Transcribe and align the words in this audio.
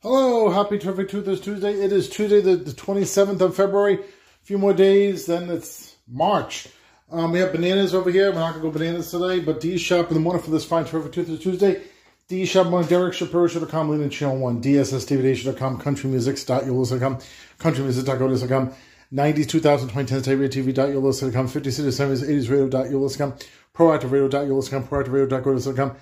Hello, 0.00 0.48
happy 0.48 0.78
terrific 0.78 1.08
Truth 1.08 1.24
this 1.24 1.40
Tuesday. 1.40 1.72
It 1.72 1.90
is 1.90 2.08
Tuesday, 2.08 2.40
the, 2.40 2.54
the 2.54 2.70
27th 2.70 3.40
of 3.40 3.56
February. 3.56 3.94
A 3.94 4.44
few 4.44 4.56
more 4.56 4.72
days, 4.72 5.26
then 5.26 5.50
it's 5.50 5.96
March. 6.06 6.68
Um, 7.10 7.32
we 7.32 7.40
have 7.40 7.50
bananas 7.50 7.96
over 7.96 8.08
here. 8.08 8.30
We're 8.30 8.38
not 8.38 8.52
going 8.52 8.62
to 8.62 8.70
go 8.70 8.78
bananas 8.78 9.10
today, 9.10 9.40
but 9.40 9.58
D 9.58 9.76
Shap 9.76 10.06
in 10.06 10.14
the 10.14 10.20
morning 10.20 10.40
for 10.40 10.52
this 10.52 10.64
fine 10.64 10.84
terrific 10.84 11.14
Truth 11.14 11.26
this 11.26 11.40
Tuesday. 11.40 11.82
D 12.28 12.46
Shap 12.46 12.66
on 12.66 12.86
Derek 12.86 13.12
Shapiro 13.12 13.48
Show.com, 13.48 13.88
Lean 13.88 14.08
Channel 14.08 14.38
1, 14.38 14.62
DSSDVDation.com, 14.62 15.80
CountryMusics.yolos.com, 15.80 17.18
CountryMusic.yolos.com, 17.58 18.74
90s, 19.12 19.48
2000, 19.48 19.88
2010s, 19.88 20.48
TV.yolos.com, 20.48 21.48
50 21.48 21.70
cities, 21.72 21.98
70s, 21.98 22.22
80s, 22.22 22.48
radio.yolos.com, 22.48 23.34
proactiveradio.yolos.com, 23.74 24.86
proactiveradio.yolos.com, 24.86 25.96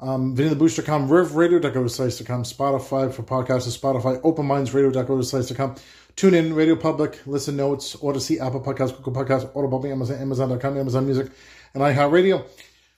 um, 0.00 0.34
VinnyTheBoost.com, 0.36 1.08
RivRadio.go.com, 1.08 2.42
Spotify 2.44 3.12
for 3.12 3.22
podcasts, 3.22 3.78
Spotify, 3.78 4.20
OpenMindsRadio.go.com, 4.22 5.76
Tune 6.16 6.34
in, 6.34 6.54
Radio 6.54 6.76
Public, 6.76 7.20
Listen 7.26 7.56
Notes, 7.56 7.96
Odyssey, 8.02 8.40
Apple 8.40 8.60
Podcasts, 8.60 8.96
Google 8.96 9.24
Podcasts, 9.24 9.50
Audible, 9.56 9.86
Amazon, 9.86 10.18
Amazon.com, 10.18 10.76
Amazon 10.78 11.06
Music, 11.06 11.30
and 11.74 11.82
iHeartRadio. 11.82 12.44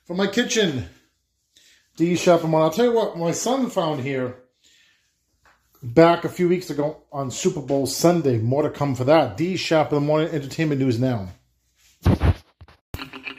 From 0.05 0.17
my 0.17 0.27
kitchen, 0.27 0.89
D 1.95 2.15
Shap 2.15 2.43
and 2.43 2.55
I'll 2.55 2.71
tell 2.71 2.85
you 2.85 2.93
what, 2.93 3.17
my 3.17 3.31
son 3.31 3.69
found 3.69 4.01
here 4.01 4.35
back 5.83 6.23
a 6.23 6.29
few 6.29 6.49
weeks 6.49 6.69
ago 6.69 7.03
on 7.11 7.29
Super 7.29 7.61
Bowl 7.61 7.85
Sunday. 7.85 8.39
More 8.39 8.63
to 8.63 8.69
come 8.69 8.95
for 8.95 9.03
that. 9.03 9.37
D 9.37 9.57
Shap 9.57 9.91
in 9.91 9.95
the 9.95 10.01
morning 10.01 10.29
entertainment 10.33 10.81
news 10.81 10.99
now. 10.99 11.29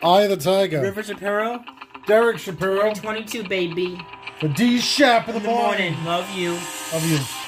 Of 0.03 0.29
the 0.29 0.37
Tiger. 0.37 0.83
River 0.83 1.03
Shapiro, 1.03 1.65
Derek 2.07 2.39
Shapiro 2.39 2.93
22, 2.93 3.49
baby. 3.49 3.99
for 4.39 4.49
D 4.49 4.79
Shap 4.79 5.29
in 5.29 5.35
the, 5.35 5.41
Good 5.41 5.49
morning. 5.49 6.05
Love 6.05 6.31
you. 6.37 6.53
Love 6.93 7.07
you. 7.07 7.44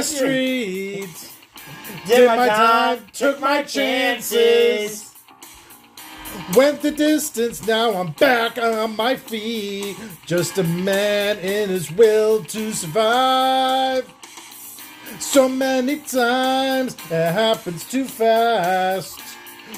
The 0.00 0.16
streets. 0.16 1.36
Did 2.06 2.26
my 2.26 2.48
time, 2.48 3.06
took 3.12 3.40
my 3.40 3.62
chances. 3.62 5.14
Went 6.54 6.80
the 6.80 6.90
distance, 6.90 7.66
now 7.66 7.92
I'm 7.92 8.12
back 8.12 8.56
on 8.56 8.96
my 8.96 9.16
feet. 9.16 9.96
Just 10.26 10.58
a 10.58 10.62
man 10.62 11.38
in 11.38 11.68
his 11.68 11.90
will 11.92 12.42
to 12.44 12.72
survive. 12.72 14.10
So 15.18 15.48
many 15.48 15.96
times 15.96 16.94
it 17.10 17.32
happens 17.32 17.84
too 17.84 18.04
fast. 18.04 19.20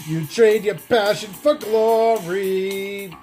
You 0.06 0.24
trade 0.26 0.64
your 0.64 0.76
passion 0.76 1.32
for 1.32 1.54
glory. 1.54 3.14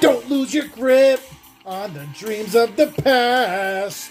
Don't 0.00 0.28
lose 0.28 0.54
your 0.54 0.68
grip 0.68 1.20
on 1.66 1.92
the 1.92 2.06
dreams 2.14 2.54
of 2.54 2.76
the 2.76 2.86
past. 2.86 4.10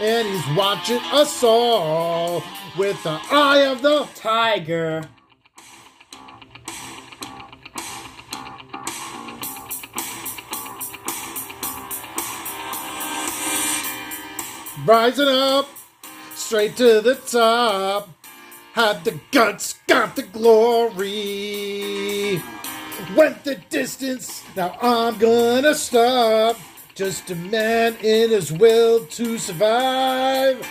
and 0.00 0.28
he's 0.28 0.56
watching 0.56 1.00
us 1.12 1.42
all 1.42 2.42
with 2.76 3.02
the 3.02 3.18
eye 3.30 3.66
of 3.66 3.82
the 3.82 4.08
Tiger. 4.14 5.02
rising 14.88 15.28
up 15.28 15.68
straight 16.34 16.74
to 16.76 17.02
the 17.02 17.14
top. 17.14 18.08
Had 18.72 19.04
the 19.04 19.20
guts, 19.32 19.74
got 19.86 20.16
the 20.16 20.22
glory. 20.22 21.02
Went 23.14 23.44
the 23.44 23.56
distance, 23.68 24.42
now 24.56 24.74
I'm 24.80 25.18
gonna 25.18 25.74
stop. 25.74 26.56
Just 26.98 27.30
a 27.30 27.36
man 27.36 27.94
in 28.02 28.30
his 28.30 28.52
will 28.52 29.06
to 29.06 29.38
survive. 29.38 30.66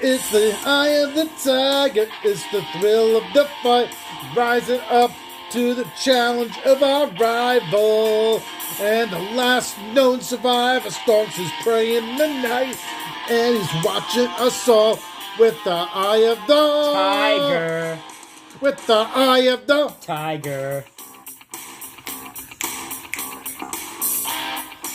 It's 0.00 0.30
the 0.30 0.56
eye 0.64 0.88
of 1.04 1.12
the 1.12 1.28
tiger, 1.44 2.06
it's 2.24 2.50
the 2.50 2.62
thrill 2.72 3.18
of 3.18 3.24
the 3.34 3.46
fight. 3.62 3.94
Rising 4.34 4.80
up 4.88 5.10
to 5.50 5.74
the 5.74 5.84
challenge 6.02 6.58
of 6.64 6.82
our 6.82 7.08
rival. 7.08 8.40
And 8.80 9.10
the 9.10 9.18
last 9.36 9.76
known 9.92 10.22
survivor 10.22 10.88
stalks 10.88 11.36
his 11.36 11.52
prey 11.60 11.98
in 11.98 12.16
the 12.16 12.28
night. 12.28 12.78
And 13.28 13.58
he's 13.58 13.84
watching 13.84 14.28
us 14.38 14.66
all 14.66 14.98
with 15.38 15.62
the 15.64 15.72
eye 15.92 16.24
of 16.26 16.38
the 16.46 16.92
Tiger. 16.94 17.98
With 18.62 18.86
the 18.86 19.06
eye 19.14 19.40
of 19.40 19.66
the 19.66 19.88
Tiger. 20.00 20.86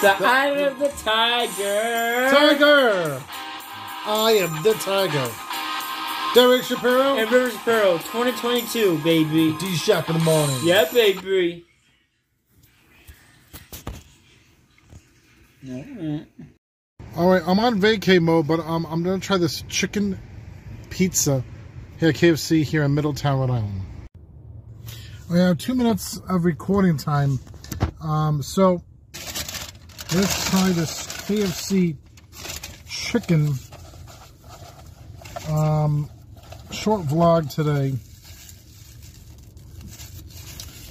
The 0.00 0.14
eye 0.20 0.54
of 0.60 0.78
the 0.78 0.88
tiger. 0.90 2.30
Tiger. 2.30 3.20
I 4.06 4.30
am 4.40 4.62
the 4.62 4.74
tiger. 4.74 5.28
Derek 6.34 6.62
Shapiro. 6.62 7.16
And 7.16 7.32
River 7.32 7.50
Shapiro 7.50 7.98
2022, 7.98 8.98
baby. 8.98 9.56
D 9.58 9.74
Shap 9.74 10.08
in 10.08 10.18
the 10.18 10.24
morning. 10.24 10.56
Yeah, 10.62 10.84
baby. 10.92 11.64
All 17.16 17.28
right, 17.28 17.42
I'm 17.44 17.58
on 17.58 17.80
vacay 17.80 18.22
mode, 18.22 18.46
but 18.46 18.60
um, 18.60 18.86
I'm 18.86 19.02
gonna 19.02 19.18
try 19.18 19.36
this 19.36 19.62
chicken 19.62 20.16
pizza 20.90 21.42
here 21.98 22.10
at 22.10 22.14
KFC 22.14 22.62
here 22.62 22.84
in 22.84 22.94
Middletown, 22.94 23.40
Rhode 23.40 23.50
Island. 23.50 23.82
We 25.28 25.40
have 25.40 25.58
two 25.58 25.74
minutes 25.74 26.20
of 26.28 26.44
recording 26.44 26.96
time. 26.96 27.40
Um, 28.00 28.42
so 28.42 28.84
let's 30.14 30.50
try 30.50 30.70
this 30.70 31.06
KFC 31.26 31.96
chicken 32.88 33.54
um, 35.50 36.08
short 36.70 37.02
vlog 37.02 37.52
today. 37.54 37.96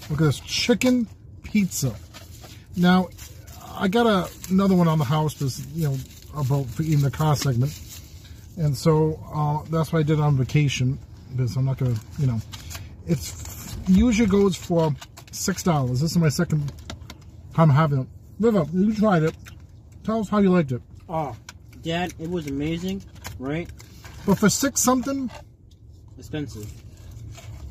Look 0.09 0.21
at 0.21 0.25
this 0.25 0.39
chicken 0.41 1.07
pizza. 1.43 1.95
Now, 2.75 3.09
I 3.75 3.87
got 3.87 4.05
a, 4.05 4.29
another 4.51 4.75
one 4.75 4.87
on 4.87 4.99
the 4.99 5.05
house, 5.05 5.33
because 5.33 5.65
you 5.73 5.89
know, 5.89 5.97
about 6.35 6.67
eating 6.79 7.01
the 7.01 7.11
car 7.11 7.35
segment. 7.35 7.79
And 8.57 8.75
so 8.75 9.19
uh, 9.33 9.63
that's 9.69 9.93
what 9.93 9.99
I 9.99 10.03
did 10.03 10.19
on 10.19 10.37
vacation 10.37 10.99
because 11.31 11.55
I'm 11.55 11.65
not 11.65 11.77
gonna, 11.77 11.95
you 12.17 12.27
know, 12.27 12.39
it's 13.05 13.77
usually 13.87 14.27
goes 14.27 14.55
for 14.55 14.95
six 15.31 15.63
dollars. 15.63 16.01
This 16.01 16.11
is 16.11 16.17
my 16.17 16.29
second 16.29 16.71
time 17.53 17.69
having 17.69 18.01
it. 18.01 18.07
River, 18.39 18.65
you 18.73 18.93
tried 18.93 19.23
it. 19.23 19.35
Tell 20.03 20.19
us 20.19 20.29
how 20.29 20.39
you 20.39 20.49
liked 20.49 20.71
it. 20.71 20.81
Oh, 21.09 21.35
Dad, 21.81 22.13
it 22.19 22.29
was 22.29 22.47
amazing, 22.47 23.01
right? 23.39 23.69
But 24.25 24.37
for 24.37 24.49
six 24.49 24.81
something, 24.81 25.29
expensive. 26.17 26.71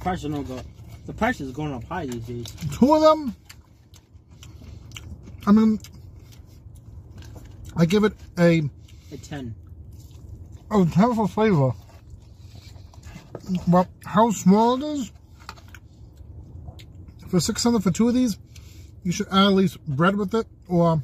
Price 0.00 0.24
no 0.24 0.42
go. 0.42 0.60
The 1.06 1.12
price 1.12 1.40
is 1.40 1.52
going 1.52 1.72
up 1.72 1.84
high 1.84 2.06
these 2.06 2.24
days. 2.24 2.46
Two 2.72 2.94
of 2.94 3.02
them. 3.02 3.36
I 5.46 5.52
mean, 5.52 5.78
I 7.76 7.86
give 7.86 8.04
it 8.04 8.14
a 8.38 8.62
a 9.12 9.16
ten. 9.18 9.54
Oh, 10.70 10.84
terrible 10.84 11.28
flavor. 11.28 11.72
Well, 13.68 13.86
how 14.04 14.30
small 14.30 14.82
it 14.82 14.98
is? 14.98 15.12
For 17.28 17.38
600 17.38 17.82
for 17.82 17.90
two 17.90 18.08
of 18.08 18.14
these, 18.14 18.38
you 19.04 19.12
should 19.12 19.28
add 19.28 19.46
at 19.46 19.52
least 19.52 19.84
bread 19.86 20.16
with 20.16 20.34
it 20.34 20.46
or 20.68 21.00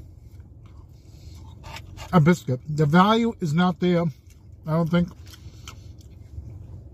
a 2.13 2.21
biscuit. 2.21 2.61
The 2.69 2.87
value 2.87 3.35
is 3.41 3.55
not 3.55 3.81
there, 3.81 4.05
I 4.67 4.73
don't 4.73 4.91
think. 4.91 5.09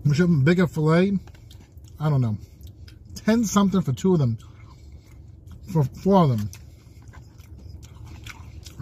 We 0.05 0.15
should 0.15 0.45
bigger 0.45 0.67
filet. 0.67 1.19
I 1.99 2.09
don't 2.09 2.21
know. 2.21 2.37
10 3.15 3.43
something 3.43 3.81
for 3.81 3.93
two 3.93 4.13
of 4.13 4.19
them. 4.19 4.37
For 5.71 5.83
four 5.83 6.23
of 6.23 6.29
them. 6.29 6.49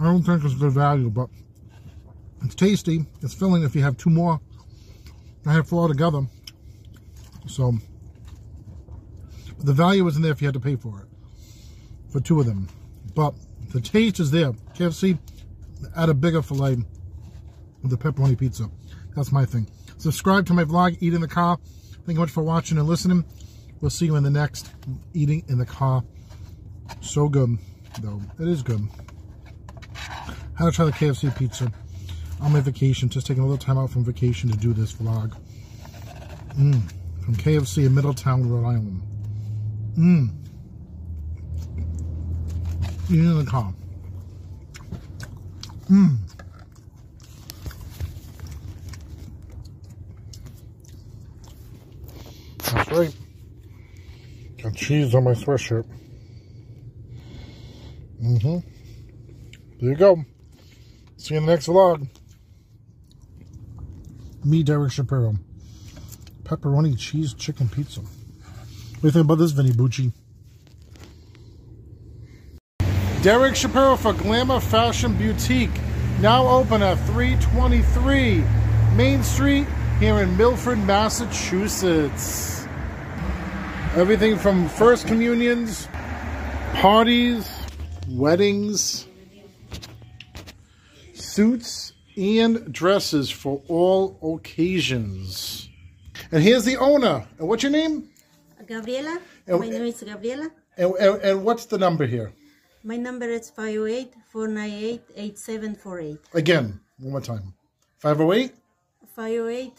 I 0.00 0.04
don't 0.04 0.22
think 0.22 0.44
it's 0.44 0.54
good 0.54 0.72
value, 0.72 1.10
but 1.10 1.28
it's 2.44 2.54
tasty. 2.54 3.04
It's 3.20 3.34
filling 3.34 3.64
if 3.64 3.74
you 3.74 3.82
have 3.82 3.96
two 3.96 4.10
more. 4.10 4.40
I 5.44 5.52
have 5.54 5.68
four 5.68 5.88
together. 5.88 6.22
So, 7.46 7.74
the 9.58 9.72
value 9.72 10.06
isn't 10.06 10.22
there 10.22 10.32
if 10.32 10.40
you 10.40 10.46
had 10.46 10.54
to 10.54 10.60
pay 10.60 10.76
for 10.76 11.00
it. 11.00 11.06
For 12.10 12.20
two 12.20 12.38
of 12.38 12.46
them. 12.46 12.68
But 13.14 13.34
the 13.70 13.80
taste 13.80 14.20
is 14.20 14.30
there. 14.30 14.52
KFC, 14.74 15.18
add 15.96 16.08
a 16.08 16.14
bigger 16.14 16.42
filet 16.42 16.76
with 17.82 17.90
the 17.90 17.96
pepperoni 17.96 18.38
pizza. 18.38 18.70
That's 19.14 19.32
my 19.32 19.44
thing. 19.44 19.68
Subscribe 19.98 20.46
to 20.46 20.54
my 20.54 20.64
vlog, 20.64 20.96
Eat 21.00 21.14
in 21.14 21.20
the 21.20 21.28
Car. 21.28 21.58
Thank 22.06 22.16
you 22.16 22.20
much 22.20 22.30
for 22.30 22.42
watching 22.42 22.78
and 22.78 22.86
listening. 22.86 23.24
We'll 23.80 23.90
see 23.90 24.06
you 24.06 24.16
in 24.16 24.24
the 24.24 24.30
next 24.30 24.70
Eating 25.12 25.44
in 25.48 25.58
the 25.58 25.66
Car. 25.66 26.02
So 27.00 27.28
good, 27.28 27.58
though. 28.00 28.20
It 28.38 28.48
is 28.48 28.62
good. 28.62 28.88
How 30.54 30.66
to 30.66 30.72
try 30.72 30.84
the 30.86 30.92
KFC 30.92 31.36
pizza 31.36 31.70
on 32.40 32.52
my 32.52 32.60
vacation, 32.60 33.08
just 33.08 33.26
taking 33.26 33.42
a 33.42 33.46
little 33.46 33.58
time 33.58 33.78
out 33.78 33.90
from 33.90 34.04
vacation 34.04 34.50
to 34.50 34.56
do 34.56 34.72
this 34.72 34.92
vlog. 34.92 35.36
Mmm. 36.56 36.80
From 37.24 37.34
KFC 37.36 37.86
in 37.86 37.94
Middletown, 37.94 38.48
Rhode 38.48 38.66
Island. 38.66 39.02
Mmm. 39.96 40.47
In 43.10 43.38
the 43.38 43.44
car. 43.44 43.72
Mmm. 45.88 46.18
That's 52.58 52.90
right. 52.90 53.16
Got 54.62 54.74
cheese 54.74 55.14
on 55.14 55.24
my 55.24 55.32
sweatshirt. 55.32 55.86
Mm-hmm. 58.22 58.58
There 59.80 59.90
you 59.90 59.96
go. 59.96 60.24
See 61.16 61.34
you 61.34 61.40
in 61.40 61.46
the 61.46 61.52
next 61.52 61.66
vlog. 61.66 62.06
Me, 64.44 64.62
Derek 64.62 64.92
Shapiro. 64.92 65.34
Pepperoni 66.42 66.98
cheese 66.98 67.32
chicken 67.32 67.68
pizza. 67.68 68.00
What 68.00 68.10
do 69.00 69.08
you 69.08 69.10
think 69.12 69.24
about 69.24 69.36
this, 69.36 69.52
Vinny 69.52 69.70
Bucci? 69.70 70.12
Derek 73.28 73.56
Shapiro 73.56 73.94
for 73.94 74.14
Glamour 74.14 74.58
Fashion 74.58 75.12
Boutique. 75.12 75.78
Now 76.22 76.48
open 76.48 76.82
at 76.82 76.94
323 77.08 78.42
Main 78.96 79.22
Street 79.22 79.66
here 80.00 80.20
in 80.20 80.34
Milford, 80.38 80.78
Massachusetts. 80.86 82.66
Everything 83.94 84.38
from 84.38 84.66
first 84.70 85.06
communions, 85.06 85.88
parties, 86.72 87.46
weddings, 88.08 89.06
suits 91.12 91.92
and 92.16 92.72
dresses 92.72 93.28
for 93.30 93.60
all 93.68 94.18
occasions. 94.22 95.68
And 96.32 96.42
here's 96.42 96.64
the 96.64 96.78
owner. 96.78 97.28
And 97.38 97.46
what's 97.46 97.62
your 97.62 97.72
name? 97.72 98.08
Gabriela. 98.66 99.18
And- 99.46 99.60
My 99.60 99.68
name 99.68 99.82
is 99.82 100.02
Gabriela. 100.02 100.48
And, 100.78 100.94
and, 100.94 101.20
and 101.22 101.44
what's 101.44 101.66
the 101.66 101.76
number 101.76 102.06
here? 102.06 102.32
My 102.88 102.96
number 102.96 103.26
is 103.26 103.50
508 103.50 104.14
498 104.32 105.02
8748. 105.14 106.18
Again, 106.32 106.80
one 106.98 107.10
more 107.10 107.20
time. 107.20 107.52
508? 107.98 108.54
508 109.14 109.72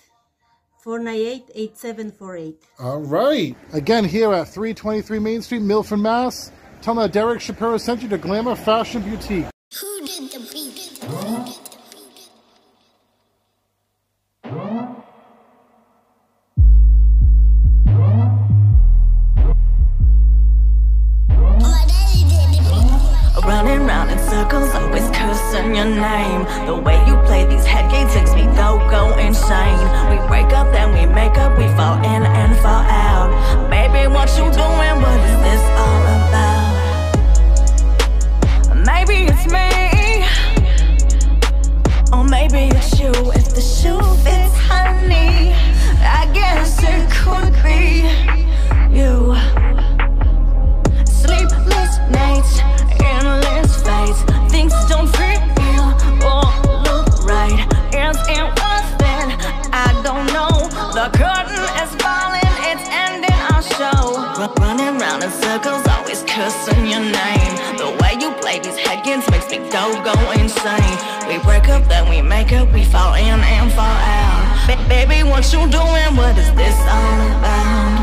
498 0.84 1.44
8748. 1.56 2.64
All 2.78 3.00
right. 3.00 3.56
Again, 3.74 4.06
here 4.06 4.32
at 4.32 4.50
323 4.50 5.18
Main 5.18 5.42
Street, 5.42 5.64
Milford, 5.64 5.98
Mass. 5.98 6.52
Tell 6.84 6.94
them 6.94 7.02
that 7.02 7.12
Derek 7.12 7.42
Shapiro 7.42 7.80
sent 7.80 8.04
you 8.04 8.10
to 8.10 8.18
Glamour 8.20 8.56
Fashion 8.56 9.02
Boutique. 9.02 9.48
Who 9.82 10.06
did 10.06 10.32
the 10.32 10.48
beat? 10.54 11.04
Who 11.04 11.69
cursing 25.50 25.76
your 25.76 25.86
name. 25.86 26.46
The 26.66 26.76
way 26.76 27.04
you 27.08 27.16
play 27.26 27.46
these 27.46 27.66
head 27.66 27.90
games 27.92 28.14
makes 28.16 28.34
me 28.34 28.46
go 28.56 28.78
go 28.90 29.18
insane. 29.18 29.80
We 30.10 30.18
break 30.28 30.54
up, 30.54 30.72
then 30.72 30.94
we 30.94 31.06
make 31.14 31.38
up, 31.38 31.58
we 31.58 31.68
fall 31.76 31.98
in 31.98 32.24
and 32.24 32.56
fall 32.58 32.84
out. 32.84 33.30
Baby, 33.70 34.08
what 34.14 34.30
you 34.38 34.44
doing? 34.52 35.02
What 35.02 35.20
is 35.30 35.38
this 35.46 35.64
all 35.82 36.02
about? 36.18 36.70
Maybe 38.86 39.26
it's 39.32 39.46
me, 39.48 40.26
or 42.14 42.24
maybe 42.24 42.76
it's 42.76 43.00
you. 43.00 43.12
If 43.34 43.54
the 43.56 43.62
shoe 43.62 44.02
fits, 44.24 44.56
honey, 44.68 45.54
I 46.02 46.30
guess 46.34 46.80
it 46.84 47.10
could 47.12 47.54
be 47.64 48.08
you. 48.96 49.36
Sleepless 51.06 51.98
nights, 52.12 52.60
endless 53.04 53.82
fights. 53.84 54.22
Things 54.52 54.74
don't 54.88 55.08
feel 55.16 55.29
look 56.88 57.08
right. 57.26 57.60
Is 57.94 58.18
it 58.30 58.46
worth 58.60 58.94
it? 59.16 59.30
I 59.74 59.90
don't 60.04 60.28
know. 60.34 60.68
The 60.98 61.08
curtain 61.18 61.64
is 61.84 61.92
falling, 62.04 62.54
it's 62.70 62.86
ending 62.92 63.40
our 63.52 63.64
show. 63.64 64.20
Run- 64.40 64.54
Running 64.60 65.00
in 65.24 65.32
circles, 65.32 65.86
always 65.88 66.24
cursing 66.24 66.86
your 66.88 67.02
name. 67.02 67.54
The 67.78 67.90
way 68.02 68.14
you 68.20 68.32
play 68.42 68.60
these 68.60 68.78
makes 69.30 69.50
me 69.52 69.58
go 69.70 69.86
go 70.04 70.14
insane. 70.32 70.98
We 71.28 71.38
break 71.40 71.70
up, 71.70 71.88
then 71.88 72.10
we 72.10 72.22
make 72.22 72.52
up, 72.54 72.72
we 72.74 72.84
fall 72.86 73.14
in 73.16 73.40
and 73.40 73.72
fall 73.74 73.86
out. 73.86 74.68
Ba- 74.68 74.86
baby, 74.90 75.24
what 75.24 75.46
you 75.54 75.60
doing? 75.70 76.10
What 76.16 76.38
is 76.38 76.52
this 76.56 76.78
all 76.96 77.22
about? 77.38 77.99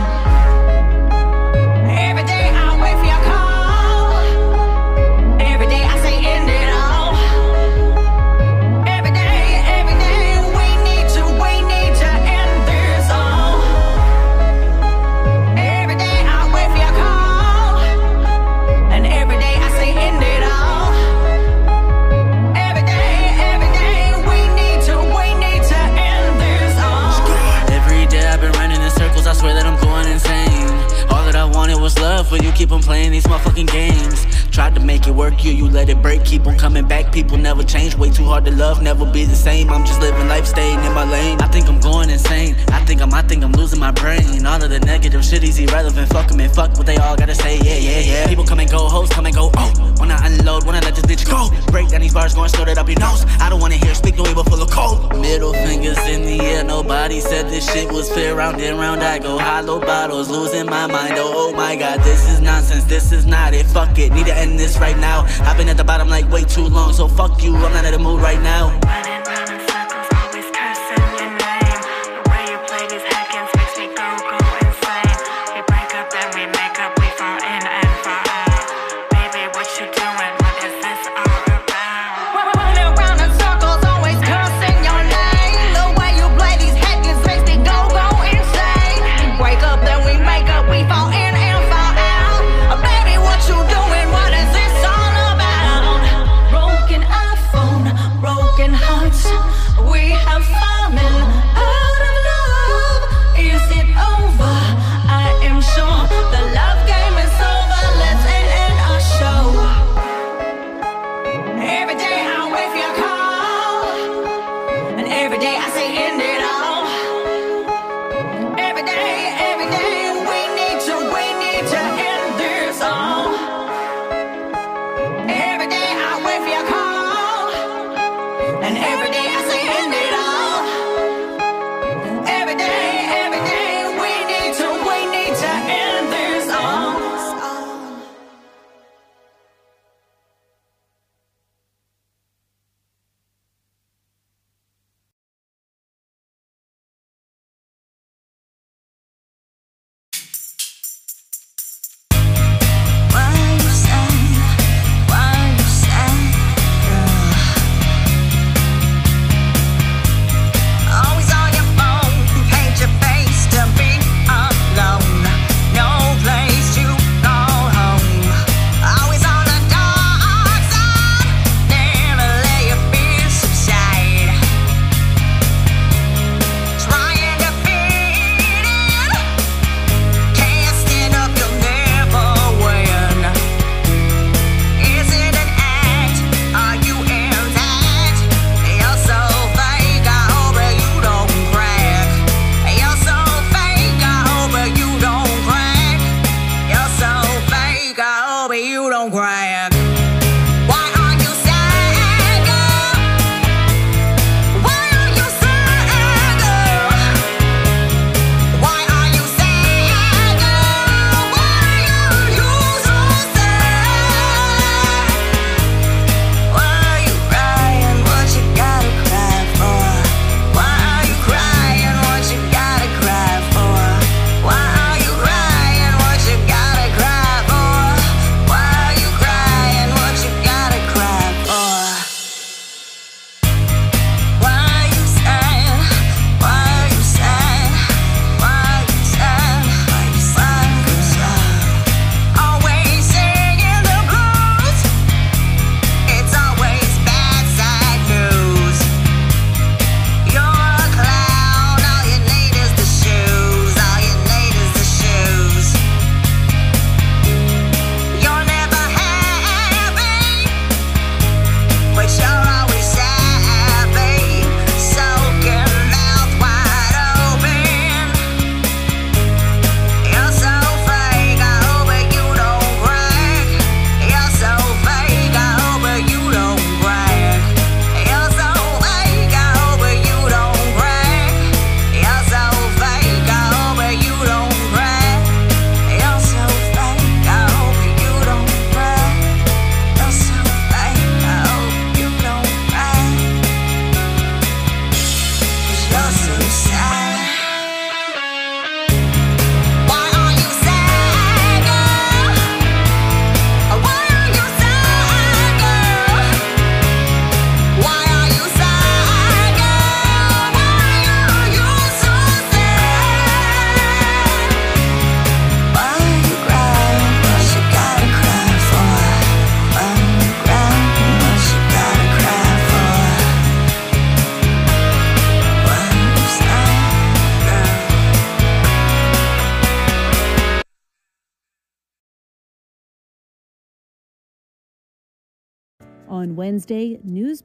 was 31.87 31.99
love, 32.00 32.28
but 32.28 32.43
you 32.43 32.50
keep 32.50 32.73
on 32.73 32.83
playing 32.83 33.12
these 33.12 33.23
motherfucking 33.26 33.71
games. 33.71 34.25
Tried 34.56 34.75
to 34.76 34.80
make 34.80 35.06
it 35.06 35.10
work, 35.10 35.44
you, 35.44 35.52
you 35.52 35.68
let 35.68 35.90
it 35.90 36.00
break. 36.00 36.25
Keep 36.25 36.46
on 36.46 36.56
coming 36.56 36.88
back, 36.88 37.12
people 37.12 37.36
never 37.36 37.62
change. 37.62 37.94
Way 37.94 38.08
too 38.08 38.25
hard 38.25 38.46
to 38.46 38.50
love, 38.50 38.80
never 38.80 39.04
be 39.04 39.26
the 39.26 39.34
same. 39.34 39.68
I'm 39.68 39.84
just 39.84 40.00
living 40.00 40.28
life, 40.28 40.46
staying 40.46 40.82
in 40.82 40.94
my 40.94 41.04
lane. 41.04 41.38
I 41.42 41.48
think 41.48 41.68
I'm 41.68 41.78
going 41.78 42.08
insane. 42.08 42.56
I 42.68 42.82
think 42.86 43.02
I'm, 43.02 43.12
I 43.12 43.20
think 43.20 43.44
I'm 43.44 43.52
losing 43.52 43.78
my 43.78 43.90
brain. 43.90 44.46
All 44.46 44.62
of 44.64 44.70
the 44.70 44.80
negative 44.80 45.22
shit 45.22 45.44
is 45.44 45.58
irrelevant. 45.58 46.10
Fuck 46.10 46.28
them 46.28 46.40
and 46.40 46.50
fuck 46.50 46.75
what 46.78 46.86
they 46.86 46.96
all 46.96 47.16
gotta 47.16 47.34
say. 47.34 47.58
Yeah, 47.58 47.76
yeah, 47.76 48.00
yeah. 48.00 48.26
People 48.28 48.46
come 48.46 48.58
and 48.60 48.70
go, 48.70 48.88
hoes 48.88 49.10
come 49.10 49.26
and 49.26 49.34
go. 49.34 49.50
Oh, 49.58 49.94
wanna 49.98 50.16
unload, 50.22 50.64
wanna 50.64 50.80
let 50.80 50.94
this 50.94 51.04
bitch 51.04 51.28
go. 51.28 51.50
Break 51.70 51.90
down 51.90 52.00
these 52.00 52.14
bars, 52.14 52.34
going 52.34 52.48
it 52.48 52.78
up 52.78 52.88
your 52.88 52.98
nose. 52.98 53.26
I 53.38 53.50
don't 53.50 53.60
wanna 53.60 53.75
hear 53.75 53.94
speak 53.94 54.16
no 54.16 54.26
evil 54.26 54.44
full 54.44 54.62
of 54.62 54.70
cold. 54.70 55.20
Middle 55.20 55.52
fingers 55.52 55.98
in 56.08 56.22
the 56.22 56.40
air, 56.40 56.64
nobody 56.64 57.20
said 57.20 57.50
this 57.50 57.70
shit 57.70 57.92
was 57.92 58.10
fair. 58.10 58.34
Round 58.34 58.58
and 58.62 58.78
round 58.78 59.02
I 59.02 59.18
go, 59.18 59.36
hollow 59.36 59.80
bottles, 59.80 60.30
losing 60.30 60.64
my 60.64 60.86
mind. 60.86 61.12
Oh, 61.18 61.50
oh 61.50 61.52
my 61.52 61.76
god, 61.76 62.00
this 62.00 62.26
is 62.30 62.40
nonsense. 62.40 62.84
This 62.84 63.12
is 63.12 63.26
not 63.26 63.52
it. 63.52 63.66
Fuck 63.66 63.98
it, 63.98 64.12
need 64.14 64.25
to 64.25 64.34
end 64.34 64.45
this 64.54 64.78
right 64.78 64.98
now. 64.98 65.24
I've 65.40 65.56
been 65.56 65.68
at 65.68 65.76
the 65.76 65.84
bottom 65.84 66.08
like 66.08 66.30
way 66.30 66.44
too 66.44 66.68
long, 66.68 66.92
so 66.92 67.08
fuck 67.08 67.42
you. 67.42 67.56
I'm 67.56 67.72
not 67.72 67.84
in 67.86 67.92
the 67.92 67.98
mood 67.98 68.20
right 68.20 68.40
now. 68.42 69.55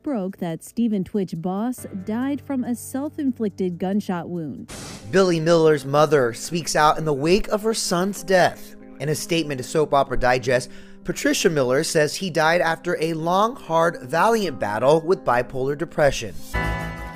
Wednesday, 0.02 0.12
broke 0.12 0.38
that 0.38 0.64
Stephen 0.64 1.04
Twitch 1.04 1.34
Boss 1.38 1.86
died 2.06 2.42
from 2.42 2.64
a 2.64 2.76
self 2.76 3.20
inflicted 3.20 3.78
gunshot 3.78 4.30
wound. 4.30 4.72
Billy 5.12 5.40
Miller's 5.40 5.86
mother 5.86 6.34
speaks 6.34 6.76
out 6.76 6.98
in 6.98 7.06
the 7.06 7.14
wake 7.14 7.48
of 7.50 7.64
her 7.64 7.74
son's 7.74 8.24
death. 8.24 8.76
In 9.00 9.10
a 9.10 9.16
statement 9.16 9.58
to 9.58 9.64
Soap 9.64 9.94
Opera 9.94 10.18
Digest, 10.18 10.70
Patricia 11.04 11.50
Miller 11.50 11.84
says 11.84 12.16
he 12.16 12.30
died 12.30 12.62
after 12.62 12.98
a 13.02 13.14
long, 13.14 13.56
hard, 13.56 14.00
valiant 14.04 14.60
battle 14.60 15.02
with 15.02 15.26
bipolar 15.26 15.78
depression. 15.78 16.36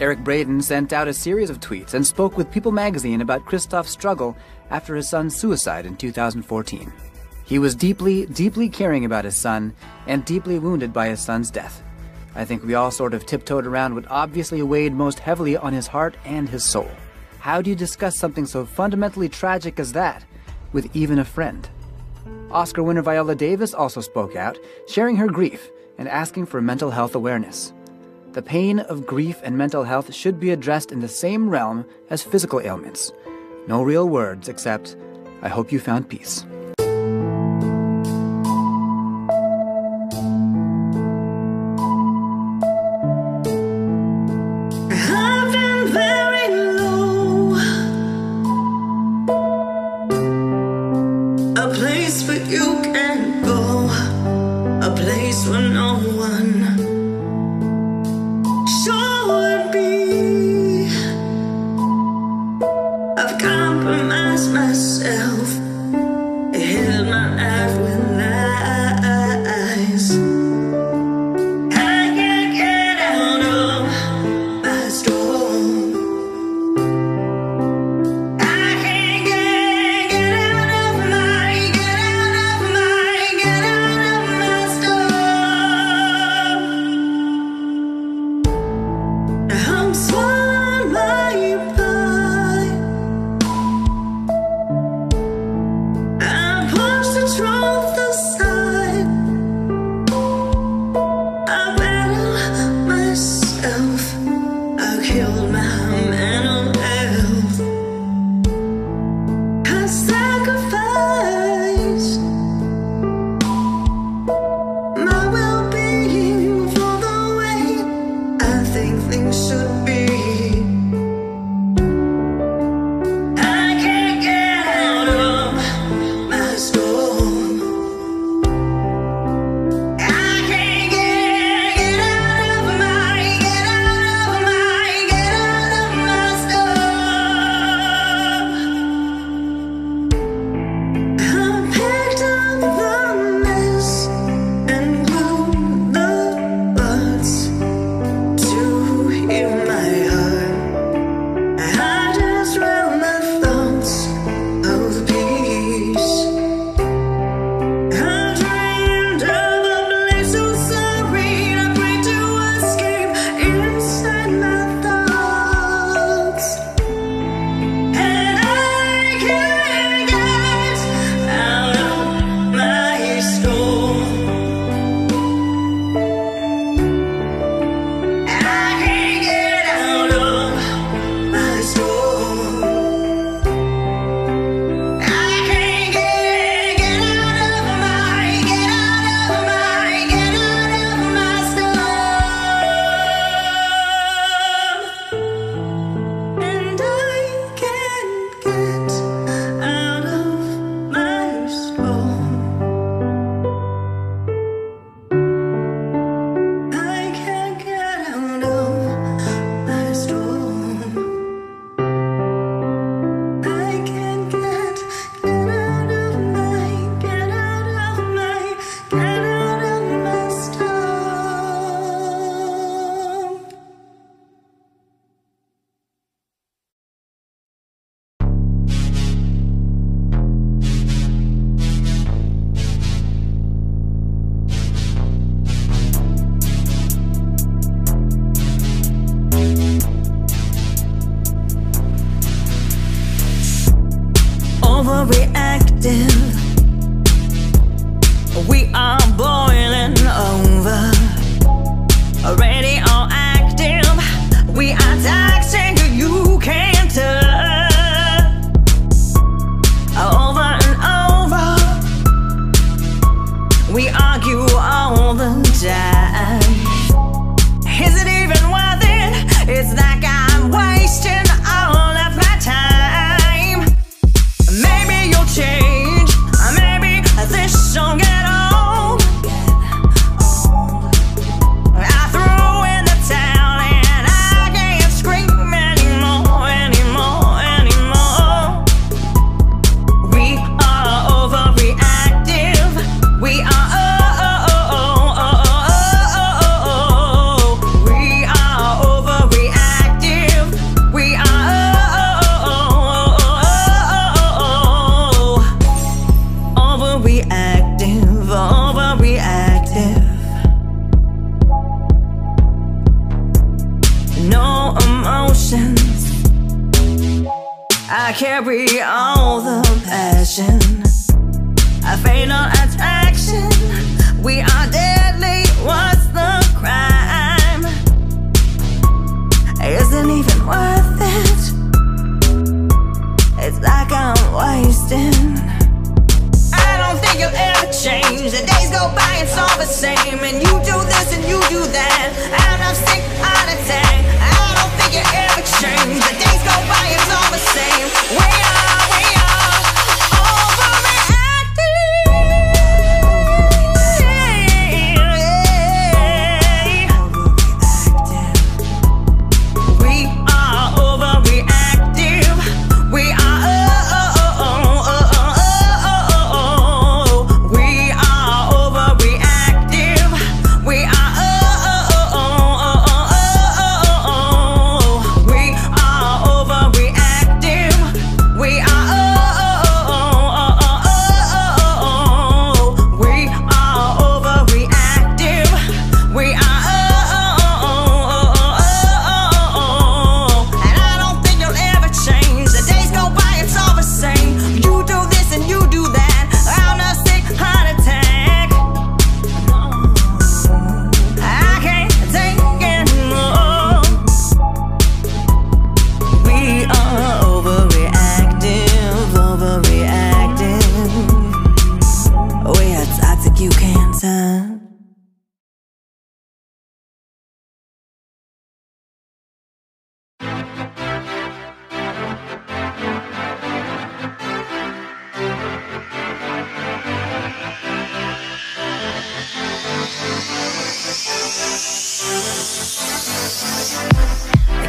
Eric 0.02 0.24
Braeden 0.24 0.62
sent 0.62 0.92
out 0.92 1.08
a 1.08 1.14
series 1.14 1.50
of 1.50 1.60
tweets 1.60 1.94
and 1.94 2.06
spoke 2.06 2.38
with 2.38 2.52
People 2.52 2.72
magazine 2.72 3.22
about 3.22 3.46
Christoph's 3.46 3.92
struggle 3.92 4.36
after 4.72 4.96
his 4.96 5.08
son's 5.08 5.36
suicide 5.36 5.86
in 5.86 5.96
2014. 5.96 6.92
He 7.46 7.60
was 7.60 7.76
deeply, 7.76 8.26
deeply 8.26 8.68
caring 8.68 9.06
about 9.06 9.24
his 9.24 9.36
son 9.36 9.74
and 10.08 10.26
deeply 10.26 10.58
wounded 10.58 10.92
by 10.92 11.08
his 11.10 11.22
son's 11.22 11.52
death. 11.52 11.85
I 12.36 12.44
think 12.44 12.64
we 12.64 12.76
all 12.76 12.92
sort 12.92 13.14
of 13.14 13.26
tiptoed 13.26 13.66
around 13.66 13.96
what 13.96 14.12
obviously 14.12 14.62
weighed 14.62 14.94
most 14.94 15.20
heavily 15.20 15.56
on 15.56 15.74
his 15.74 15.88
heart 15.88 16.18
and 16.26 16.50
his 16.50 16.66
soul. 16.66 16.92
How 17.40 17.62
do 17.62 17.70
you 17.70 17.76
discuss 17.76 18.18
something 18.18 18.46
so 18.46 18.66
fundamentally 18.66 19.30
tragic 19.30 19.80
as 19.80 19.94
that 19.94 20.26
with 20.74 20.94
even 20.96 21.20
a 21.20 21.26
friend? 21.26 21.70
Oscar 22.52 22.84
winner 22.84 23.02
Viola 23.02 23.36
Davis 23.36 23.74
also 23.74 24.02
spoke 24.02 24.36
out, 24.36 24.58
sharing 24.88 25.16
her 25.16 25.28
grief 25.28 25.72
and 25.98 26.10
asking 26.10 26.46
for 26.46 26.62
mental 26.62 26.92
health 26.92 27.16
awareness. 27.16 27.74
The 28.34 28.42
pain 28.42 28.80
of 28.80 29.06
grief 29.06 29.40
and 29.44 29.58
mental 29.58 29.84
health 29.86 30.14
should 30.14 30.40
be 30.40 30.52
addressed 30.52 30.92
in 30.92 31.00
the 31.00 31.08
same 31.08 31.50
realm 31.50 31.86
as 32.10 32.22
physical 32.22 32.60
ailments. 32.60 33.14
No 33.68 33.82
real 33.82 34.10
words 34.10 34.50
except, 34.50 34.98
I 35.42 35.48
hope 35.48 35.72
you 35.72 35.80
found 35.80 36.10
peace. 36.10 36.46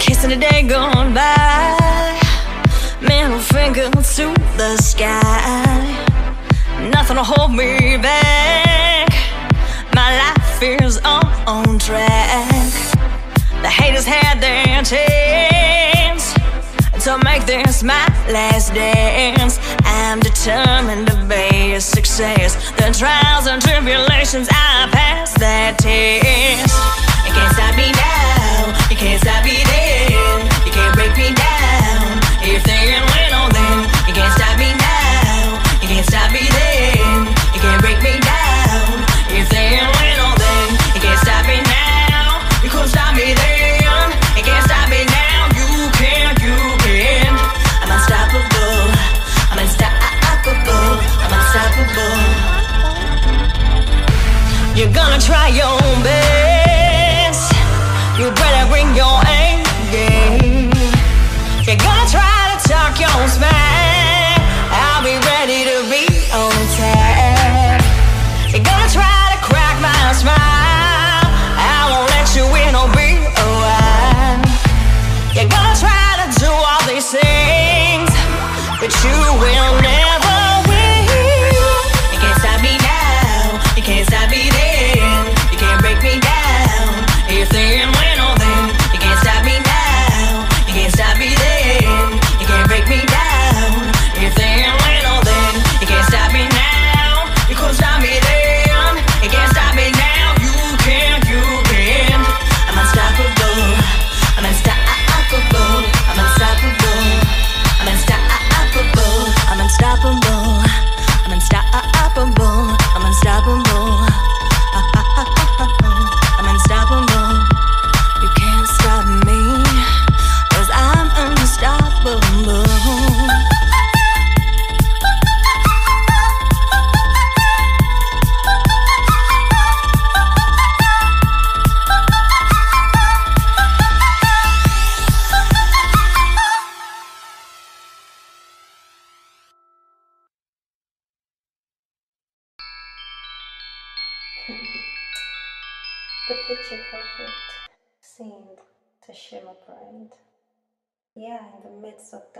Kissing 0.07 0.31
the 0.31 0.37
day 0.37 0.63
gone 0.63 1.13
by. 1.13 2.17
Middle 3.01 3.41
finger 3.41 3.91
to 3.91 4.35
the 4.57 4.77
sky. 4.77 5.83
Nothing 6.93 7.17
will 7.17 7.25
hold 7.25 7.51
me 7.51 7.97
back. 7.97 9.09
My 9.97 10.17
life 10.17 10.63
is 10.63 11.01
all 11.05 11.27
on 11.49 11.81
track. 11.81 12.71
The 13.63 13.69
haters 13.69 14.05
had 14.05 14.41
their 14.41 14.81
chance 14.85 16.35
To 17.05 17.19
make 17.25 17.45
this 17.45 17.83
my 17.83 18.07
last 18.31 18.75
dance. 18.75 19.59
I'm 19.85 20.21
determined 20.21 21.09
to 21.09 21.17
be 21.25 21.73
a 21.73 21.81
success. 21.81 22.55
The 22.77 22.95
trials 22.97 23.49
and 23.49 23.61
tribulations 23.61 24.47
I 24.53 24.89
passed 24.93 25.41
that 25.41 25.79
test 25.79 26.96
can't 27.47 27.57
stop 27.57 27.77
me 27.77 27.93
now. 27.93 28.89
You 28.91 28.97
can't 28.97 29.21
stop 29.21 29.45
me 29.45 29.63
then. 29.65 30.47
You 30.67 30.73
can't 30.73 30.95
break 30.95 31.17
me 31.17 31.35
down. 31.35 32.19
If 32.43 32.65
they're 32.65 33.06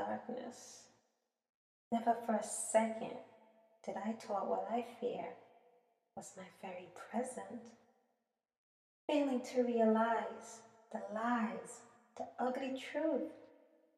darkness. 0.07 0.83
Never 1.93 2.17
for 2.25 2.35
a 2.35 2.43
second 2.43 3.17
did 3.85 3.97
I 3.97 4.13
taught 4.13 4.49
what 4.49 4.69
I 4.71 4.85
fear 5.01 5.25
was 6.17 6.33
my 6.37 6.45
very 6.63 6.89
present, 7.11 7.63
failing 9.07 9.41
to 9.55 9.63
realize 9.63 10.61
the 10.93 11.01
lies, 11.15 11.81
the 12.17 12.27
ugly 12.39 12.83
truth 12.93 13.33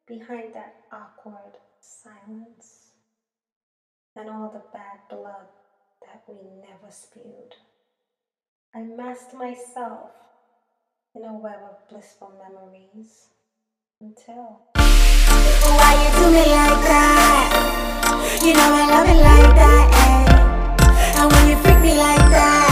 behind 0.07 0.53
that 0.53 0.75
awkward 0.91 1.57
silence, 1.79 2.91
and 4.15 4.29
all 4.29 4.49
the 4.49 4.63
bad 4.73 4.99
blood 5.09 5.47
that 6.01 6.23
we 6.27 6.35
never 6.59 6.91
spewed. 6.91 7.55
I 8.75 8.81
masked 8.81 9.33
myself 9.33 10.11
in 11.15 11.23
a 11.23 11.33
web 11.33 11.59
of 11.63 11.87
blissful 11.89 12.33
memories 12.37 13.29
until. 13.99 14.61
Why 15.63 15.91
you 16.01 16.09
do 16.17 16.25
me 16.31 16.45
like 16.59 16.81
that? 16.87 17.47
You 18.43 18.53
know 18.53 18.69
I 18.71 18.85
love 18.93 19.07
it 19.09 19.19
like 19.29 19.55
that, 19.61 19.85
eh? 20.05 21.21
And 21.21 21.31
when 21.31 21.49
you 21.49 21.55
freak 21.63 21.79
me 21.81 21.97
like 21.97 22.31
that 22.31 22.68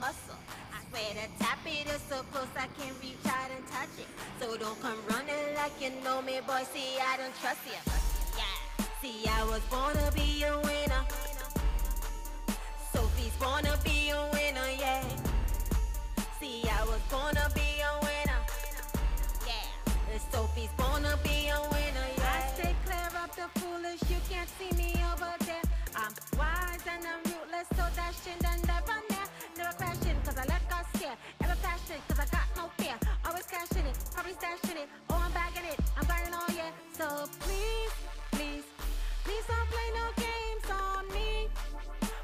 muscle. 0.00 0.40
I 0.72 0.80
swear 0.88 1.12
the 1.12 1.44
top 1.44 1.60
it 1.66 1.86
is 1.86 2.00
so 2.08 2.24
close 2.32 2.48
I 2.56 2.66
can 2.80 2.92
reach 3.04 3.20
out 3.26 3.52
and 3.54 3.64
touch 3.68 3.94
it. 4.00 4.08
So 4.40 4.56
don't 4.56 4.80
come 4.80 4.96
running 5.12 5.54
like 5.54 5.76
you 5.78 5.92
know 6.02 6.22
me, 6.22 6.40
boy. 6.46 6.64
See, 6.72 6.96
I 6.98 7.18
don't 7.20 7.36
trust 7.40 7.60
you. 7.68 7.80
Yeah. 8.40 8.84
See, 9.02 9.28
I 9.28 9.44
was 9.44 9.60
born 9.68 9.92
to 9.92 10.10
be 10.16 10.42
a 10.44 10.56
winner. 10.64 11.04
Sophie's 12.92 13.36
born 13.36 13.64
to 13.64 13.76
be 13.84 14.08
a 14.08 14.20
winner, 14.32 14.70
yeah. 14.80 15.04
See, 16.40 16.64
I 16.64 16.82
was 16.84 17.02
born 17.12 17.34
to 17.36 17.46
be 17.54 17.68
a 17.84 17.92
winner. 18.00 18.40
Yeah. 19.46 20.12
And 20.12 20.20
Sophie's 20.32 20.72
born 20.80 21.02
to 21.02 21.16
be 21.22 21.52
a 21.52 21.60
winner, 21.76 22.08
yeah. 22.16 22.40
I 22.40 22.48
stay 22.56 22.74
clear 22.86 23.10
of 23.22 23.30
the 23.36 23.46
foolish. 23.60 24.00
You 24.08 24.20
can't 24.30 24.48
see 24.56 24.72
me 24.80 24.96
over 25.12 25.32
there. 25.44 25.66
I'm 25.94 26.12
wise 26.40 26.84
and 26.88 27.04
I'm 27.04 27.20
ruthless, 27.28 27.68
so 27.76 27.84
that 27.96 28.12
shit 28.24 28.40
never 28.42 29.09
stash 33.66 33.80
in 33.80 33.86
it, 33.86 33.96
probably 34.14 34.32
stashing 34.32 34.76
it. 34.76 34.88
Oh, 35.10 35.20
I'm 35.20 35.32
bagging 35.32 35.68
it, 35.68 35.78
I'm 35.96 36.04
firing 36.04 36.34
all, 36.34 36.48
yeah. 36.54 36.70
So 36.96 37.28
please, 37.44 37.92
please, 38.32 38.64
please 39.24 39.44
don't 39.48 39.68
play 39.68 39.88
no 40.00 40.06
games 40.16 40.66
on 40.70 41.04
me. 41.12 41.48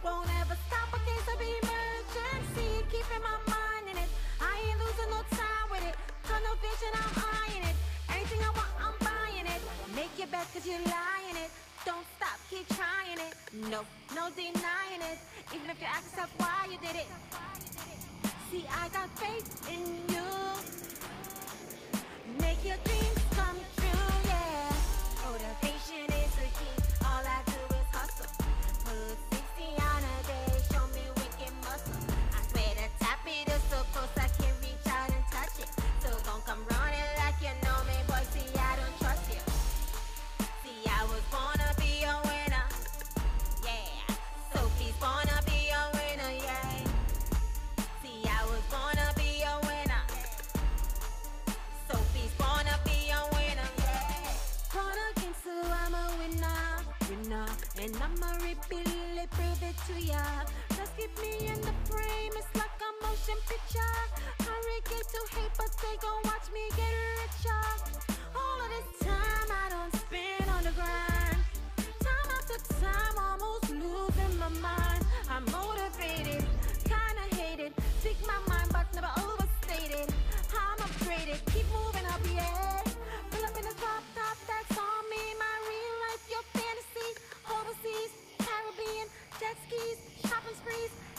Won't 0.04 0.30
ever 0.40 0.56
stop 0.68 0.88
a 0.96 1.00
case 1.04 1.28
of 1.28 1.40
emergency. 1.40 2.68
Keeping 2.88 3.22
my 3.22 3.36
mind 3.52 3.84
in 3.92 3.96
it, 4.00 4.10
I 4.40 4.54
ain't 4.64 4.78
losing 4.80 5.10
no 5.10 5.20
time 5.28 5.68
with 5.70 5.84
it. 5.84 5.96
Tunnel 6.24 6.56
vision, 6.64 6.92
I'm 6.94 7.12
eyeing 7.20 7.64
it. 7.68 7.76
Anything 8.16 8.40
I 8.40 8.50
want, 8.56 8.72
I'm 8.80 8.96
buying 9.04 9.46
it. 9.46 9.60
Make 9.94 10.12
your 10.16 10.28
best 10.28 10.52
cause 10.54 10.64
you're 10.64 10.86
lying 10.88 11.36
it. 11.36 11.50
Don't 11.84 12.06
stop, 12.16 12.38
keep 12.48 12.66
trying 12.72 13.20
it. 13.20 13.34
No, 13.68 13.84
no 14.14 14.30
denying 14.32 15.02
it. 15.04 15.18
Even 15.52 15.68
if 15.68 15.80
you 15.80 15.86
ask 15.86 16.08
yourself 16.12 16.32
why 16.38 16.66
you 16.70 16.78
did 16.80 16.96
it. 16.96 17.08
See, 18.50 18.64
I 18.70 18.88
got 18.88 19.10
faith 19.18 19.48
in 19.68 19.84
you 20.14 20.24
make 22.46 22.64
your 22.64 22.76
dreams 22.84 23.18
come 23.34 23.65
And 57.86 57.94
I'm 58.02 58.20
a 58.20 58.38
really 58.42 59.28
prove 59.30 59.62
it 59.62 59.76
to 59.86 60.02
ya. 60.02 60.18
Just 60.70 60.96
keep 60.96 61.16
me 61.22 61.46
in 61.46 61.60
the 61.60 61.72
frame, 61.84 62.32
it's 62.34 62.52
like 62.56 62.82
a 62.82 63.06
motion 63.06 63.36
picture. 63.46 63.96
Hurricane 64.40 65.06
to 65.14 65.36
hate, 65.36 65.52
but 65.56 65.70
they 65.80 65.96
gon' 66.02 66.20
watch 66.24 66.50
me 66.52 66.62
get 66.76 66.90
richer. 67.22 67.64
All 68.34 68.58
of 68.60 68.70
this 68.74 69.06
time 69.06 69.50
I 69.52 69.68
don't 69.70 69.95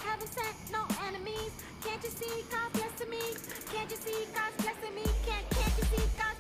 Have 0.06 0.20
n't 0.22 0.34
sent, 0.34 0.58
no 0.72 0.84
enemies. 1.08 1.52
Can't 1.84 2.04
you 2.04 2.10
see 2.10 2.46
God's 2.52 2.74
blessing 2.78 3.10
me? 3.10 3.24
Can't 3.74 3.90
you 3.92 3.98
see 3.98 4.26
God's 4.34 4.58
blessing 4.64 4.96
me? 4.96 5.04
Can't, 5.26 5.50
can't 5.50 5.74
you 5.78 5.86
see 5.92 6.06
God's 6.18 6.37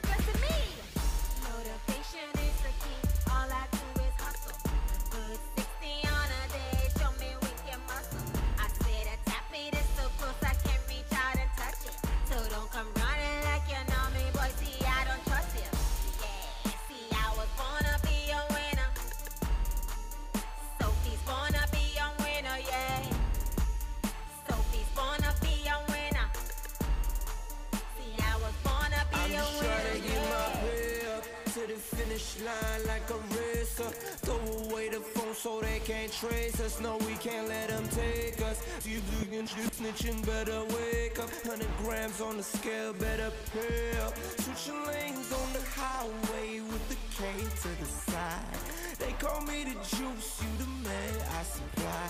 line 32.41 32.85
like 32.87 33.09
a 33.09 33.19
risker. 33.35 33.91
Throw 34.23 34.39
away 34.65 34.89
the 34.89 34.99
phone 34.99 35.33
so 35.33 35.61
they 35.61 35.79
can't 35.85 36.11
trace 36.11 36.59
us. 36.59 36.79
No, 36.81 36.97
we 36.97 37.13
can't 37.15 37.47
let 37.47 37.69
them 37.69 37.87
take 37.89 38.41
us. 38.41 38.61
You 38.85 39.01
looking, 39.19 39.47
you 39.57 39.69
snitching, 39.77 40.25
better 40.25 40.63
wake 40.75 41.19
up. 41.19 41.29
100 41.45 41.67
grams 41.83 42.21
on 42.21 42.37
the 42.37 42.43
scale, 42.43 42.93
better 42.93 43.31
pay 43.53 43.97
up. 43.99 44.15
Switching 44.39 44.81
lanes 44.85 45.31
on 45.31 45.53
the 45.53 45.63
highway 45.75 46.59
with 46.61 46.89
the 46.89 46.97
K 47.15 47.23
to 47.61 47.69
the 47.79 47.85
side. 47.85 48.77
They 48.99 49.13
call 49.19 49.41
me 49.41 49.63
the 49.63 49.77
juice, 49.95 50.41
you 50.41 50.51
the 50.57 50.67
man 50.87 51.13
I 51.39 51.43
supply. 51.43 52.09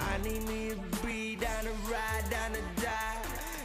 I 0.00 0.18
need 0.22 0.46
me 0.48 0.70
a 0.70 1.04
B, 1.04 1.36
down 1.36 1.64
to 1.64 1.72
ride, 1.90 2.30
down 2.30 2.52
to 2.52 2.82
die. 2.82 3.17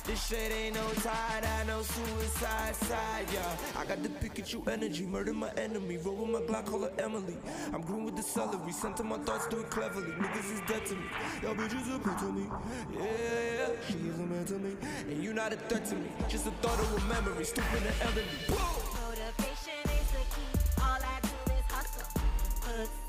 This 0.05 0.27
shit 0.27 0.51
ain't 0.51 0.75
no 0.75 0.85
tide. 1.01 1.45
I 1.45 1.63
no 1.65 1.81
suicide 1.81 2.75
side, 2.75 3.25
yeah. 3.33 3.55
I 3.77 3.85
got 3.85 4.03
the 4.03 4.09
Pikachu 4.09 4.67
energy, 4.67 5.05
murder 5.05 5.33
my 5.33 5.49
enemy, 5.51 5.97
roll 5.97 6.15
with 6.15 6.29
my 6.29 6.39
Glock, 6.41 6.65
call 6.65 6.81
her 6.81 6.91
Emily. 6.99 7.37
I'm 7.73 7.81
green 7.81 8.03
with 8.03 8.17
the 8.17 8.21
celery, 8.21 8.71
center 8.73 9.03
my 9.03 9.17
thoughts, 9.19 9.47
do 9.47 9.59
it 9.61 9.69
cleverly. 9.69 10.11
Niggas 10.11 10.53
is 10.53 10.61
dead 10.67 10.85
to 10.87 10.95
me, 10.95 11.05
y'all 11.41 11.55
bitches 11.55 11.87
a 11.87 12.19
to 12.19 12.31
me. 12.31 12.45
Yeah, 12.93 13.03
yeah, 13.03 13.67
she 13.87 13.93
is 13.93 14.19
a 14.19 14.23
man 14.23 14.45
to 14.45 14.53
me, 14.55 14.75
and 15.09 15.23
you 15.23 15.33
not 15.33 15.53
a 15.53 15.55
threat 15.55 15.85
to 15.85 15.95
me. 15.95 16.09
Just 16.27 16.47
a 16.47 16.51
thought 16.51 16.79
of 16.79 16.97
a 16.97 17.07
memory, 17.07 17.45
stupid 17.45 17.83
and 17.83 17.95
elderly. 18.01 18.27
Motivation 18.49 19.83
is 19.85 20.11
the 20.11 20.23
key. 20.35 20.51
All 20.81 20.99
I 20.99 21.19
do 21.21 21.53
is 21.53 21.65
hustle. 21.71 23.02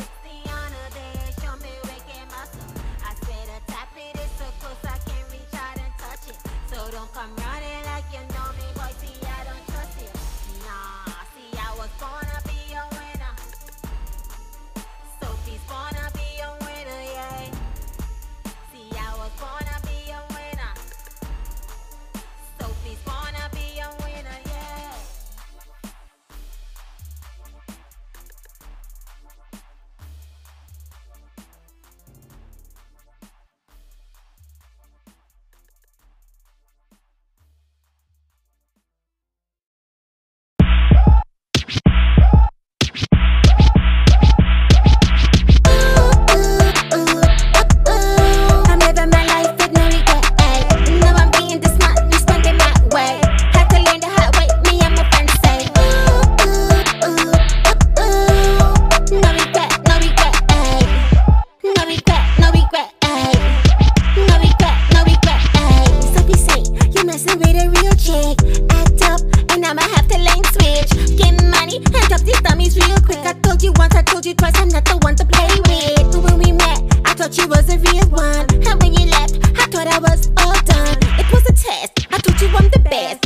real 72.72 73.00
quick. 73.00 73.18
I 73.18 73.32
told 73.44 73.62
you 73.62 73.72
once, 73.76 73.94
I 73.94 74.02
told 74.02 74.24
you 74.24 74.34
twice, 74.34 74.56
I'm 74.56 74.68
not 74.68 74.84
the 74.84 74.96
one 74.98 75.16
to 75.16 75.24
play 75.24 75.48
with. 75.68 76.16
When 76.24 76.38
we 76.38 76.52
met, 76.52 76.80
I 77.04 77.14
thought 77.14 77.36
you 77.36 77.46
was 77.48 77.68
a 77.68 77.78
real 77.78 78.08
one. 78.08 78.46
And 78.66 78.80
when 78.80 78.94
you 78.94 79.06
left, 79.06 79.36
I 79.58 79.66
thought 79.66 79.86
I 79.86 79.98
was 79.98 80.30
all 80.38 80.58
done. 80.64 80.98
It 81.20 81.26
was 81.32 81.44
a 81.46 81.52
test. 81.52 82.06
I 82.10 82.18
told 82.18 82.40
you 82.40 82.48
I'm 82.56 82.68
the 82.70 82.80
best. 82.80 83.23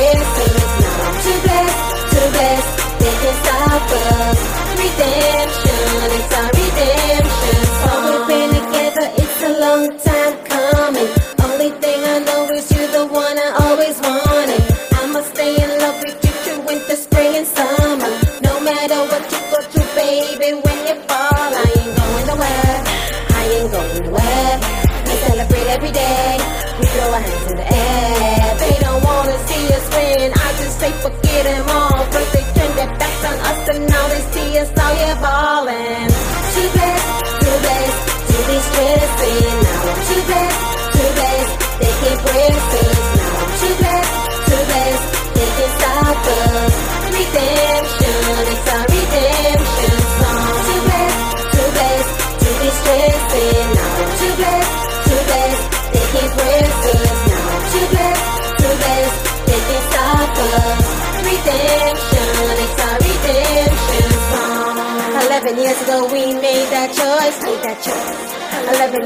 Hennessy 0.00 0.59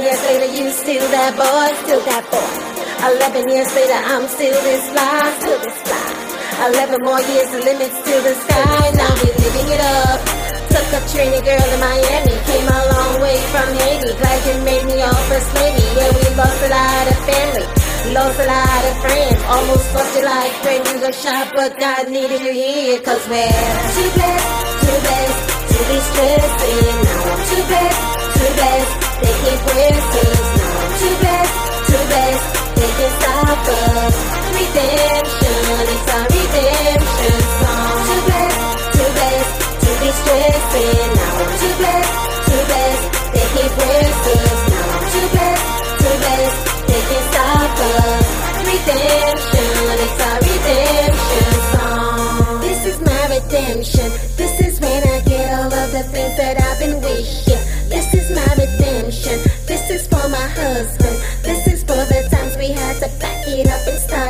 years 0.05 0.21
later, 0.29 0.51
you 0.53 0.69
still 0.71 1.07
that 1.17 1.33
boy, 1.33 1.69
still 1.89 2.03
that 2.05 2.25
boy. 2.29 2.53
Eleven 3.09 3.49
years 3.49 3.73
later, 3.73 3.97
I'm 4.13 4.29
still 4.29 4.53
this 4.61 4.85
fly, 4.93 5.33
still 5.41 5.61
this 5.65 5.79
fly. 5.81 6.09
Eleven 6.69 7.01
more 7.09 7.25
years, 7.25 7.49
the 7.49 7.61
limits 7.65 7.97
to 8.05 8.15
the 8.21 8.35
sky. 8.37 8.85
Now 9.01 9.13
we 9.25 9.33
living 9.33 9.69
it 9.73 9.81
up. 10.05 10.21
Took 10.69 10.89
a 10.93 11.01
Trini 11.09 11.41
girl 11.41 11.69
in 11.73 11.81
Miami, 11.81 12.37
came 12.45 12.69
a 12.69 12.81
long 12.93 13.13
way 13.25 13.41
from 13.49 13.69
Haiti. 13.81 14.13
Glad 14.21 14.39
you 14.45 14.57
made 14.69 14.85
me 14.85 15.01
all 15.01 15.21
first 15.25 15.49
lady. 15.57 15.81
Yeah, 15.97 16.13
we 16.13 16.25
lost 16.37 16.61
a 16.61 16.69
lot 16.69 17.07
of 17.09 17.19
family, 17.25 17.67
lost 18.13 18.37
a 18.37 18.45
lot 18.45 18.83
of 18.85 18.95
friends. 19.01 19.41
Almost 19.49 19.89
lost 19.97 20.13
your 20.21 20.29
life 20.29 20.57
when 20.69 20.81
you 20.85 20.95
got 21.01 21.17
shot, 21.17 21.49
but 21.57 21.81
God 21.81 22.13
needed 22.13 22.45
you 22.45 22.53
here. 22.53 23.01
Cause 23.01 23.25
we're 23.25 23.73
too 23.97 24.11
blessed, 24.13 24.49
too 24.85 24.99
blessed 25.01 25.41
to 25.49 25.81
be 25.89 25.97
stressing. 26.13 26.93
Now 27.09 27.25
I'm 27.25 27.41
too 27.49 27.65
blessed, 27.73 28.05
too 28.37 28.53
blessed. 28.53 29.04
They 29.23 29.35
can't 29.43 29.61
press 29.67 30.07
us. 30.25 30.47
Now 30.59 30.99
too 31.01 31.15
blessed, 31.21 31.57
too 31.89 32.03
blessed. 32.11 32.49
They 32.77 32.91
can 32.99 33.11
stop 33.21 33.63
us. 33.69 34.17
Redemption, 34.55 35.59
it's 35.93 36.09
our 36.15 36.25
redemption 36.35 37.39
song. 37.61 37.99
Too 38.09 38.21
blessed, 38.27 38.61
too 38.95 39.11
blessed 39.17 39.55
to 39.85 39.91
be 40.01 40.11
stressing. 40.21 41.11
Now 41.15 41.47
too 41.61 41.75
blessed, 41.81 42.13
too 42.47 42.63
blessed. 42.69 43.07
They 43.35 43.47
can't 43.55 43.73
press 43.79 44.19
us. 44.35 44.61
Now 44.75 44.99
too 45.13 45.27
blessed, 45.35 45.67
too 46.01 46.15
blessed. 46.23 46.61
They 46.89 47.01
can't 47.09 47.27
stop 47.33 47.75
us. 47.95 48.27
Redemption, 48.69 49.69
it's 50.05 50.21
our 50.29 50.39
redemption 50.49 51.55
song. 51.73 52.61
This 52.61 52.81
is 52.91 52.97
my 53.01 53.23
redemption. 53.35 54.34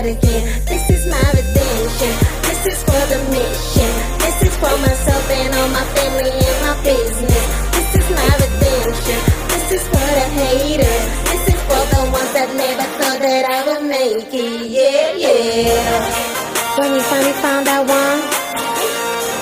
Start 0.04 0.18
again. 0.18 0.44
This 0.66 0.90
is 0.90 1.06
my 1.06 1.24
redemption. 1.32 2.12
This 2.44 2.62
is 2.66 2.78
for 2.84 3.02
the 3.08 3.20
mission. 3.32 3.90
This 4.20 4.38
is 4.42 4.54
for 4.56 4.74
myself 4.84 5.30
and 5.30 5.54
all 5.54 5.68
my 5.68 5.84
family 5.96 6.30
and 6.30 6.58
my 6.64 6.74
business. 6.84 7.44
This 7.72 7.90
is 8.00 8.06
my 8.12 8.30
redemption. 8.36 9.18
This 9.48 9.66
is 9.72 9.82
for 9.88 10.08
the 10.18 10.26
haters. 10.40 11.04
This 11.30 11.44
is 11.54 11.60
for 11.68 11.82
the 11.92 12.02
ones 12.12 12.32
that 12.36 12.48
never 12.52 12.86
thought 12.98 13.20
that 13.20 13.44
I 13.48 13.60
would 13.66 13.84
make 13.88 14.32
it. 14.32 14.70
Yeah, 14.70 15.16
yeah. 15.16 16.04
When 16.78 16.94
you 16.94 17.00
finally 17.00 17.36
found 17.40 17.66
that 17.66 17.82
one 17.86 18.20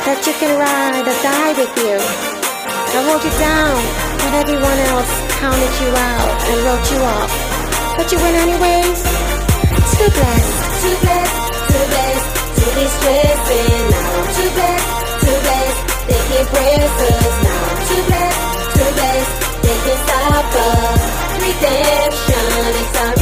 that 0.06 0.18
you 0.26 0.34
can 0.34 0.52
ride 0.58 1.06
or 1.06 1.18
die 1.22 1.54
with 1.58 1.74
you. 1.78 1.96
I 2.92 2.98
wrote 3.08 3.24
you 3.24 3.34
down 3.40 3.78
when 4.20 4.32
everyone 4.42 4.78
else 4.92 5.12
counted 5.40 5.74
you 5.80 5.90
out 5.90 6.38
and 6.50 6.58
wrote 6.66 6.86
you 6.92 7.00
off. 7.02 7.32
But 7.96 8.12
you 8.12 8.18
win 8.18 8.34
anyways. 8.34 9.31
Too 10.02 10.10
blessed, 10.10 10.82
too 10.82 10.96
blessed, 10.98 11.36
too 11.70 11.84
blessed 11.92 12.30
to 12.58 12.66
be 12.74 12.86
stressing. 12.90 13.86
Now 13.94 14.34
too 14.34 14.50
blessed, 14.50 14.90
too 15.22 15.38
blessed. 15.46 15.82
They 16.08 16.20
can't 16.26 16.48
press 16.50 16.94
us. 17.06 17.34
Now 17.46 17.86
too 17.86 18.02
blessed, 18.10 18.42
too 18.74 18.90
blessed. 18.98 19.34
They 19.62 19.78
can 19.86 19.98
stop 20.02 20.54
us. 20.58 21.02
Redemption, 21.38 22.50
it's 22.82 22.98
our 22.98 23.21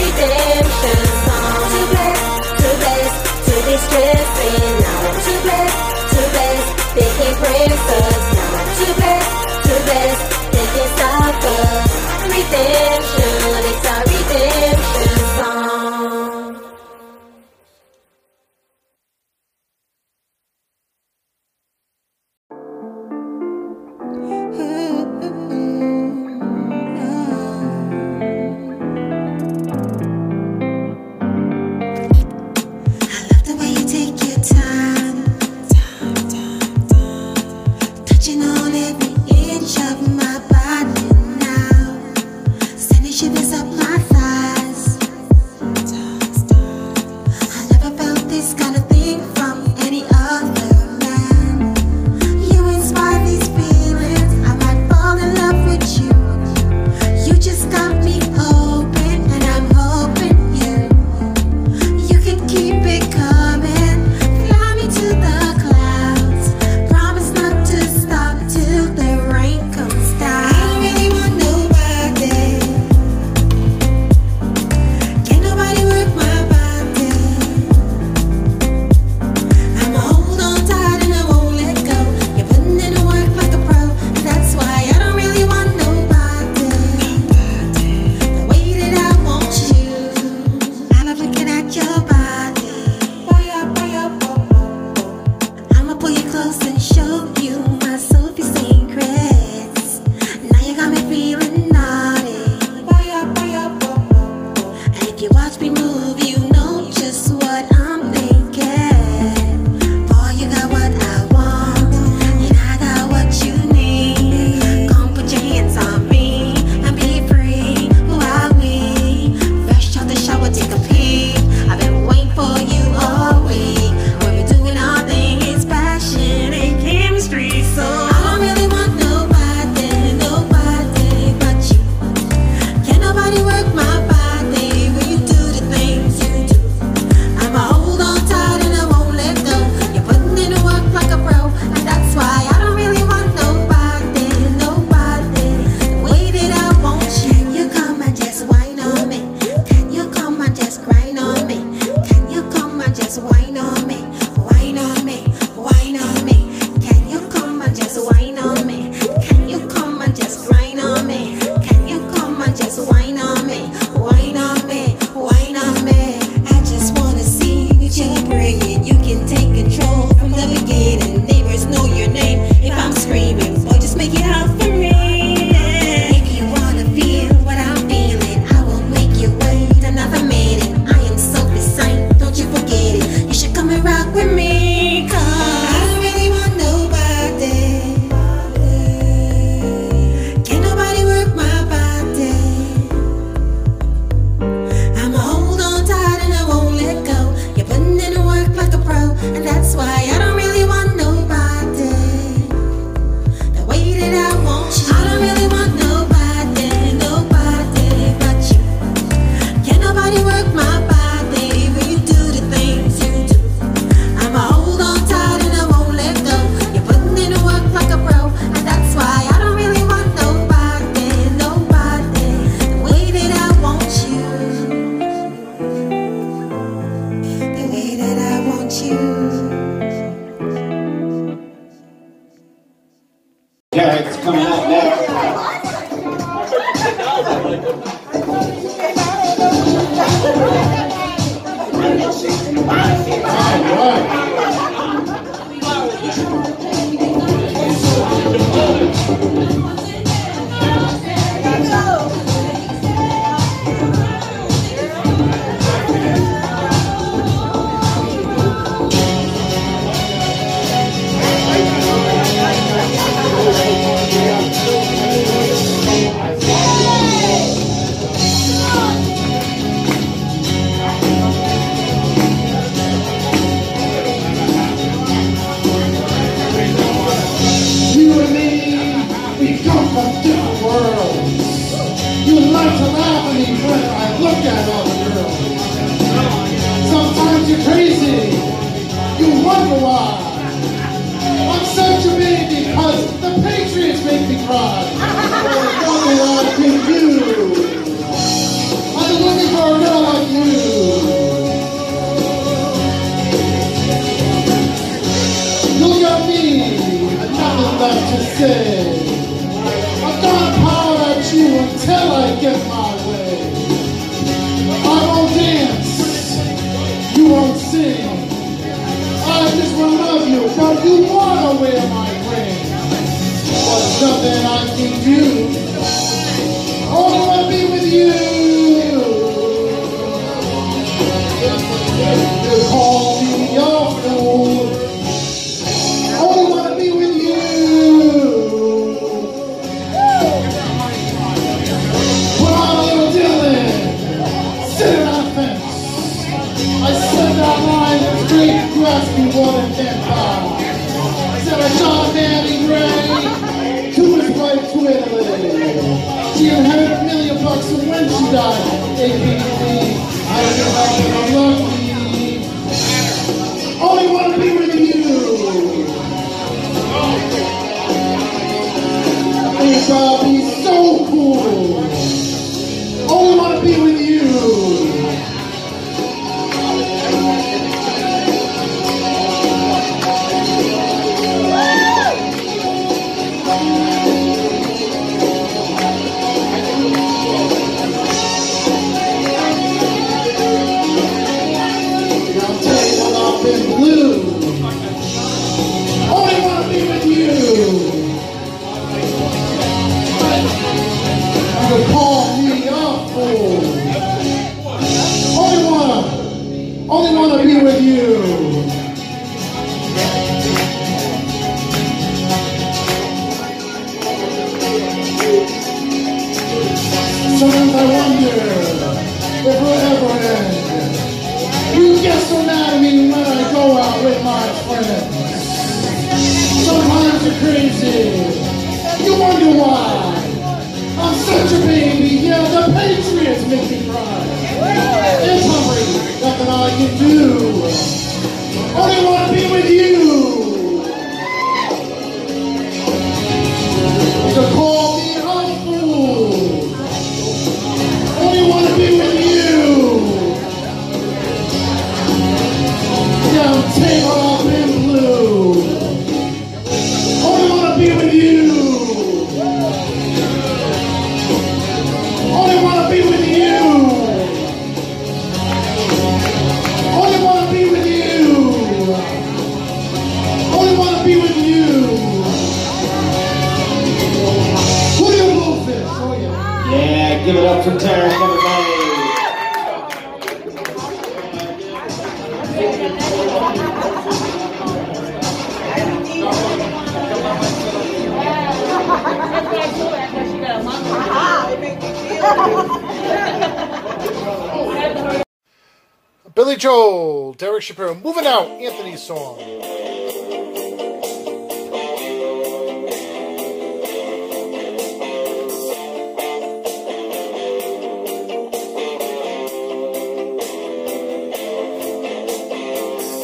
Billy 496.40 496.56
Joel, 496.56 497.34
Derek 497.34 497.62
Shapiro, 497.62 497.94
moving 497.96 498.24
out, 498.24 498.48
Anthony's 498.52 499.02
song. 499.02 499.38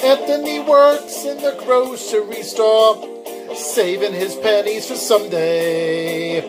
Anthony 0.04 0.60
works 0.60 1.24
in 1.24 1.38
the 1.38 1.56
grocery 1.64 2.42
store, 2.42 3.02
saving 3.54 4.12
his 4.12 4.36
pennies 4.36 4.88
for 4.88 4.94
someday. 4.94 6.42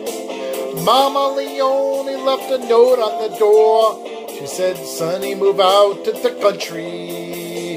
Mama 0.84 1.34
Leone 1.34 2.26
left 2.26 2.52
a 2.52 2.58
note 2.68 2.98
on 2.98 3.30
the 3.30 3.38
door 3.38 4.07
she 4.38 4.46
said, 4.46 4.76
Sonny, 4.76 5.34
move 5.34 5.58
out 5.58 6.04
to 6.04 6.12
the 6.12 6.30
country. 6.40 7.76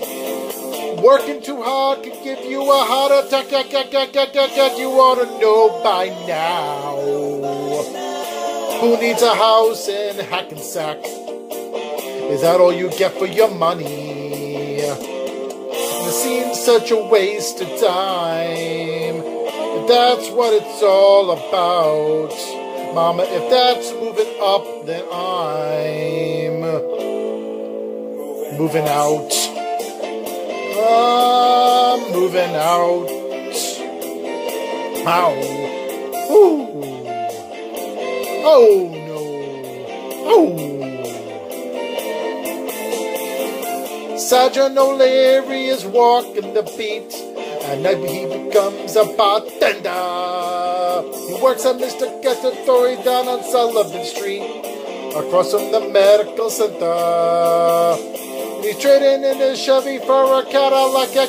Working 1.02 1.42
too 1.42 1.60
hard 1.64 2.04
could 2.04 2.22
give 2.24 2.46
you 2.46 2.62
a 2.62 2.86
heart 2.86 3.26
attack. 3.26 3.52
You 4.78 4.92
ought 4.92 5.16
to 5.16 5.26
know 5.40 5.82
by 5.84 6.10
now. 6.28 6.98
Who 8.80 8.96
needs 9.02 9.24
a 9.24 9.34
house 9.34 9.88
in 9.88 10.24
Hackensack? 10.24 11.00
Is 11.04 12.42
that 12.42 12.60
all 12.60 12.72
you 12.72 12.92
get 12.92 13.14
for 13.14 13.26
your 13.26 13.50
money? 13.50 14.78
It 14.82 16.14
seems 16.14 16.60
such 16.64 16.92
a 16.92 16.98
waste 16.98 17.60
of 17.62 17.70
time. 17.80 19.16
If 19.18 19.88
that's 19.88 20.30
what 20.30 20.54
it's 20.54 20.84
all 20.84 21.32
about. 21.32 22.36
Mama, 22.94 23.24
if 23.24 23.50
that's 23.50 23.92
moving 23.94 24.38
up, 24.40 24.86
then 24.86 25.06
I'm." 25.12 26.41
Moving 28.62 28.88
out. 28.90 29.34
I'm 30.78 32.00
moving 32.12 32.54
out. 32.54 33.10
Ow. 35.08 35.34
Ooh. 36.30 36.70
Oh 38.46 38.70
no. 39.10 39.20
Oh. 40.30 40.46
Sergeant 44.20 44.78
O'Leary 44.78 45.66
is 45.66 45.84
walking 45.84 46.54
the 46.54 46.62
beat, 46.78 47.12
and 47.64 47.84
then 47.84 48.06
he 48.06 48.28
becomes 48.28 48.96
a 48.96 49.06
bartender. 49.06 51.02
He 51.28 51.34
works 51.42 51.66
at 51.66 51.78
Mr. 51.78 52.22
Cacciatore 52.22 53.04
down 53.04 53.28
on 53.28 53.44
Sullivan 53.44 54.06
Street, 54.06 54.44
across 55.16 55.50
from 55.50 55.72
the 55.72 55.80
medical 55.90 56.52
center. 56.52 58.21
He's 58.62 58.78
trading 58.78 59.24
in 59.24 59.38
his 59.38 59.60
Chevy 59.60 59.98
for 59.98 60.40
a 60.40 60.46
Cadillac. 60.46 61.16
You 61.16 61.22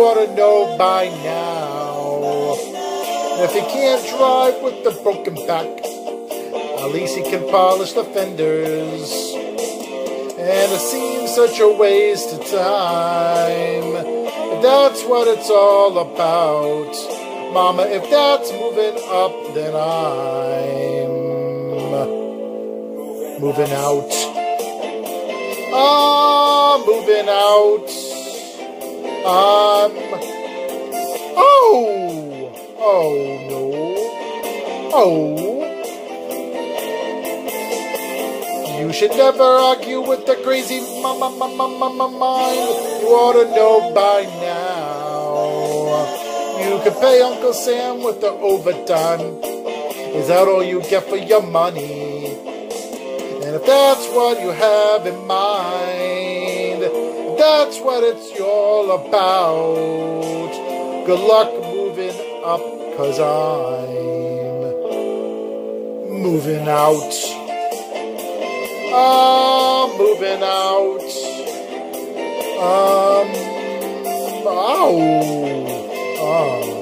ought 0.00 0.24
to 0.24 0.34
know 0.34 0.76
by 0.78 1.08
now. 1.22 2.56
And 3.34 3.44
if 3.44 3.52
he 3.52 3.60
can't 3.60 4.02
drive 4.16 4.62
with 4.62 4.84
the 4.84 4.90
broken 5.02 5.34
back, 5.46 5.66
at 6.80 6.90
least 6.92 7.14
he 7.14 7.22
can 7.22 7.46
polish 7.50 7.92
the 7.92 8.04
fenders. 8.04 9.12
And 10.38 10.72
it 10.72 10.80
seems 10.80 11.34
such 11.34 11.60
a 11.60 11.68
waste 11.76 12.32
of 12.32 12.40
time. 12.46 13.96
If 14.54 14.62
that's 14.62 15.04
what 15.04 15.28
it's 15.28 15.50
all 15.50 15.98
about. 15.98 16.94
Mama, 17.52 17.82
if 17.82 18.08
that's 18.08 18.50
moving 18.52 18.96
up, 19.10 19.54
then 19.54 19.74
I'm 19.76 21.28
moving 23.40 23.72
out. 23.72 24.47
I'm 25.74 26.86
moving 26.86 27.28
out. 27.28 27.88
I'm. 29.26 29.92
Oh! 31.36 32.76
Oh 32.78 33.14
no. 33.50 33.60
Oh. 34.94 35.48
You 38.80 38.92
should 38.94 39.10
never 39.10 39.42
argue 39.42 40.00
with 40.00 40.24
the 40.24 40.36
crazy 40.36 40.80
mama 41.02 41.28
mama 41.36 41.68
mama 41.68 42.08
mind. 42.08 42.56
You 43.02 43.08
ought 43.08 43.34
to 43.34 43.44
know 43.54 43.92
by 43.92 44.22
now. 44.40 45.18
You 46.64 46.80
can 46.82 46.94
pay 47.00 47.20
Uncle 47.20 47.52
Sam 47.52 48.02
with 48.02 48.20
the 48.20 48.30
overtime. 48.30 49.40
Is 50.16 50.28
that 50.28 50.48
all 50.48 50.64
you 50.64 50.80
get 50.82 51.04
for 51.04 51.16
your 51.16 51.42
money? 51.42 52.17
And 53.48 53.56
if 53.56 53.64
that's 53.64 54.06
what 54.08 54.38
you 54.42 54.50
have 54.50 55.06
in 55.06 55.26
mind, 55.26 56.82
that's 57.38 57.80
what 57.80 58.04
it's 58.04 58.38
all 58.38 58.90
about. 58.90 60.52
Good 61.06 61.18
luck 61.18 61.50
moving 61.62 62.12
up, 62.44 62.60
cause 62.98 63.18
I'm 63.18 63.88
moving 66.20 66.68
out. 66.68 67.14
I'm 68.92 69.96
moving 69.96 70.42
out. 70.42 71.08
Um, 72.60 73.28
ow. 74.46 74.98
Oh. 76.20 76.77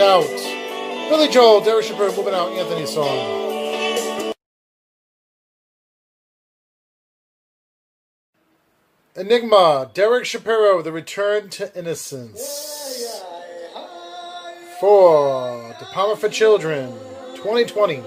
Moving 0.00 0.32
out. 0.32 1.08
Billy 1.10 1.28
Joel, 1.28 1.60
Derek 1.60 1.84
Shapiro, 1.84 2.14
moving 2.16 2.34
out. 2.34 2.52
Anthony 2.52 2.86
song. 2.86 4.32
Enigma, 9.16 9.90
Derek 9.92 10.24
Shapiro, 10.24 10.80
The 10.82 10.92
Return 10.92 11.50
to 11.50 11.76
Innocence. 11.78 12.66
For 14.80 15.76
Department 15.78 16.20
for 16.20 16.28
Children, 16.30 16.92
2020. 17.34 18.02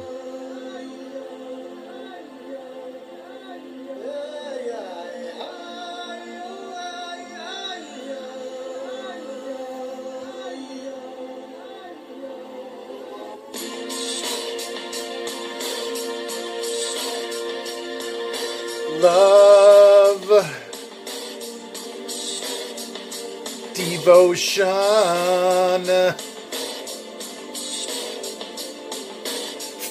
Devotion, 24.04 24.66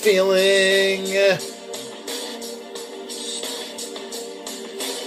feeling, 0.02 1.06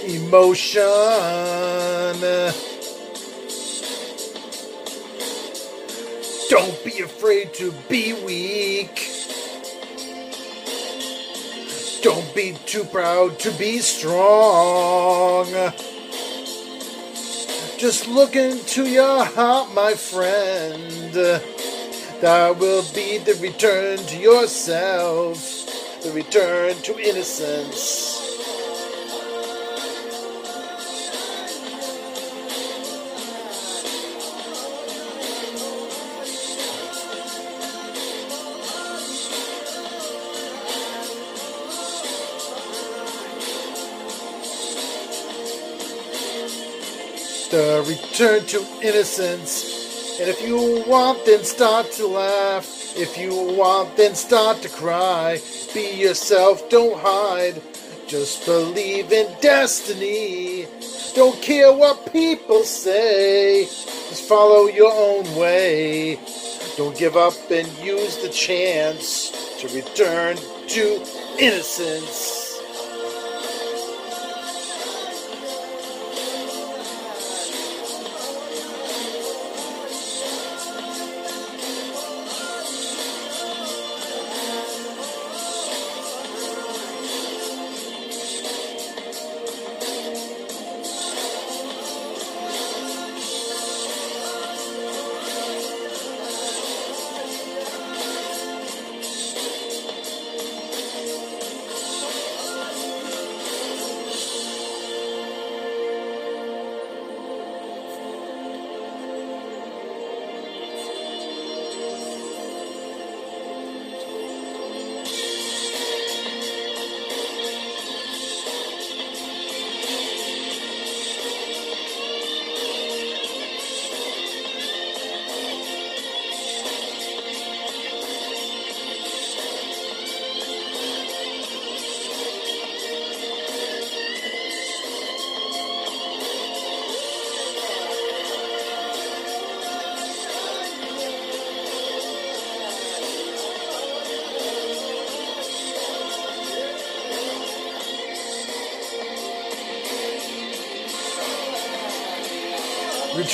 emotion. 0.08 0.82
Don't 6.50 6.84
be 6.84 7.00
afraid 7.00 7.54
to 7.54 7.72
be 7.88 8.12
weak. 8.24 9.08
Don't 12.02 12.34
be 12.34 12.56
too 12.66 12.82
proud 12.82 13.38
to 13.38 13.52
be 13.52 13.78
strong. 13.78 15.46
Just 17.78 18.08
look 18.08 18.36
into 18.36 18.88
your 18.88 19.22
heart, 19.24 19.74
my 19.74 19.92
friend. 19.92 21.12
That 22.22 22.56
will 22.58 22.82
be 22.94 23.18
the 23.18 23.34
return 23.42 23.98
to 23.98 24.16
yourself, 24.16 26.02
the 26.02 26.10
return 26.12 26.76
to 26.76 26.98
innocence. 26.98 28.05
The 47.56 47.82
return 47.88 48.44
to 48.48 48.58
innocence. 48.82 50.20
And 50.20 50.28
if 50.28 50.46
you 50.46 50.84
want, 50.86 51.24
then 51.24 51.42
start 51.42 51.90
to 51.92 52.06
laugh. 52.06 52.66
If 52.94 53.16
you 53.16 53.32
want, 53.56 53.96
then 53.96 54.14
start 54.14 54.60
to 54.60 54.68
cry. 54.68 55.40
Be 55.72 55.94
yourself, 55.94 56.68
don't 56.68 57.00
hide. 57.00 57.62
Just 58.06 58.44
believe 58.44 59.10
in 59.10 59.34
destiny. 59.40 60.66
Don't 61.14 61.40
care 61.40 61.72
what 61.72 62.12
people 62.12 62.62
say. 62.62 63.64
Just 63.64 64.28
follow 64.28 64.66
your 64.66 64.92
own 64.92 65.24
way. 65.34 66.20
Don't 66.76 66.94
give 66.94 67.16
up 67.16 67.32
and 67.50 67.66
use 67.78 68.18
the 68.18 68.28
chance 68.28 69.30
to 69.62 69.68
return 69.68 70.36
to 70.68 71.02
innocence. 71.38 72.35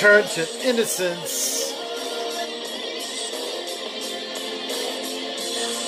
return 0.02 0.24
to 0.24 0.68
innocence, 0.68 1.72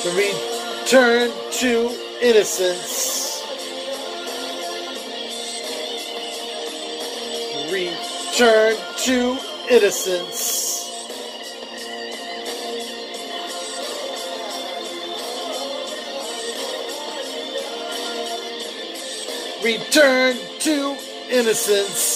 the 0.04 0.10
return 0.14 1.32
to 1.50 1.90
innocence, 2.22 3.42
return 7.72 8.76
to 8.98 9.36
innocence. 9.68 10.70
Return 19.64 20.36
to 20.60 20.96
innocence. 21.30 22.13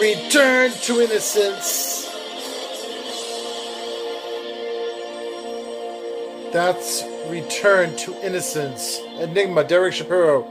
Return 0.00 0.70
to 0.82 1.00
innocence. 1.00 2.08
That's 6.52 7.02
Return 7.28 7.96
to 7.96 8.14
Innocence. 8.24 9.00
Enigma, 9.18 9.64
Derek 9.64 9.94
Shapiro 9.94 10.48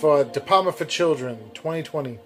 for 0.00 0.24
De 0.24 0.40
for 0.40 0.84
Children, 0.84 1.38
2020. 1.54 2.18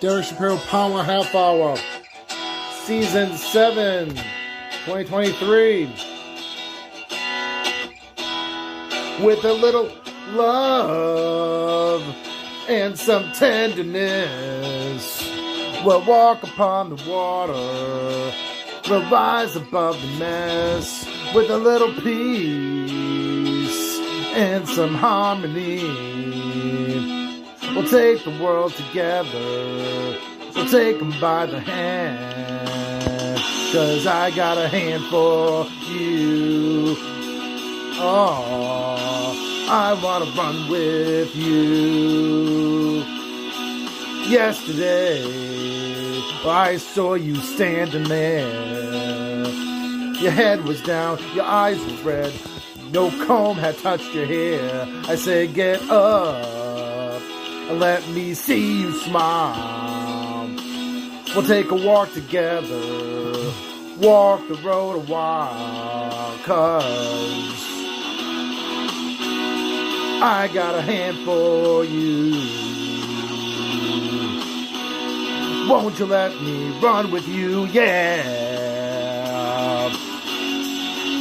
Derek 0.00 0.26
Shapiro 0.26 0.56
Power 0.58 1.02
Half 1.02 1.34
Hour, 1.34 1.76
Season 2.84 3.36
7, 3.36 4.10
2023. 4.10 5.86
With 9.24 9.44
a 9.44 9.52
little 9.52 9.90
love 10.28 12.04
and 12.68 12.96
some 12.96 13.32
tenderness, 13.32 15.20
we'll 15.84 16.06
walk 16.06 16.44
upon 16.44 16.90
the 16.90 17.10
water, 17.10 18.32
we'll 18.88 19.10
rise 19.10 19.56
above 19.56 20.00
the 20.00 20.18
mess 20.20 21.08
with 21.34 21.50
a 21.50 21.58
little 21.58 21.92
peace 21.94 23.98
and 24.36 24.68
some 24.68 24.94
harmony 24.94 26.17
We'll 27.74 27.88
take 27.88 28.24
the 28.24 28.36
world 28.42 28.72
together. 28.74 30.18
We'll 30.54 30.68
take 30.68 31.00
'em 31.00 31.12
by 31.20 31.46
the 31.46 31.60
hand. 31.60 32.38
Cause 33.72 34.06
I 34.06 34.30
got 34.30 34.56
a 34.56 34.66
hand 34.68 35.04
for 35.10 35.66
you. 35.90 36.96
Oh, 38.00 39.66
I 39.68 39.92
wanna 40.02 40.24
run 40.36 40.70
with 40.70 41.36
you. 41.36 43.04
Yesterday, 44.28 45.22
I 46.46 46.78
saw 46.78 47.14
you 47.14 47.34
standing 47.36 48.04
there. 48.04 48.48
Your 50.20 50.32
head 50.32 50.64
was 50.64 50.80
down, 50.82 51.18
your 51.34 51.44
eyes 51.44 51.78
were 51.78 52.12
red. 52.12 52.32
No 52.90 53.10
comb 53.26 53.56
had 53.56 53.76
touched 53.78 54.14
your 54.14 54.26
hair. 54.26 54.88
I 55.06 55.14
said, 55.14 55.54
get 55.54 55.80
up 55.90 56.57
let 57.70 58.08
me 58.08 58.34
see 58.34 58.80
you 58.80 58.92
smile. 58.92 60.48
We'll 61.34 61.46
take 61.46 61.70
a 61.70 61.74
walk 61.74 62.12
together, 62.12 63.52
walk 63.98 64.46
the 64.48 64.54
road 64.64 64.96
a 64.96 65.00
while, 65.00 66.38
cause 66.44 67.64
I 70.20 70.48
got 70.52 70.74
a 70.74 70.82
hand 70.82 71.18
for 71.24 71.84
you. 71.84 72.32
Won't 75.68 75.98
you 75.98 76.06
let 76.06 76.32
me 76.42 76.70
run 76.80 77.10
with 77.10 77.28
you? 77.28 77.66
Yeah. 77.66 78.48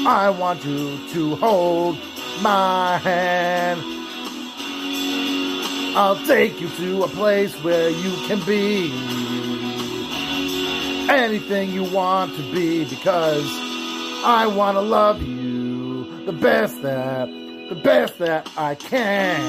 I 0.08 0.30
want 0.30 0.64
you 0.64 0.98
to 1.10 1.36
hold 1.36 1.98
my 2.42 2.98
hand. 2.98 4.07
I'll 6.00 6.24
take 6.28 6.62
you 6.62 6.70
to 6.70 7.06
a 7.06 7.08
place 7.08 7.56
where 7.64 7.90
you 7.90 8.12
can 8.28 8.40
be 8.46 8.92
anything 11.10 11.72
you 11.72 11.86
want 11.86 12.36
to 12.36 12.52
be 12.54 12.86
because 12.86 13.48
I 14.24 14.46
want 14.46 14.78
to 14.78 14.82
love 14.82 15.24
you 15.24 16.24
the 16.28 16.34
best 16.34 16.84
that, 16.84 17.28
the 17.70 17.82
best 17.84 18.20
that 18.20 18.48
I 18.56 18.76
can. 18.76 19.42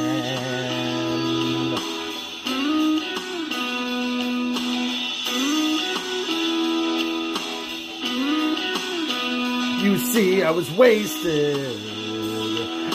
You 9.85 9.99
see, 9.99 10.43
I 10.43 10.51
was 10.51 10.71
wasted, 10.71 11.59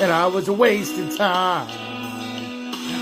and 0.02 0.12
I 0.12 0.26
was 0.26 0.50
wasting 0.50 1.16
time 1.16 1.83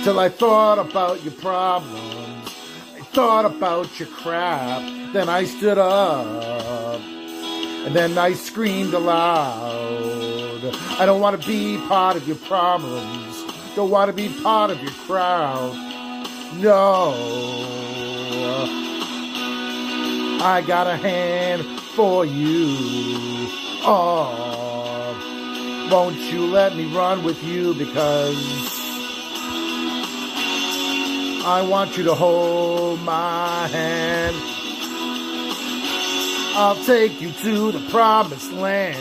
till 0.04 0.20
I 0.20 0.30
thought 0.30 0.80
about 0.80 1.24
your 1.24 1.34
problems. 1.34 2.50
I 2.98 3.02
thought 3.14 3.46
about 3.46 4.00
your 4.00 4.08
crap. 4.10 4.82
Then 5.14 5.30
I 5.30 5.44
stood 5.44 5.78
up, 5.78 7.00
and 7.86 7.96
then 7.96 8.18
I 8.18 8.34
screamed 8.34 8.94
aloud. 8.96 10.66
I 11.00 11.06
don't 11.06 11.22
want 11.22 11.40
to 11.40 11.48
be 11.48 11.78
part 11.88 12.16
of 12.16 12.28
your 12.28 12.38
problems. 12.38 13.44
Don't 13.76 13.92
want 13.92 14.10
to 14.10 14.14
be 14.14 14.30
part 14.42 14.72
of 14.72 14.82
your 14.82 14.92
crowd. 15.06 15.76
No. 16.56 17.14
I 20.44 20.64
got 20.66 20.88
a 20.88 20.96
hand 20.96 21.64
for 21.96 22.26
you. 22.26 22.76
Oh, 23.84 24.50
won't 25.92 26.18
you 26.18 26.48
let 26.48 26.76
me 26.76 26.92
run 26.96 27.24
with 27.24 27.44
you 27.44 27.76
because 27.76 28.81
I 31.44 31.64
want 31.68 31.98
you 31.98 32.04
to 32.04 32.14
hold 32.14 33.02
my 33.02 33.68
hand. 33.68 34.36
I'll 36.56 36.84
take 36.86 37.20
you 37.20 37.32
to 37.32 37.72
the 37.72 37.80
promised 37.90 38.52
land. 38.52 38.98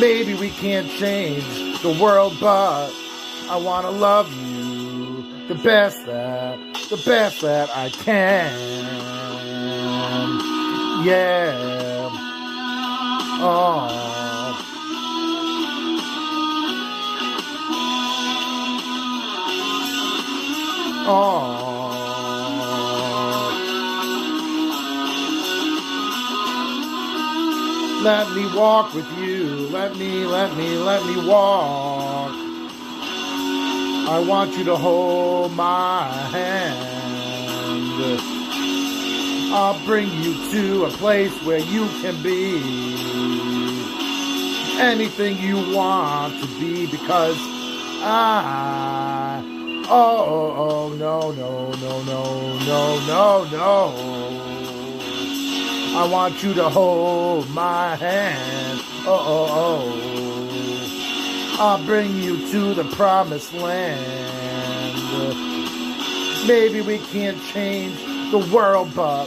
Maybe 0.00 0.34
we 0.34 0.48
can't 0.50 0.90
change 0.92 1.44
the 1.82 1.98
world, 2.02 2.38
but 2.40 2.90
I 3.50 3.56
want 3.56 3.84
to 3.84 3.90
love 3.90 4.32
you 4.32 5.48
the 5.48 5.54
best 5.56 6.06
that, 6.06 6.58
the 6.88 7.02
best 7.04 7.42
that 7.42 7.68
I 7.76 7.90
can. 7.90 8.54
Yeah. 11.04 12.08
Oh. 13.46 14.33
Oh. 21.06 21.64
Let 28.02 28.30
me 28.32 28.46
walk 28.54 28.94
with 28.94 29.06
you. 29.18 29.68
Let 29.68 29.96
me, 29.96 30.24
let 30.24 30.56
me, 30.56 30.76
let 30.76 31.04
me 31.06 31.26
walk. 31.26 32.32
I 34.06 34.24
want 34.26 34.56
you 34.56 34.64
to 34.64 34.76
hold 34.76 35.52
my 35.52 36.08
hand. 36.30 36.94
I'll 39.54 39.78
bring 39.86 40.10
you 40.22 40.34
to 40.50 40.84
a 40.84 40.90
place 40.90 41.32
where 41.44 41.58
you 41.58 41.86
can 42.02 42.22
be 42.22 42.56
anything 44.80 45.38
you 45.38 45.56
want 45.74 46.40
to 46.42 46.48
be 46.58 46.86
because 46.86 47.36
I. 48.02 49.63
Oh, 49.86 50.24
oh, 50.26 50.54
oh, 50.56 50.88
no, 50.94 51.30
no, 51.32 51.70
no, 51.72 52.02
no, 52.04 52.58
no, 52.64 52.98
no, 53.06 53.44
no. 53.50 53.92
I 55.96 56.06
want 56.10 56.42
you 56.42 56.54
to 56.54 56.70
hold 56.70 57.50
my 57.50 57.94
hand. 57.94 58.80
Oh, 59.06 59.06
oh, 59.06 59.46
oh. 59.50 61.56
I'll 61.60 61.84
bring 61.84 62.16
you 62.16 62.48
to 62.50 62.72
the 62.74 62.84
promised 62.96 63.52
land. 63.52 64.00
Maybe 66.48 66.80
we 66.80 66.96
can't 66.98 67.38
change 67.52 67.98
the 68.30 68.38
world, 68.54 68.90
but 68.94 69.26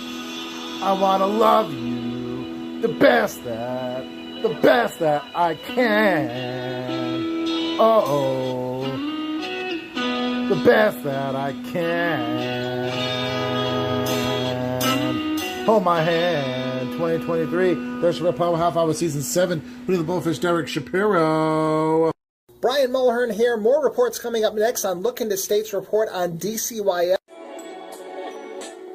I 0.81 0.91
want 0.99 1.21
to 1.21 1.27
love 1.27 1.71
you 1.71 2.81
the 2.81 2.89
best 2.89 3.43
that, 3.43 4.03
the 4.41 4.49
best 4.61 4.97
that 4.99 5.23
I 5.35 5.53
can. 5.55 6.31
Oh, 7.79 8.03
oh. 8.07 8.76
The 10.49 10.55
best 10.63 11.03
that 11.03 11.35
I 11.35 11.51
can. 11.71 12.87
Hold 15.65 15.83
my 15.83 16.01
hand, 16.01 16.91
2023. 16.93 17.99
There's 17.99 18.21
Red 18.21 18.37
Power 18.37 18.55
Half 18.55 18.77
Hour 18.77 18.93
Season 18.93 19.21
7. 19.21 19.85
With 19.85 19.97
the 19.97 20.03
Bullfish, 20.05 20.39
Derek 20.39 20.69
Shapiro. 20.69 22.11
Brian 22.61 22.91
Mulhern 22.91 23.33
here. 23.33 23.57
More 23.57 23.83
reports 23.83 24.17
coming 24.17 24.45
up 24.45 24.55
next 24.55 24.85
on 24.85 25.01
Look 25.01 25.19
into 25.19 25.35
States 25.35 25.73
report 25.73 26.07
on 26.13 26.37
DCYF. 26.37 27.17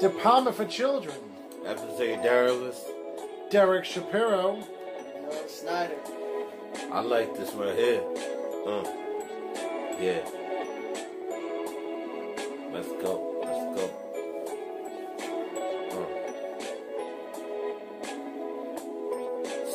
Department 0.00 0.56
for 0.56 0.64
Children. 0.64 1.16
After 1.66 1.86
say 1.98 2.16
Darylus. 2.16 2.78
Derek 3.50 3.84
Shapiro. 3.84 4.62
Snyder. 5.46 5.98
I 6.90 7.00
like 7.00 7.36
this 7.36 7.52
right 7.52 7.76
here. 7.76 8.02
Uh, 8.66 8.82
yeah. 10.00 10.41
Let's 12.72 12.88
go. 12.88 13.12
Let's 13.44 13.64
go. 13.76 13.84
Uh. 15.92 16.06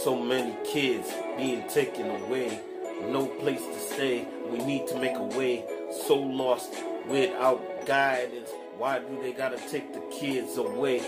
So 0.03 0.15
many 0.15 0.55
kids 0.65 1.13
being 1.37 1.67
taken 1.67 2.09
away. 2.09 2.59
No 3.03 3.27
place 3.27 3.61
to 3.61 3.79
stay. 3.79 4.25
We 4.49 4.57
need 4.59 4.87
to 4.87 4.99
make 4.99 5.15
a 5.15 5.23
way. 5.37 5.63
So 6.07 6.15
lost 6.15 6.73
without 7.07 7.85
guidance. 7.85 8.49
Why 8.79 8.97
do 8.97 9.21
they 9.21 9.31
gotta 9.31 9.57
take 9.69 9.93
the 9.93 10.01
kids 10.11 10.57
away? 10.57 11.01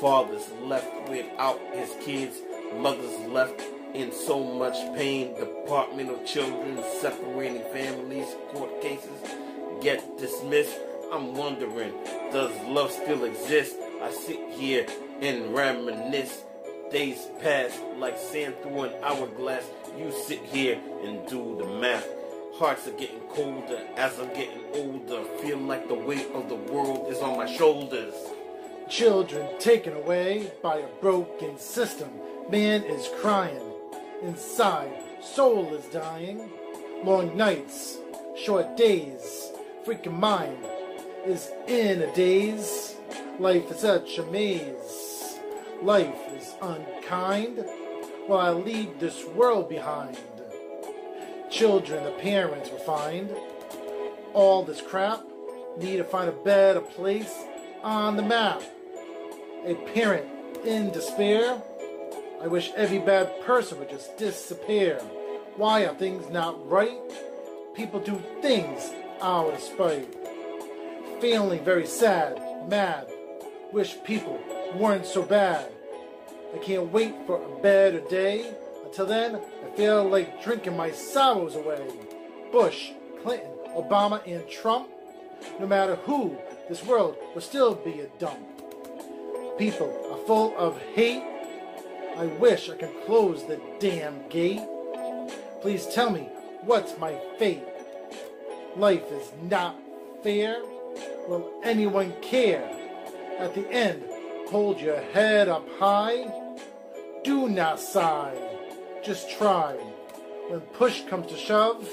Fathers 0.00 0.48
left 0.62 1.08
without 1.10 1.60
his 1.74 1.94
kids. 2.02 2.40
Mothers 2.78 3.18
left 3.28 3.60
in 3.92 4.10
so 4.10 4.42
much 4.42 4.74
pain. 4.96 5.34
Department 5.38 6.10
of 6.10 6.24
Children 6.24 6.82
separating 7.00 7.62
families. 7.72 8.34
Court 8.52 8.80
cases 8.80 9.20
get 9.82 10.18
dismissed. 10.18 10.78
I'm 11.12 11.34
wondering, 11.34 11.92
does 12.32 12.50
love 12.64 12.90
still 12.90 13.24
exist? 13.24 13.76
I 14.02 14.10
sit 14.10 14.40
here 14.50 14.86
and 15.20 15.54
reminisce. 15.54 16.42
Days 16.90 17.28
pass 17.40 17.78
like 17.96 18.18
sand 18.18 18.56
through 18.62 18.84
an 18.84 19.04
hourglass. 19.04 19.64
You 19.96 20.12
sit 20.12 20.40
here 20.40 20.78
and 21.04 21.26
do 21.28 21.56
the 21.58 21.66
math. 21.66 22.06
Hearts 22.54 22.88
are 22.88 22.92
getting 22.92 23.20
colder 23.30 23.86
as 23.96 24.18
I'm 24.18 24.28
getting 24.28 24.62
older. 24.74 25.24
Feel 25.40 25.58
like 25.58 25.88
the 25.88 25.94
weight 25.94 26.28
of 26.34 26.48
the 26.48 26.56
world 26.56 27.10
is 27.10 27.18
on 27.18 27.36
my 27.36 27.46
shoulders. 27.46 28.14
Children 28.88 29.48
taken 29.58 29.94
away 29.94 30.50
by 30.62 30.78
a 30.78 30.86
broken 31.00 31.58
system. 31.58 32.10
Man 32.50 32.82
is 32.84 33.08
crying 33.20 33.72
inside, 34.22 34.92
soul 35.22 35.72
is 35.74 35.84
dying. 35.86 36.50
Long 37.04 37.36
nights, 37.36 37.98
short 38.36 38.76
days, 38.76 39.52
freaking 39.84 40.18
mind 40.18 40.56
is 41.26 41.50
in 41.66 42.02
a 42.02 42.14
daze. 42.14 42.94
Life 43.38 43.70
is 43.70 43.80
such 43.80 44.18
a 44.18 44.26
maze. 44.26 45.38
Life 45.82 46.16
is 46.36 46.54
unkind 46.62 47.64
while 48.26 48.40
I 48.40 48.50
leave 48.50 48.98
this 48.98 49.24
world 49.24 49.68
behind. 49.68 50.16
Children, 51.50 52.04
the 52.04 52.12
parents 52.12 52.70
will 52.70 52.78
find 52.78 53.30
all 54.34 54.62
this 54.62 54.80
crap. 54.80 55.22
Need 55.78 55.98
to 55.98 56.04
find 56.04 56.28
a 56.28 56.32
better 56.32 56.80
place 56.80 57.34
on 57.82 58.16
the 58.16 58.22
map. 58.22 58.62
A 59.64 59.74
parent 59.94 60.26
in 60.64 60.90
despair. 60.90 61.60
I 62.40 62.46
wish 62.46 62.70
every 62.76 62.98
bad 62.98 63.40
person 63.42 63.78
would 63.78 63.90
just 63.90 64.16
disappear. 64.16 64.98
Why 65.56 65.86
are 65.86 65.94
things 65.94 66.30
not 66.30 66.68
right? 66.68 67.00
People 67.74 68.00
do 68.00 68.22
things 68.40 68.90
out 69.20 69.52
of 69.52 69.60
spite. 69.60 70.25
Feeling 71.20 71.64
very 71.64 71.86
sad, 71.86 72.38
mad. 72.68 73.08
Wish 73.72 73.96
people 74.04 74.38
weren't 74.74 75.06
so 75.06 75.22
bad. 75.22 75.72
I 76.54 76.58
can't 76.58 76.92
wait 76.92 77.14
for 77.26 77.42
a 77.42 77.62
better 77.62 78.00
day. 78.00 78.52
Until 78.84 79.06
then, 79.06 79.36
I 79.36 79.76
feel 79.76 80.06
like 80.08 80.42
drinking 80.44 80.76
my 80.76 80.90
sorrows 80.90 81.56
away. 81.56 81.88
Bush, 82.52 82.90
Clinton, 83.22 83.50
Obama, 83.74 84.20
and 84.26 84.46
Trump. 84.48 84.88
No 85.58 85.66
matter 85.66 85.96
who, 85.96 86.36
this 86.68 86.84
world 86.84 87.16
will 87.34 87.40
still 87.40 87.74
be 87.74 88.00
a 88.00 88.06
dump. 88.18 88.38
People 89.58 89.90
are 90.12 90.26
full 90.26 90.54
of 90.58 90.78
hate. 90.94 91.24
I 92.18 92.26
wish 92.26 92.68
I 92.68 92.76
could 92.76 92.94
close 93.06 93.44
the 93.44 93.58
damn 93.80 94.28
gate. 94.28 94.62
Please 95.62 95.86
tell 95.86 96.10
me 96.10 96.28
what's 96.60 96.98
my 96.98 97.18
fate. 97.38 97.64
Life 98.76 99.10
is 99.10 99.32
not 99.42 99.76
fair. 100.22 100.62
Will 101.28 101.50
anyone 101.62 102.14
care? 102.22 102.70
At 103.38 103.54
the 103.54 103.68
end, 103.70 104.04
hold 104.48 104.80
your 104.80 105.00
head 105.12 105.48
up 105.48 105.68
high. 105.78 106.30
Do 107.24 107.48
not 107.48 107.80
sigh. 107.80 108.36
Just 109.02 109.30
try. 109.30 109.72
When 110.48 110.60
push 110.60 111.04
comes 111.06 111.26
to 111.28 111.36
shove, 111.36 111.88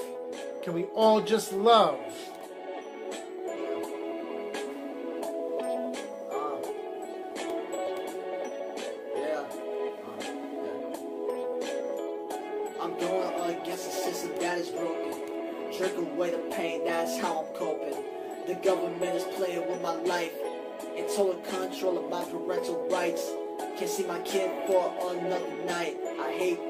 can 0.62 0.72
we 0.72 0.84
all 0.94 1.20
just 1.20 1.52
love? 1.52 2.00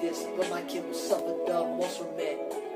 This, 0.01 0.27
but 0.37 0.51
my 0.51 0.62
kid 0.62 0.85
will 0.85 0.95
suffer 0.95 1.35
the 1.47 1.65
most 1.79 1.99
from. 1.99 2.15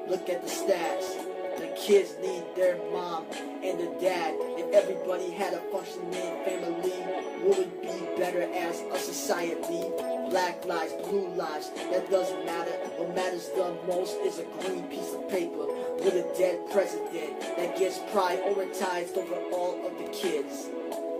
Look 0.09 0.31
at 0.31 0.43
the 0.43 0.49
stats. 0.49 1.16
The 1.59 1.66
kids 1.77 2.15
need 2.23 2.45
their 2.57 2.78
mom 2.90 3.27
and 3.62 3.78
their 3.78 4.01
dad. 4.01 4.35
If 4.57 4.73
everybody 4.73 5.31
had 5.31 5.53
a 5.53 5.61
functioning 5.70 6.45
family, 6.47 6.95
would 7.43 7.59
it 7.59 7.82
be 7.82 8.16
better 8.16 8.43
as 8.55 8.81
a 8.93 8.99
society? 8.99 9.85
Black 10.31 10.65
lives, 10.65 10.95
blue 11.09 11.28
lives, 11.35 11.70
that 11.90 12.11
doesn't 12.11 12.47
matter. 12.47 12.70
What 12.97 13.15
matters 13.15 13.51
the 13.51 13.77
most 13.86 14.16
is 14.24 14.39
a 14.39 14.45
green 14.61 14.85
piece 14.85 15.12
of 15.12 15.28
paper 15.28 15.66
with 16.01 16.15
a 16.15 16.32
dead 16.39 16.61
president 16.70 17.40
that 17.59 17.77
gets 17.78 17.99
prioritized 18.15 19.16
over 19.19 19.35
all 19.53 19.86
of 19.86 19.99
the 19.99 20.09
kids. 20.11 20.69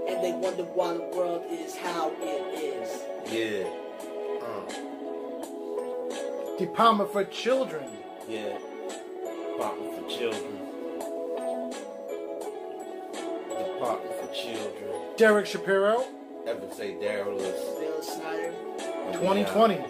And 0.09 0.25
they 0.25 0.33
wonder 0.33 0.65
why 0.65 0.95
the 0.95 1.03
world 1.15 1.45
is 1.51 1.77
how 1.77 2.11
it 2.21 2.43
is. 2.57 3.03
Yeah. 3.29 3.69
Uh, 4.41 4.98
Department 6.59 7.13
for 7.13 7.25
Children. 7.25 7.85
yeah. 8.29 8.59
Department 9.53 9.95
for 9.95 10.09
Children. 10.11 10.59
Department 13.49 14.15
for 14.21 14.33
Children. 14.35 15.01
Derek 15.17 15.47
Shapiro, 15.47 16.05
Ever 16.47 16.69
say 16.73 16.93
Darylus. 16.95 17.79
Bill 17.79 18.03
Snyder. 18.03 18.53
2020. 19.13 19.75
I 19.75 19.87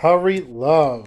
hurry 0.00 0.40
love. 0.40 1.06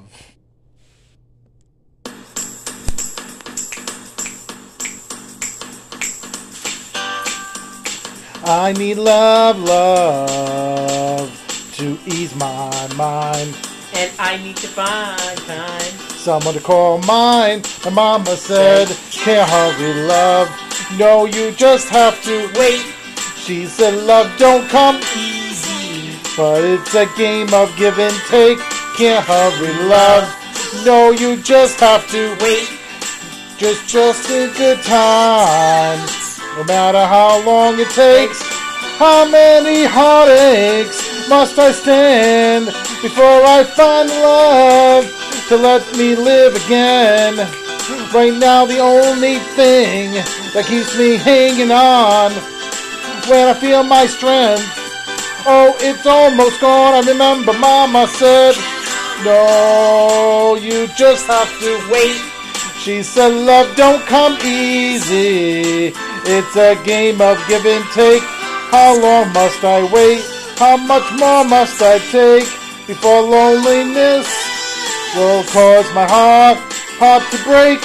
I 8.46 8.72
need 8.78 8.98
love, 8.98 9.58
love 9.58 11.74
to 11.74 11.98
ease 12.06 12.36
my 12.36 12.70
mind. 12.96 13.58
And 13.96 14.12
I 14.20 14.38
need 14.44 14.58
to 14.58 14.68
find 14.68 15.40
time. 15.40 15.82
Someone 16.20 16.54
to 16.54 16.60
call 16.60 17.00
mine. 17.00 17.64
My 17.86 17.90
mama 17.90 18.36
said, 18.36 18.90
can't 19.10 19.50
hurry 19.50 20.04
love. 20.04 20.50
No, 21.00 21.26
you 21.26 21.52
just 21.54 21.90
have 21.90 22.24
to 22.26 22.48
wait. 22.60 22.86
She 23.38 23.66
said, 23.66 24.04
love 24.04 24.32
don't 24.38 24.70
come 24.70 24.98
easy. 25.18 26.16
But 26.38 26.64
it's 26.64 26.94
a 26.94 27.08
game 27.18 27.52
of 27.56 27.76
give 27.76 27.98
and 27.98 28.16
take. 28.28 28.60
Can't 28.98 29.26
hurry 29.26 29.74
love. 29.90 30.30
No, 30.86 31.12
you 31.12 31.38
just 31.38 31.80
have 31.80 32.10
to 32.12 32.38
wait. 32.42 32.70
Just, 33.58 33.88
just 33.88 34.30
a 34.30 34.52
good 34.56 34.82
time. 34.84 36.00
No 36.58 36.64
matter 36.66 37.06
how 37.06 37.44
long 37.44 37.80
it 37.80 37.90
takes. 37.90 38.40
How 39.00 39.28
many 39.28 39.86
heartaches 39.86 41.28
must 41.28 41.58
I 41.58 41.72
stand 41.72 42.68
before 43.02 43.42
I 43.44 43.64
find 43.64 44.10
love 44.10 45.06
to 45.50 45.58
let 45.58 45.82
me 45.98 46.16
live 46.16 46.56
again? 46.66 47.36
Right 48.14 48.34
now, 48.38 48.66
the 48.66 48.78
only 48.78 49.40
thing 49.58 50.14
that 50.54 50.66
keeps 50.68 50.96
me 50.98 51.18
hanging 51.18 51.72
on 51.72 52.32
when 53.28 53.48
I 53.48 53.54
feel 53.56 53.84
my 53.84 54.06
strength. 54.06 54.64
Oh, 55.46 55.76
it's 55.80 56.06
almost 56.06 56.62
gone. 56.62 56.94
I 56.94 57.02
remember 57.10 57.54
Mama 57.54 58.08
said, 58.08 58.56
No, 59.24 60.58
you 60.60 60.88
just 60.98 61.28
have 61.28 61.52
to 61.60 61.72
wait. 61.92 62.22
She 62.80 63.04
said, 63.04 63.30
Love 63.30 63.76
don't 63.76 64.04
come 64.08 64.38
easy. 64.44 65.94
It's 66.26 66.56
a 66.58 66.76
game 66.84 67.22
of 67.22 67.38
give 67.48 67.66
and 67.66 67.86
take. 67.94 68.24
How 68.72 69.00
long 69.00 69.32
must 69.32 69.64
I 69.64 69.84
wait? 69.94 70.24
How 70.58 70.78
much 70.78 71.06
more 71.20 71.46
must 71.46 71.82
I 71.82 72.00
take 72.12 72.48
before 72.88 73.22
loneliness 73.22 74.28
will 75.16 75.44
cause 75.46 75.88
my 75.94 76.08
heart, 76.10 76.58
heart 77.00 77.24
to 77.32 77.38
break? 77.44 77.80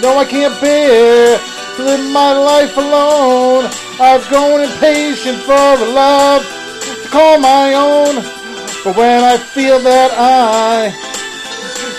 No, 0.00 0.16
I 0.16 0.24
can't 0.24 0.58
bear 0.60 1.38
to 1.76 1.82
live 1.82 2.12
my 2.12 2.32
life 2.32 2.76
alone. 2.76 3.68
I've 4.00 4.26
grown 4.28 4.62
impatient 4.62 5.38
for 5.44 5.52
a 5.52 5.88
love 5.92 6.42
to 7.02 7.08
call 7.08 7.38
my 7.38 7.74
own. 7.74 8.41
But 8.84 8.96
when 8.96 9.22
I 9.22 9.36
feel 9.36 9.78
that 9.78 10.10
I 10.18 10.90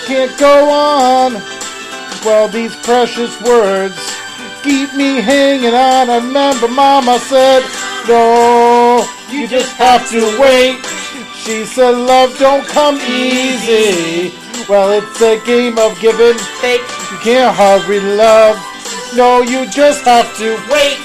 can't 0.06 0.36
go 0.38 0.68
on, 0.68 1.32
well, 2.26 2.46
these 2.46 2.76
precious 2.84 3.40
words 3.40 3.96
keep 4.62 4.92
me 4.92 5.22
hanging 5.22 5.72
on. 5.72 6.10
I 6.10 6.16
remember 6.16 6.68
Mama 6.68 7.18
said, 7.20 7.64
No, 8.06 9.00
you 9.30 9.48
just 9.48 9.72
have 9.76 10.10
to 10.10 10.20
wait. 10.38 10.84
She 11.34 11.64
said, 11.64 11.96
Love 11.96 12.36
don't 12.38 12.66
come 12.68 12.96
easy. 12.96 14.36
Well, 14.68 14.92
it's 14.92 15.22
a 15.22 15.40
game 15.46 15.78
of 15.78 15.98
give 16.00 16.20
and 16.20 16.38
take. 16.60 16.84
You 17.10 17.18
can't 17.24 17.56
hurry 17.56 18.00
love. 18.00 18.60
No, 19.16 19.40
you 19.40 19.64
just 19.70 20.04
have 20.04 20.36
to 20.36 20.60
wait. 20.68 21.00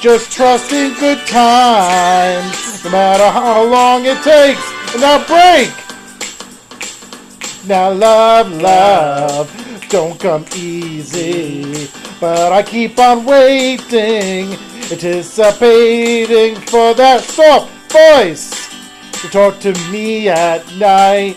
Just 0.00 0.32
trust 0.32 0.72
in 0.72 0.92
good 0.98 1.24
times, 1.28 2.82
no 2.82 2.90
matter 2.90 3.30
how 3.30 3.62
long 3.62 4.04
it 4.04 4.20
takes. 4.24 4.77
And 4.92 5.00
now 5.02 5.18
break. 5.26 5.70
Now 7.66 7.90
love, 7.90 8.50
love, 8.62 9.86
don't 9.90 10.18
come 10.18 10.46
easy. 10.56 11.88
But 12.20 12.52
I 12.52 12.62
keep 12.62 12.98
on 12.98 13.26
waiting, 13.26 14.52
anticipating 14.90 16.56
for 16.56 16.94
that 16.94 17.22
soft 17.22 17.70
voice 17.92 18.50
to 19.20 19.28
talk 19.28 19.60
to 19.60 19.72
me 19.90 20.28
at 20.28 20.66
night. 20.76 21.36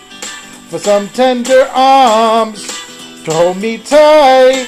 For 0.69 0.79
some 0.79 1.09
tender 1.09 1.67
arms 1.73 2.65
to 3.25 3.33
hold 3.33 3.57
me 3.57 3.77
tight. 3.77 4.67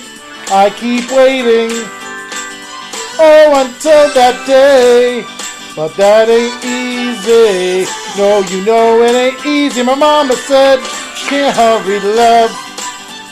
I 0.52 0.70
keep 0.70 1.10
waiting, 1.12 1.72
oh, 3.18 3.66
until 3.66 4.14
that 4.14 4.46
day. 4.46 5.43
But 5.76 5.96
that 5.98 6.30
ain't 6.30 6.62
easy. 6.62 7.90
No, 8.14 8.46
you 8.46 8.64
know 8.64 9.02
it 9.02 9.16
ain't 9.16 9.44
easy. 9.44 9.82
My 9.82 9.96
mama 9.96 10.36
said, 10.46 10.78
can't 11.26 11.56
hurry, 11.56 12.00
love. 12.14 12.54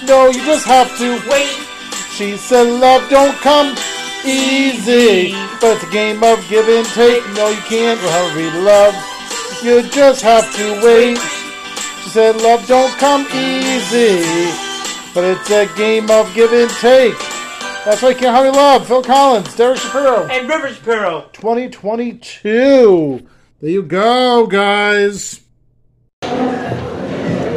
No, 0.07 0.27
you 0.27 0.43
just 0.43 0.65
have 0.65 0.89
to 0.97 1.21
wait. 1.29 1.53
She 2.17 2.37
said, 2.37 2.65
love 2.65 3.07
don't 3.11 3.37
come 3.45 3.77
easy. 4.25 5.37
But 5.61 5.77
it's 5.77 5.83
a 5.83 5.91
game 5.91 6.23
of 6.23 6.41
give 6.49 6.67
and 6.67 6.87
take. 6.97 7.21
No, 7.37 7.49
you 7.49 7.61
can't 7.69 7.99
hurry, 7.99 8.49
love. 8.65 8.95
You 9.61 9.83
just 9.83 10.23
have 10.23 10.49
to 10.55 10.81
wait. 10.81 11.19
She 12.01 12.09
said, 12.09 12.41
love 12.41 12.65
don't 12.65 12.91
come 12.97 13.21
easy. 13.37 14.25
But 15.13 15.25
it's 15.25 15.51
a 15.51 15.69
game 15.77 16.09
of 16.09 16.33
give 16.33 16.53
and 16.53 16.71
take. 16.81 17.13
That's 17.83 17.99
why 18.03 18.09
you 18.09 18.15
can't 18.15 18.35
hurry, 18.37 18.51
love. 18.51 18.87
Phil 18.87 19.01
Collins, 19.01 19.55
Derek 19.55 19.79
Shapiro. 19.79 20.27
And 20.27 20.47
River 20.47 20.71
Shapiro. 20.71 21.27
2022. 21.33 23.27
There 23.59 23.69
you 23.69 23.81
go, 23.81 24.45
guys. 24.45 25.41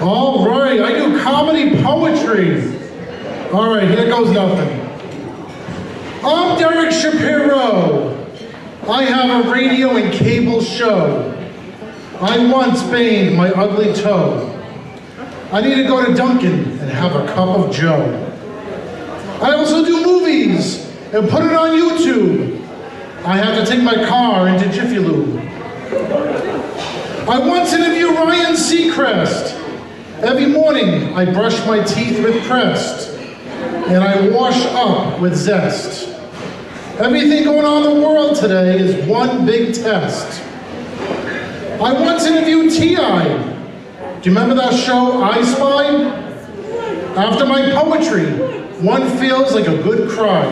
All 0.00 0.48
right, 0.48 0.80
I 0.80 0.92
do 0.94 1.22
comedy 1.22 1.76
poetry. 1.82 2.62
All 3.52 3.74
right, 3.74 3.86
here 3.86 4.06
goes 4.06 4.30
nothing. 4.30 4.80
I'm 6.24 6.58
Derek 6.58 6.90
Shapiro. 6.90 8.26
I 8.88 9.04
have 9.04 9.44
a 9.44 9.50
radio 9.50 9.96
and 9.98 10.10
cable 10.10 10.62
show. 10.62 11.32
I 12.18 12.50
once 12.50 12.82
banged 12.84 13.36
my 13.36 13.50
ugly 13.50 13.92
toe. 13.92 14.50
I 15.52 15.60
need 15.60 15.74
to 15.74 15.84
go 15.84 16.02
to 16.02 16.14
Dunkin' 16.14 16.78
and 16.80 16.90
have 16.90 17.14
a 17.14 17.26
cup 17.26 17.58
of 17.58 17.70
Joe. 17.74 18.33
I 19.44 19.52
also 19.56 19.84
do 19.84 20.02
movies 20.02 20.86
and 21.12 21.28
put 21.28 21.44
it 21.44 21.52
on 21.52 21.76
YouTube. 21.76 22.66
I 23.26 23.36
have 23.36 23.62
to 23.62 23.70
take 23.70 23.84
my 23.84 23.94
car 24.06 24.48
into 24.48 24.70
Jiffy 24.70 24.98
Lube. 24.98 25.38
I 27.28 27.38
once 27.46 27.74
interviewed 27.74 28.14
Ryan 28.14 28.54
Seacrest. 28.54 29.52
Every 30.22 30.46
morning 30.46 31.12
I 31.12 31.30
brush 31.30 31.58
my 31.66 31.84
teeth 31.84 32.24
with 32.24 32.42
Crest 32.46 33.10
and 33.18 34.02
I 34.02 34.30
wash 34.30 34.64
up 34.68 35.20
with 35.20 35.36
Zest. 35.36 36.08
Everything 36.98 37.44
going 37.44 37.66
on 37.66 37.82
in 37.86 38.00
the 38.00 38.06
world 38.06 38.36
today 38.36 38.78
is 38.78 39.06
one 39.06 39.44
big 39.44 39.74
test. 39.74 40.42
I 41.82 41.92
once 41.92 42.24
interviewed 42.24 42.72
T.I. 42.72 43.24
Do 44.22 44.30
you 44.30 44.34
remember 44.34 44.54
that 44.54 44.72
show, 44.72 45.22
I 45.22 45.42
Spy? 45.42 46.22
After 47.14 47.44
my 47.44 47.70
poetry, 47.72 48.63
one 48.80 49.08
feels 49.18 49.54
like 49.54 49.66
a 49.66 49.82
good 49.82 50.08
cry. 50.10 50.46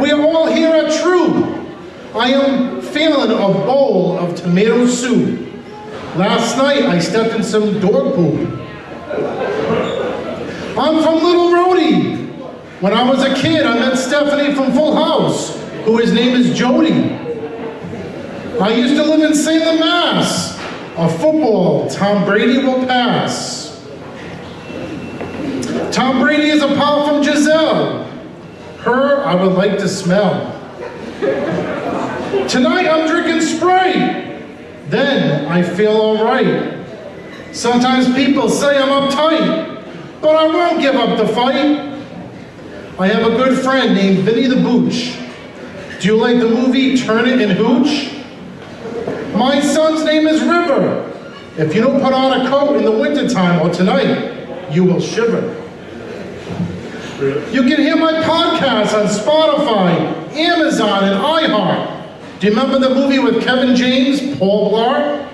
We 0.00 0.10
are 0.10 0.20
all 0.20 0.46
here 0.46 0.70
at 0.74 1.00
True. 1.00 1.66
I 2.14 2.30
am 2.30 2.80
feeling 2.80 3.30
a 3.30 3.52
bowl 3.66 4.18
of 4.18 4.34
tomato 4.34 4.86
soup. 4.86 5.46
Last 6.16 6.56
night 6.56 6.82
I 6.82 6.98
stepped 6.98 7.34
in 7.34 7.42
some 7.42 7.80
dog 7.80 8.14
poop. 8.14 8.48
I'm 10.78 11.02
from 11.02 11.14
Little 11.22 11.52
Rhody. 11.52 12.16
When 12.80 12.92
I 12.92 13.08
was 13.08 13.22
a 13.24 13.34
kid, 13.34 13.66
I 13.66 13.74
met 13.78 13.98
Stephanie 13.98 14.54
from 14.54 14.72
Full 14.72 14.94
House, 14.94 15.60
who 15.84 15.98
his 15.98 16.12
name 16.12 16.36
is 16.36 16.56
Jodie. 16.58 17.26
I 18.60 18.72
used 18.74 18.94
to 18.96 19.02
live 19.02 19.20
in. 19.20 19.36
Louis, 19.58 19.80
Mass. 19.80 20.58
A 20.96 21.08
football, 21.08 21.88
Tom 21.88 22.24
Brady 22.24 22.58
will 22.58 22.86
pass. 22.86 23.67
Tom 25.92 26.20
Brady 26.20 26.50
is 26.50 26.62
apart 26.62 27.08
from 27.08 27.22
Gisele. 27.22 28.04
Her, 28.80 29.24
I 29.24 29.34
would 29.34 29.54
like 29.54 29.78
to 29.78 29.88
smell. 29.88 30.54
Tonight 32.48 32.86
I'm 32.86 33.08
drinking 33.08 33.40
Sprite. 33.40 34.42
Then 34.88 35.46
I 35.46 35.62
feel 35.62 35.92
all 35.92 36.24
right. 36.24 36.84
Sometimes 37.52 38.14
people 38.14 38.48
say 38.48 38.80
I'm 38.80 38.88
uptight, 38.88 40.20
but 40.20 40.36
I 40.36 40.46
won't 40.46 40.80
give 40.80 40.94
up 40.94 41.18
the 41.18 41.28
fight. 41.28 41.88
I 42.98 43.06
have 43.06 43.32
a 43.32 43.36
good 43.36 43.58
friend 43.62 43.94
named 43.94 44.18
Vinny 44.18 44.46
the 44.46 44.56
Booch. 44.56 45.18
Do 46.00 46.08
you 46.08 46.16
like 46.16 46.38
the 46.38 46.48
movie 46.48 46.96
Turner 46.96 47.32
and 47.32 47.52
Hooch? 47.52 48.12
My 49.34 49.60
son's 49.60 50.04
name 50.04 50.26
is 50.26 50.42
River. 50.42 51.04
If 51.56 51.74
you 51.74 51.80
don't 51.80 52.00
put 52.00 52.12
on 52.12 52.40
a 52.40 52.48
coat 52.48 52.76
in 52.76 52.84
the 52.84 52.90
wintertime 52.90 53.66
or 53.66 53.72
tonight, 53.72 54.70
you 54.72 54.84
will 54.84 55.00
shiver. 55.00 55.67
You 57.18 57.62
can 57.64 57.80
hear 57.80 57.96
my 57.96 58.12
podcast 58.22 58.94
on 58.94 59.06
Spotify, 59.06 59.90
Amazon, 60.36 61.02
and 61.02 61.20
iHeart. 61.20 62.38
Do 62.38 62.46
you 62.46 62.52
remember 62.54 62.78
the 62.78 62.94
movie 62.94 63.18
with 63.18 63.42
Kevin 63.42 63.74
James, 63.74 64.38
Paul 64.38 64.70
Blart? 64.72 65.28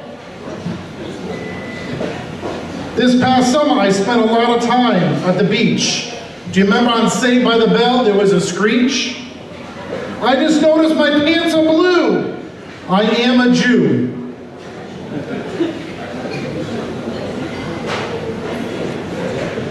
This 2.97 3.21
past 3.21 3.53
summer, 3.53 3.79
I 3.79 3.91
spent 3.91 4.23
a 4.23 4.25
lot 4.25 4.57
of 4.57 4.65
time 4.65 5.03
at 5.25 5.37
the 5.37 5.45
beach. 5.45 6.15
Do 6.53 6.61
you 6.61 6.65
remember 6.65 6.91
on 6.91 7.11
Saved 7.11 7.45
by 7.45 7.59
the 7.59 7.67
Bell, 7.67 8.03
there 8.03 8.17
was 8.17 8.33
a 8.33 8.41
screech? 8.41 9.23
I 10.23 10.37
just 10.37 10.63
noticed 10.63 10.95
my 10.95 11.11
pants 11.11 11.55
are 11.55 11.65
blue. 11.65 12.35
I 12.89 13.03
am 13.03 13.41
a 13.47 13.55
Jew. 13.55 14.33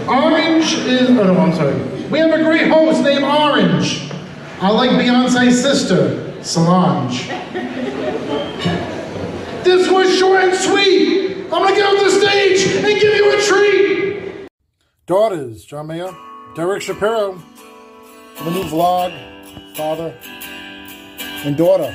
Orange 0.06 0.74
is, 0.74 1.10
oh 1.10 1.14
no, 1.14 1.38
I'm 1.38 1.52
sorry. 1.52 1.93
We 2.14 2.20
have 2.20 2.30
a 2.30 2.44
great 2.44 2.68
host 2.68 3.02
named 3.02 3.24
Orange. 3.24 4.08
I 4.60 4.70
like 4.70 4.90
Beyonce's 4.90 5.60
sister, 5.60 6.40
Solange. 6.44 7.28
This 9.64 9.90
was 9.90 10.16
short 10.16 10.44
and 10.44 10.54
sweet. 10.54 11.38
I'm 11.46 11.50
gonna 11.50 11.74
get 11.74 11.92
off 11.92 12.00
the 12.04 12.10
stage 12.10 12.76
and 12.76 13.00
give 13.00 13.16
you 13.16 13.36
a 13.36 13.42
treat. 13.42 14.46
Daughters, 15.06 15.64
John 15.64 15.88
Mayer, 15.88 16.16
Derek 16.54 16.82
Shapiro, 16.82 17.42
the 18.44 18.50
new 18.52 18.62
vlog, 18.62 19.10
father 19.76 20.16
and 21.44 21.56
daughter. 21.56 21.92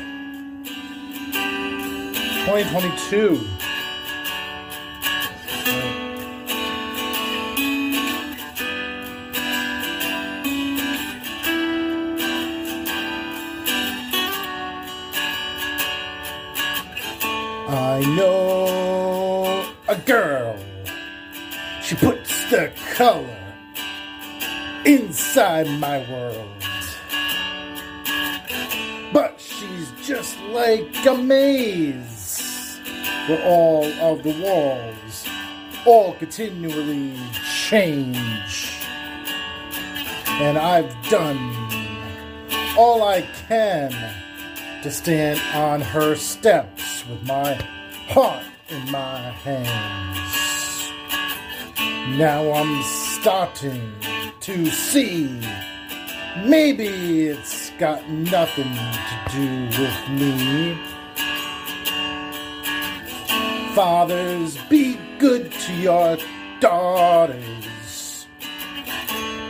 2022. 2.45 3.58
She 21.89 21.95
puts 21.95 22.51
the 22.51 22.71
color 22.93 23.35
inside 24.85 25.67
my 25.79 25.97
world. 26.07 26.63
But 29.11 29.41
she's 29.41 29.91
just 30.05 30.39
like 30.51 31.03
a 31.07 31.17
maze 31.17 32.79
where 33.27 33.43
all 33.43 33.85
of 33.85 34.21
the 34.21 34.39
walls 34.39 35.27
all 35.83 36.13
continually 36.13 37.17
change. 37.65 38.71
And 40.27 40.59
I've 40.59 40.93
done 41.09 41.39
all 42.77 43.01
I 43.01 43.23
can 43.47 43.89
to 44.83 44.91
stand 44.91 45.39
on 45.55 45.81
her 45.81 46.15
steps 46.15 47.03
with 47.07 47.25
my 47.25 47.55
heart 48.09 48.45
in 48.69 48.91
my 48.91 49.17
hands. 49.43 50.38
Now 52.17 52.51
I'm 52.51 52.83
starting 52.83 53.93
to 54.41 54.65
see 54.65 55.41
maybe 56.45 57.27
it's 57.27 57.69
got 57.79 58.09
nothing 58.09 58.73
to 58.73 59.69
do 59.69 59.81
with 59.81 60.09
me. 60.09 60.77
Fathers, 63.73 64.57
be 64.69 64.99
good 65.19 65.51
to 65.51 65.73
your 65.75 66.17
daughters. 66.59 68.27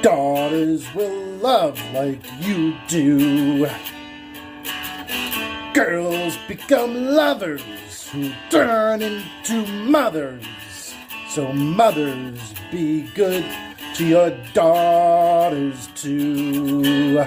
Daughters 0.02 0.94
will 0.94 1.24
love 1.38 1.82
like 1.94 2.22
you 2.42 2.76
do. 2.88 3.68
Girls 5.74 6.38
become 6.48 7.06
lovers 7.06 8.10
who 8.10 8.32
turn 8.50 9.02
into 9.02 9.66
mothers. 9.86 10.46
So, 11.30 11.54
mothers, 11.54 12.56
be 12.72 13.04
good 13.14 13.46
to 13.94 14.04
your 14.04 14.32
daughters 14.54 15.88
too. 15.94 17.24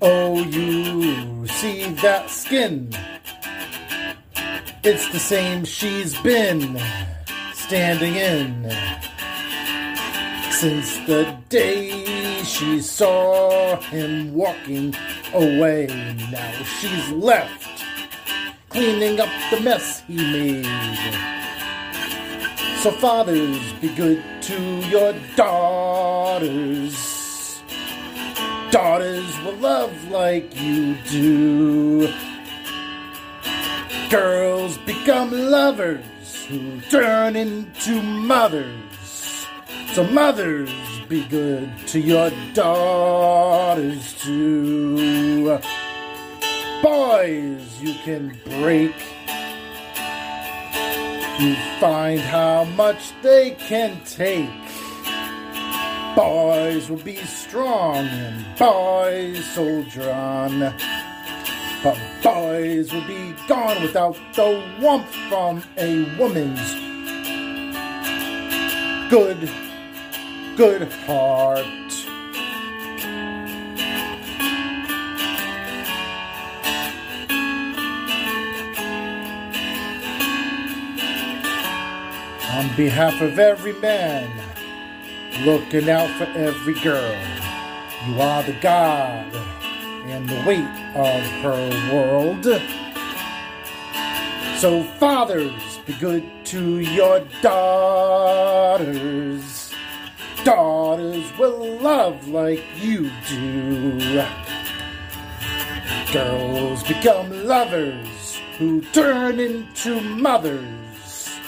Oh, 0.00 0.42
you 0.42 1.46
see 1.48 1.84
that 2.00 2.30
skin? 2.30 2.90
It's 4.82 5.06
the 5.12 5.18
same 5.18 5.66
she's 5.66 6.18
been 6.22 6.80
standing 7.52 8.14
in 8.14 8.70
since 10.50 10.96
the 11.06 11.36
day 11.50 12.17
she 12.48 12.80
saw 12.80 13.76
him 13.76 14.34
walking 14.34 14.94
away. 15.34 15.86
Now 16.32 16.50
she's 16.80 17.10
left 17.12 17.84
cleaning 18.70 19.20
up 19.20 19.28
the 19.50 19.60
mess 19.60 20.02
he 20.06 20.16
made. 20.16 20.64
So, 22.78 22.90
fathers, 22.92 23.72
be 23.80 23.94
good 23.94 24.22
to 24.42 24.60
your 24.88 25.12
daughters. 25.36 26.94
Daughters 28.70 29.40
will 29.40 29.56
love 29.56 30.10
like 30.10 30.54
you 30.60 30.94
do. 31.10 32.12
Girls 34.10 34.78
become 34.78 35.32
lovers 35.32 36.46
who 36.46 36.80
turn 36.82 37.36
into 37.36 38.00
mothers. 38.00 39.46
So, 39.92 40.04
mothers, 40.04 40.70
be 41.08 41.24
good 41.28 41.70
to 41.86 41.98
your 41.98 42.30
daughters 42.52 44.14
too. 44.22 45.58
Boys, 46.82 47.80
you 47.80 47.94
can 48.04 48.38
break. 48.44 48.94
You 51.38 51.54
find 51.80 52.20
how 52.20 52.64
much 52.76 53.12
they 53.22 53.52
can 53.52 53.98
take. 54.04 54.50
Boys 56.14 56.90
will 56.90 56.98
be 56.98 57.16
strong 57.16 57.96
and 57.96 58.58
boys 58.58 59.44
soldier 59.46 60.10
on. 60.10 60.74
But 61.82 61.98
boys 62.22 62.92
will 62.92 63.06
be 63.06 63.34
gone 63.46 63.80
without 63.80 64.18
the 64.34 64.62
warmth 64.80 65.14
from 65.28 65.62
a 65.78 66.18
woman's 66.18 66.74
good, 69.10 69.48
good 70.58 70.92
heart. 71.06 71.64
On 82.56 82.76
behalf 82.76 83.20
of 83.20 83.38
every 83.38 83.74
man, 83.74 84.28
looking 85.44 85.88
out 85.88 86.10
for 86.18 86.24
every 86.36 86.74
girl. 86.80 87.16
You 88.08 88.20
are 88.20 88.42
the 88.42 88.58
God 88.60 89.32
and 90.06 90.28
the 90.28 90.42
weight 90.44 90.66
of 90.96 91.22
her 91.44 91.70
world. 91.94 92.44
So, 94.58 94.82
fathers, 94.98 95.78
be 95.86 95.92
good 96.00 96.28
to 96.46 96.80
your 96.80 97.20
daughters. 97.42 98.78
Daughters 100.44 101.24
will 101.38 101.78
love 101.78 102.28
like 102.28 102.62
you 102.76 103.10
do. 103.28 104.24
Girls 106.12 106.82
become 106.84 107.46
lovers 107.46 108.40
who 108.58 108.80
turn 108.92 109.40
into 109.40 110.00
mothers. 110.00 111.38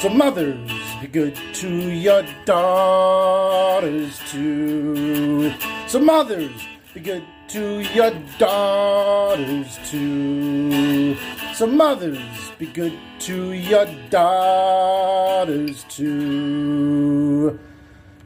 So, 0.00 0.08
mothers, 0.08 0.70
be 1.00 1.08
good 1.08 1.36
to 1.54 1.68
your 1.68 2.24
daughters 2.44 4.20
too. 4.30 5.52
So, 5.86 6.00
mothers, 6.00 6.66
be 6.94 7.00
good 7.00 7.24
to 7.48 7.80
your 7.80 8.12
daughters 8.38 9.78
too. 9.90 11.16
So, 11.54 11.66
mothers, 11.66 12.52
be 12.58 12.66
good 12.66 12.96
to 13.20 13.52
your 13.52 13.86
daughters 14.10 15.84
too. 15.88 17.58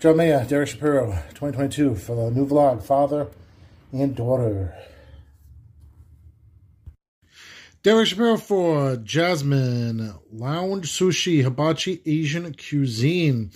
John 0.03 0.17
Mayer, 0.17 0.45
Derek 0.49 0.69
Shapiro, 0.69 1.13
2022 1.35 1.95
for 1.95 2.17
the 2.17 2.31
new 2.33 2.45
vlog, 2.45 2.83
Father 2.83 3.29
and 3.93 4.17
Daughter. 4.17 4.75
Derek 7.85 8.09
Shapiro 8.09 8.37
for 8.37 8.97
Jasmine 8.97 10.13
Lounge 10.33 10.91
Sushi 10.91 11.45
Hibachi 11.45 12.03
Asian 12.05 12.53
Cuisine. 12.53 13.53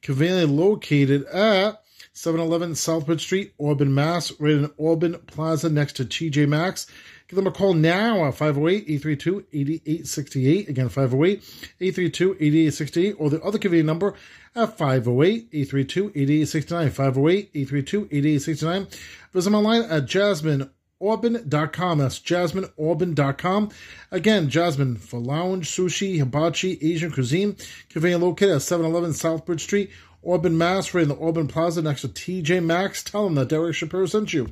Conveniently 0.00 0.46
located 0.46 1.26
at 1.26 1.82
711 2.14 2.72
Southbridge 2.72 3.20
Street, 3.20 3.52
Auburn, 3.60 3.94
Mass. 3.94 4.32
Right 4.40 4.54
in 4.54 4.70
Auburn 4.80 5.18
Plaza 5.26 5.68
next 5.68 5.96
to 5.96 6.06
TJ 6.06 6.48
Maxx. 6.48 6.86
Give 7.30 7.36
them 7.36 7.46
a 7.46 7.52
call 7.52 7.72
now 7.74 8.24
uh, 8.24 8.30
at 8.30 8.34
508-832-8868. 8.34 10.68
Again, 10.68 10.88
508-832-8868. 10.88 13.14
Or 13.18 13.30
the 13.30 13.40
other 13.42 13.56
convenient 13.56 13.86
number 13.86 14.14
at 14.56 14.76
508-832-8869. 14.76 17.52
508-832-8869. 17.52 18.98
Visit 19.32 19.48
them 19.48 19.54
online 19.54 19.82
at 19.82 20.06
jasmineauburn.com. 20.06 21.98
That's 21.98 22.18
jasmineauburn.com. 22.18 23.70
Again, 24.10 24.48
Jasmine 24.48 24.96
for 24.96 25.20
lounge, 25.20 25.70
sushi, 25.70 26.18
hibachi, 26.18 26.78
Asian 26.82 27.12
cuisine. 27.12 27.54
Convenient 27.90 28.24
located 28.24 28.56
at 28.56 28.62
711 28.62 29.12
Southbridge 29.12 29.60
Street, 29.60 29.90
Auburn, 30.26 30.58
Mass. 30.58 30.92
Right 30.92 31.04
in 31.04 31.08
the 31.08 31.20
Auburn 31.20 31.46
Plaza 31.46 31.80
next 31.80 32.00
to 32.00 32.08
TJ 32.08 32.64
Maxx. 32.64 33.04
Tell 33.04 33.22
them 33.22 33.36
that 33.36 33.50
Derek 33.50 33.76
Shapiro 33.76 34.06
sent 34.06 34.32
you. 34.32 34.48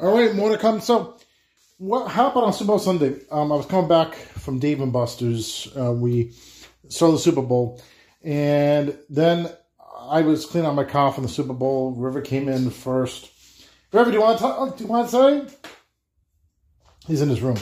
All 0.00 0.16
right, 0.16 0.34
more 0.34 0.48
to 0.48 0.56
come. 0.56 0.80
So, 0.80 1.18
what 1.82 2.12
happened 2.12 2.44
on 2.44 2.52
Super 2.52 2.68
Bowl 2.68 2.78
Sunday? 2.78 3.16
Um, 3.28 3.50
I 3.50 3.56
was 3.56 3.66
coming 3.66 3.88
back 3.88 4.14
from 4.14 4.60
Dave 4.60 4.80
and 4.80 4.92
Buster's. 4.92 5.66
Uh, 5.76 5.90
we 5.90 6.32
saw 6.88 7.10
the 7.10 7.18
Super 7.18 7.42
Bowl, 7.42 7.82
and 8.22 8.96
then 9.10 9.50
I 9.98 10.20
was 10.20 10.46
cleaning 10.46 10.68
out 10.68 10.76
my 10.76 10.84
car 10.84 11.12
from 11.12 11.24
the 11.24 11.28
Super 11.28 11.54
Bowl. 11.54 11.90
River 11.90 12.20
came 12.20 12.48
in 12.48 12.70
first. 12.70 13.32
River, 13.90 14.12
do 14.12 14.16
you 14.16 14.22
want 14.22 14.38
to 14.38 14.44
talk, 14.44 14.76
do 14.76 14.84
you 14.84 14.90
want 14.90 15.10
to 15.10 15.16
say? 15.50 15.70
He's 17.08 17.20
in 17.20 17.28
his 17.28 17.42
room. 17.42 17.56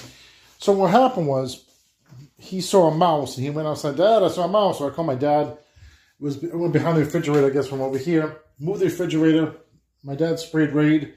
So 0.59 0.73
what 0.73 0.91
happened 0.91 1.27
was 1.27 1.65
he 2.37 2.61
saw 2.61 2.89
a 2.89 2.95
mouse 2.95 3.39
and 3.39 3.45
he 3.45 3.51
went 3.51 3.69
outside. 3.69 3.97
Dad, 3.97 4.23
I 4.23 4.29
saw 4.29 4.45
a 4.45 4.49
mouse. 4.49 4.79
So 4.79 4.87
I 4.87 4.91
called 4.91 5.07
my 5.07 5.15
dad. 5.15 5.47
It 5.47 5.59
was 6.19 6.45
it 6.45 6.55
went 6.55 6.75
behind 6.75 6.99
the 6.99 7.07
refrigerator, 7.07 7.47
I 7.47 7.51
guess, 7.51 7.69
from 7.69 7.81
over 7.81 7.97
here. 7.97 8.37
Moved 8.59 8.81
the 8.81 8.85
refrigerator. 8.85 9.55
My 10.05 10.15
dad 10.15 10.39
sprayed 10.39 10.73
Raid, 10.73 11.15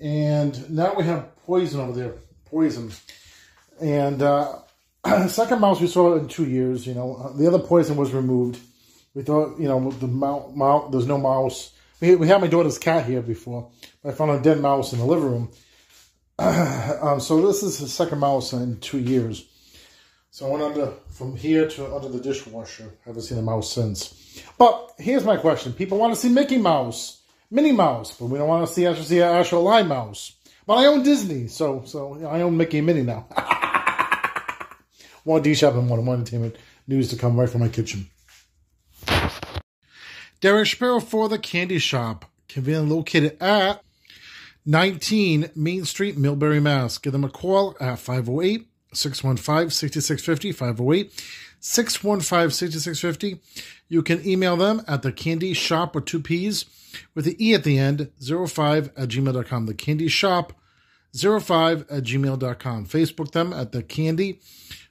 and 0.00 0.68
now 0.68 0.94
we 0.94 1.04
have 1.04 1.31
poison 1.46 1.80
over 1.80 1.92
there. 1.92 2.14
Poison. 2.46 2.90
And 3.80 4.22
uh, 4.22 4.58
second 5.28 5.60
mouse 5.60 5.80
we 5.80 5.86
saw 5.86 6.16
in 6.16 6.28
two 6.28 6.46
years. 6.46 6.86
You 6.86 6.94
know, 6.94 7.32
the 7.36 7.46
other 7.46 7.58
poison 7.58 7.96
was 7.96 8.12
removed. 8.12 8.60
We 9.14 9.22
thought, 9.22 9.58
you 9.58 9.68
know, 9.68 9.90
the 9.90 10.06
mouse, 10.06 10.90
there's 10.90 11.06
no 11.06 11.18
mouse. 11.18 11.72
We, 12.00 12.16
we 12.16 12.28
had 12.28 12.40
my 12.40 12.46
daughter's 12.46 12.78
cat 12.78 13.06
here 13.06 13.20
before. 13.20 13.70
I 14.04 14.12
found 14.12 14.30
a 14.30 14.40
dead 14.40 14.60
mouse 14.60 14.92
in 14.92 14.98
the 14.98 15.04
living 15.04 15.24
room. 15.24 15.50
um, 16.38 17.20
so 17.20 17.46
this 17.46 17.62
is 17.62 17.78
the 17.78 17.88
second 17.88 18.18
mouse 18.18 18.52
in 18.52 18.80
two 18.80 18.98
years. 18.98 19.46
So 20.30 20.46
I 20.46 20.50
went 20.50 20.62
under 20.62 20.94
from 21.10 21.36
here 21.36 21.68
to 21.68 21.94
under 21.94 22.08
the 22.08 22.18
dishwasher. 22.18 22.90
Haven't 23.04 23.22
seen 23.22 23.36
a 23.36 23.42
mouse 23.42 23.70
since. 23.70 24.42
But 24.56 24.92
here's 24.98 25.24
my 25.24 25.36
question: 25.36 25.74
People 25.74 25.98
want 25.98 26.14
to 26.14 26.18
see 26.18 26.30
Mickey 26.30 26.56
Mouse, 26.56 27.20
Minnie 27.50 27.72
Mouse, 27.72 28.16
but 28.16 28.26
we 28.26 28.38
don't 28.38 28.48
want 28.48 28.66
to 28.66 28.72
see 28.72 28.86
actually 28.86 29.04
see 29.04 29.20
an 29.20 29.28
actual 29.28 29.62
live 29.62 29.86
mouse. 29.86 30.32
But 30.66 30.74
I 30.74 30.86
own 30.86 31.02
Disney, 31.02 31.48
so 31.48 31.82
so 31.84 32.24
I 32.26 32.42
own 32.42 32.56
Mickey 32.56 32.78
and 32.78 32.86
Minnie 32.86 33.02
now. 33.02 33.26
More 35.24 35.40
D 35.40 35.54
Shap 35.54 35.74
and 35.74 35.86
more 35.86 36.02
more 36.02 36.14
entertainment 36.14 36.56
news 36.86 37.08
to 37.10 37.16
come 37.16 37.38
right 37.38 37.48
from 37.48 37.60
my 37.60 37.68
kitchen. 37.68 38.08
Derek 40.40 40.66
Shapiro 40.66 40.98
for 40.98 41.28
the 41.28 41.38
Candy 41.38 41.78
Shop, 41.78 42.24
conveniently 42.48 42.96
located 42.96 43.36
at 43.40 43.84
19 44.66 45.50
Main 45.54 45.84
Street, 45.84 46.16
Millbury, 46.16 46.60
Mass. 46.60 46.98
Give 46.98 47.12
them 47.12 47.22
a 47.22 47.28
call 47.28 47.76
at 47.80 48.00
508 48.00 48.66
615 48.92 49.70
6650. 49.70 50.52
508 50.52 51.24
615 51.62 52.50
6650. 52.50 53.40
You 53.88 54.02
can 54.02 54.26
email 54.26 54.56
them 54.56 54.82
at 54.86 55.02
the 55.02 55.12
Candy 55.12 55.54
Shop 55.54 55.94
with 55.94 56.04
two 56.04 56.20
P's 56.20 56.66
with 57.14 57.24
the 57.24 57.44
E 57.44 57.54
at 57.54 57.64
the 57.64 57.78
end, 57.78 58.10
05 58.20 58.90
at 58.96 59.08
gmail.com. 59.08 59.66
The 59.66 59.74
Candy 59.74 60.08
Shop 60.08 60.52
05 61.14 61.82
at 61.90 62.04
gmail.com. 62.04 62.86
Facebook 62.86 63.32
them 63.32 63.52
at 63.52 63.72
the 63.72 63.82
Candy 63.82 64.40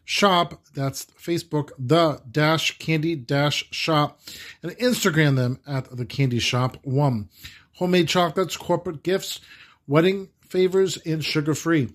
Shop. 0.05 0.61
That's 0.73 1.05
Facebook, 1.05 1.71
the 1.77 2.21
dash 2.29 2.77
candy 2.79 3.15
dash 3.15 3.67
shop. 3.71 4.21
And 4.63 4.71
Instagram 4.77 5.35
them 5.35 5.59
at 5.67 5.95
the 5.95 6.05
Candy 6.05 6.39
Shop 6.39 6.77
1. 6.83 7.29
Homemade 7.75 8.07
chocolates, 8.07 8.57
corporate 8.57 9.03
gifts, 9.03 9.39
wedding 9.87 10.29
favors, 10.47 10.97
and 10.97 11.23
sugar 11.23 11.55
free. 11.55 11.89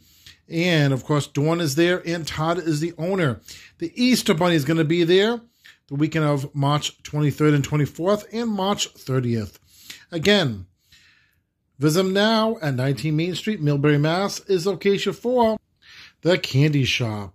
And 0.48 0.92
of 0.92 1.04
course, 1.04 1.26
Dawn 1.26 1.60
is 1.60 1.74
there, 1.74 2.02
and 2.06 2.26
Todd 2.26 2.58
is 2.58 2.80
the 2.80 2.94
owner. 2.98 3.40
The 3.78 3.92
Easter 4.00 4.34
Bunny 4.34 4.54
is 4.54 4.64
going 4.64 4.78
to 4.78 4.84
be 4.84 5.04
there 5.04 5.40
the 5.88 5.94
weekend 5.94 6.24
of 6.24 6.52
March 6.54 7.00
23rd 7.04 7.54
and 7.54 7.68
24th 7.68 8.24
and 8.32 8.50
March 8.50 8.92
30th. 8.94 9.58
Again, 10.10 10.66
visit 11.78 12.02
them 12.02 12.12
now 12.12 12.56
at 12.60 12.74
19 12.74 13.14
Main 13.14 13.34
Street, 13.34 13.62
Millbury, 13.62 14.00
Mass. 14.00 14.40
is 14.40 14.66
location 14.66 15.12
for 15.12 15.56
the 16.22 16.38
Candy 16.38 16.84
Shop. 16.84 17.34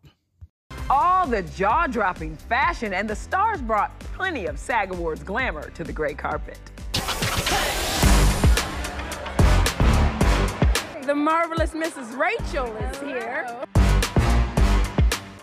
All 0.90 1.26
the 1.26 1.44
jaw 1.44 1.88
dropping 1.88 2.36
fashion, 2.36 2.94
and 2.94 3.10
the 3.10 3.16
stars 3.16 3.62
brought 3.62 3.98
plenty 4.00 4.48
of 4.48 4.60
SAG 4.60 4.92
Awards 4.92 5.24
glamour 5.24 5.70
to 5.72 5.84
the 5.86 5.94
gray 5.94 6.14
carpet. 6.14 6.60
The 11.12 11.16
marvelous 11.16 11.72
Mrs. 11.72 12.18
Rachel 12.18 12.74
is 12.78 13.00
here. 13.02 13.46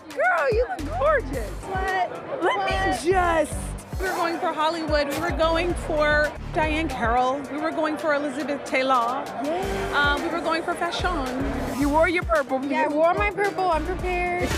Girl, 0.09 0.51
you 0.51 0.65
look 0.67 0.99
gorgeous. 0.99 1.51
What? 1.69 2.43
Let 2.43 2.65
me 2.65 3.11
just. 3.11 3.53
We 3.99 4.07
were 4.07 4.15
going 4.15 4.39
for 4.39 4.51
Hollywood. 4.51 5.09
We 5.09 5.19
were 5.19 5.29
going 5.29 5.75
for 5.75 6.33
Diahann 6.53 6.89
Carroll. 6.89 7.39
We 7.51 7.61
were 7.61 7.69
going 7.69 7.97
for 7.97 8.15
Elizabeth 8.15 8.65
Taylor. 8.65 9.23
Yeah. 9.43 10.15
Um, 10.15 10.23
we 10.23 10.29
were 10.29 10.41
going 10.41 10.63
for 10.63 10.73
fashion. 10.73 11.79
You 11.79 11.89
wore 11.89 12.09
your 12.09 12.23
purple. 12.23 12.65
Yeah, 12.65 12.85
I 12.85 12.87
wore 12.87 13.13
my 13.13 13.29
purple. 13.29 13.69
I'm 13.69 13.85
prepared. 13.85 14.49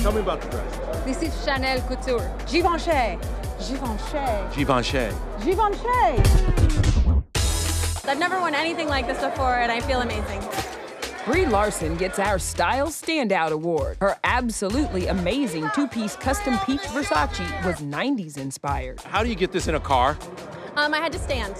Tell 0.00 0.12
me 0.12 0.20
about 0.20 0.42
the 0.42 0.48
dress. 0.50 1.04
This 1.06 1.22
is 1.22 1.44
Chanel 1.46 1.80
Couture. 1.88 2.30
Givenchy. 2.46 3.18
Givenchy. 3.68 4.18
Givenchy. 4.54 5.12
Givenchy. 5.42 5.84
I've 8.06 8.18
never 8.18 8.38
won 8.38 8.54
anything 8.54 8.88
like 8.88 9.06
this 9.06 9.18
before, 9.22 9.54
and 9.54 9.72
I 9.72 9.80
feel 9.80 10.02
amazing. 10.02 10.42
Brie 11.24 11.46
Larson 11.46 11.96
gets 11.96 12.18
our 12.18 12.38
Style 12.38 12.88
Standout 12.88 13.52
Award. 13.52 13.96
Her 14.02 14.18
absolutely 14.24 15.06
amazing 15.06 15.70
two 15.74 15.88
piece 15.88 16.14
custom 16.16 16.58
peach 16.66 16.82
Versace 16.82 17.64
was 17.64 17.76
90s 17.76 18.36
inspired. 18.36 19.00
How 19.00 19.22
do 19.22 19.30
you 19.30 19.34
get 19.34 19.50
this 19.50 19.66
in 19.66 19.74
a 19.76 19.80
car? 19.80 20.18
Um, 20.76 20.92
I 20.92 20.98
had 20.98 21.12
to 21.12 21.18
stand. 21.18 21.54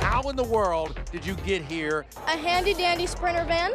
How 0.00 0.22
in 0.30 0.36
the 0.36 0.44
world 0.44 0.96
did 1.10 1.26
you 1.26 1.34
get 1.44 1.62
here? 1.62 2.06
a 2.28 2.36
handy 2.36 2.74
dandy 2.74 3.06
sprinter 3.06 3.44
van, 3.44 3.72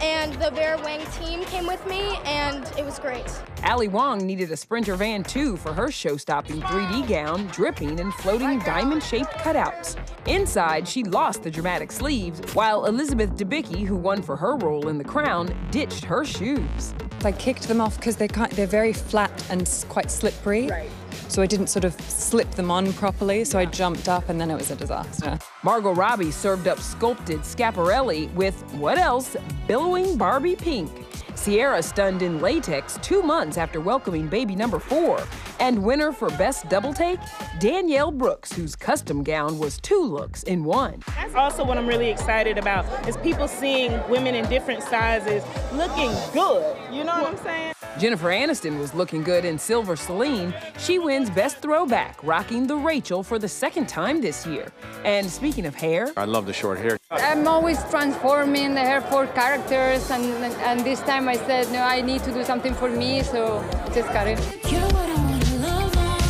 and 0.00 0.34
the 0.34 0.50
Bear 0.50 0.78
Wang 0.78 1.04
team 1.18 1.44
came 1.44 1.66
with 1.66 1.84
me, 1.86 2.16
and 2.24 2.64
it 2.78 2.84
was 2.84 2.98
great. 2.98 3.24
Ali 3.64 3.88
Wong 3.88 4.18
needed 4.26 4.50
a 4.52 4.56
Sprinter 4.56 4.96
van 4.96 5.22
too 5.22 5.56
for 5.56 5.72
her 5.72 5.90
show 5.90 6.16
stopping 6.16 6.60
3D 6.60 7.08
gown, 7.08 7.46
dripping 7.48 8.00
and 8.00 8.12
floating 8.14 8.58
diamond 8.60 9.02
shaped 9.02 9.30
cutouts. 9.32 9.96
Inside, 10.26 10.86
she 10.86 11.04
lost 11.04 11.42
the 11.42 11.50
dramatic 11.50 11.90
sleeves, 11.90 12.40
while 12.54 12.86
Elizabeth 12.86 13.30
Debicki, 13.30 13.86
who 13.86 13.96
won 13.96 14.22
for 14.22 14.36
her 14.36 14.56
role 14.56 14.88
in 14.88 14.98
The 14.98 15.04
Crown, 15.04 15.54
ditched 15.70 16.04
her 16.04 16.24
shoes. 16.24 16.94
I 17.24 17.32
kicked 17.32 17.66
them 17.66 17.80
off 17.80 17.96
because 17.96 18.16
they 18.16 18.28
can't, 18.28 18.52
they're 18.52 18.66
very 18.66 18.92
flat 18.92 19.32
and 19.50 19.68
quite 19.88 20.10
slippery. 20.10 20.68
Right. 20.68 20.90
So 21.28 21.42
I 21.42 21.46
didn't 21.46 21.66
sort 21.68 21.84
of 21.84 21.98
slip 22.02 22.50
them 22.52 22.70
on 22.70 22.92
properly. 22.92 23.44
So 23.44 23.58
I 23.58 23.64
jumped 23.64 24.08
up 24.08 24.28
and 24.28 24.40
then 24.40 24.50
it 24.50 24.54
was 24.54 24.70
a 24.70 24.76
disaster. 24.76 25.38
Margot 25.66 25.94
Robbie 25.94 26.30
served 26.30 26.68
up 26.68 26.78
sculpted 26.78 27.40
Schiaparelli 27.40 28.32
with 28.34 28.54
what 28.74 28.98
else? 28.98 29.36
Billowing 29.66 30.16
Barbie 30.16 30.54
pink. 30.54 30.88
Ciara 31.34 31.82
stunned 31.82 32.22
in 32.22 32.40
latex 32.40 33.00
two 33.02 33.20
months 33.20 33.58
after 33.58 33.80
welcoming 33.80 34.28
baby 34.28 34.54
number 34.54 34.78
four. 34.78 35.20
And 35.58 35.82
winner 35.82 36.12
for 36.12 36.28
Best 36.30 36.68
Double 36.68 36.94
Take, 36.94 37.18
Danielle 37.58 38.12
Brooks, 38.12 38.52
whose 38.52 38.76
custom 38.76 39.24
gown 39.24 39.58
was 39.58 39.78
two 39.80 40.02
looks 40.02 40.44
in 40.44 40.62
one. 40.62 41.02
That's 41.16 41.34
also 41.34 41.64
what 41.64 41.78
I'm 41.78 41.86
really 41.86 42.10
excited 42.10 42.58
about 42.58 42.84
is 43.08 43.16
people 43.16 43.48
seeing 43.48 43.92
women 44.08 44.34
in 44.34 44.48
different 44.48 44.84
sizes 44.84 45.42
looking 45.72 46.12
good. 46.32 46.76
You 46.92 47.04
know 47.04 47.14
what 47.14 47.26
I'm 47.26 47.36
saying? 47.38 47.72
Jennifer 47.98 48.28
Aniston 48.28 48.78
was 48.78 48.92
looking 48.92 49.22
good 49.22 49.46
in 49.46 49.58
Silver 49.58 49.96
Celine. 49.96 50.54
She 50.78 50.98
wins 50.98 51.30
Best 51.30 51.58
Throwback, 51.58 52.22
rocking 52.22 52.66
the 52.66 52.76
Rachel 52.76 53.22
for 53.22 53.38
the 53.38 53.48
second 53.48 53.88
time 53.88 54.20
this 54.20 54.46
year. 54.46 54.70
And 55.02 55.30
speaking 55.30 55.55
of 55.64 55.74
hair, 55.74 56.12
I 56.16 56.24
love 56.26 56.44
the 56.46 56.52
short 56.52 56.78
hair. 56.78 56.98
I'm 57.10 57.48
always 57.48 57.82
transforming 57.88 58.74
the 58.74 58.80
hair 58.80 59.00
for 59.00 59.26
characters, 59.28 60.10
and, 60.10 60.24
and 60.62 60.80
this 60.84 61.00
time 61.02 61.28
I 61.28 61.36
said, 61.36 61.70
no, 61.72 61.80
I 61.82 62.02
need 62.02 62.22
to 62.24 62.32
do 62.32 62.44
something 62.44 62.74
for 62.74 62.90
me, 62.90 63.22
so 63.22 63.64
just 63.94 64.08
cut 64.08 64.26
it. 64.26 64.38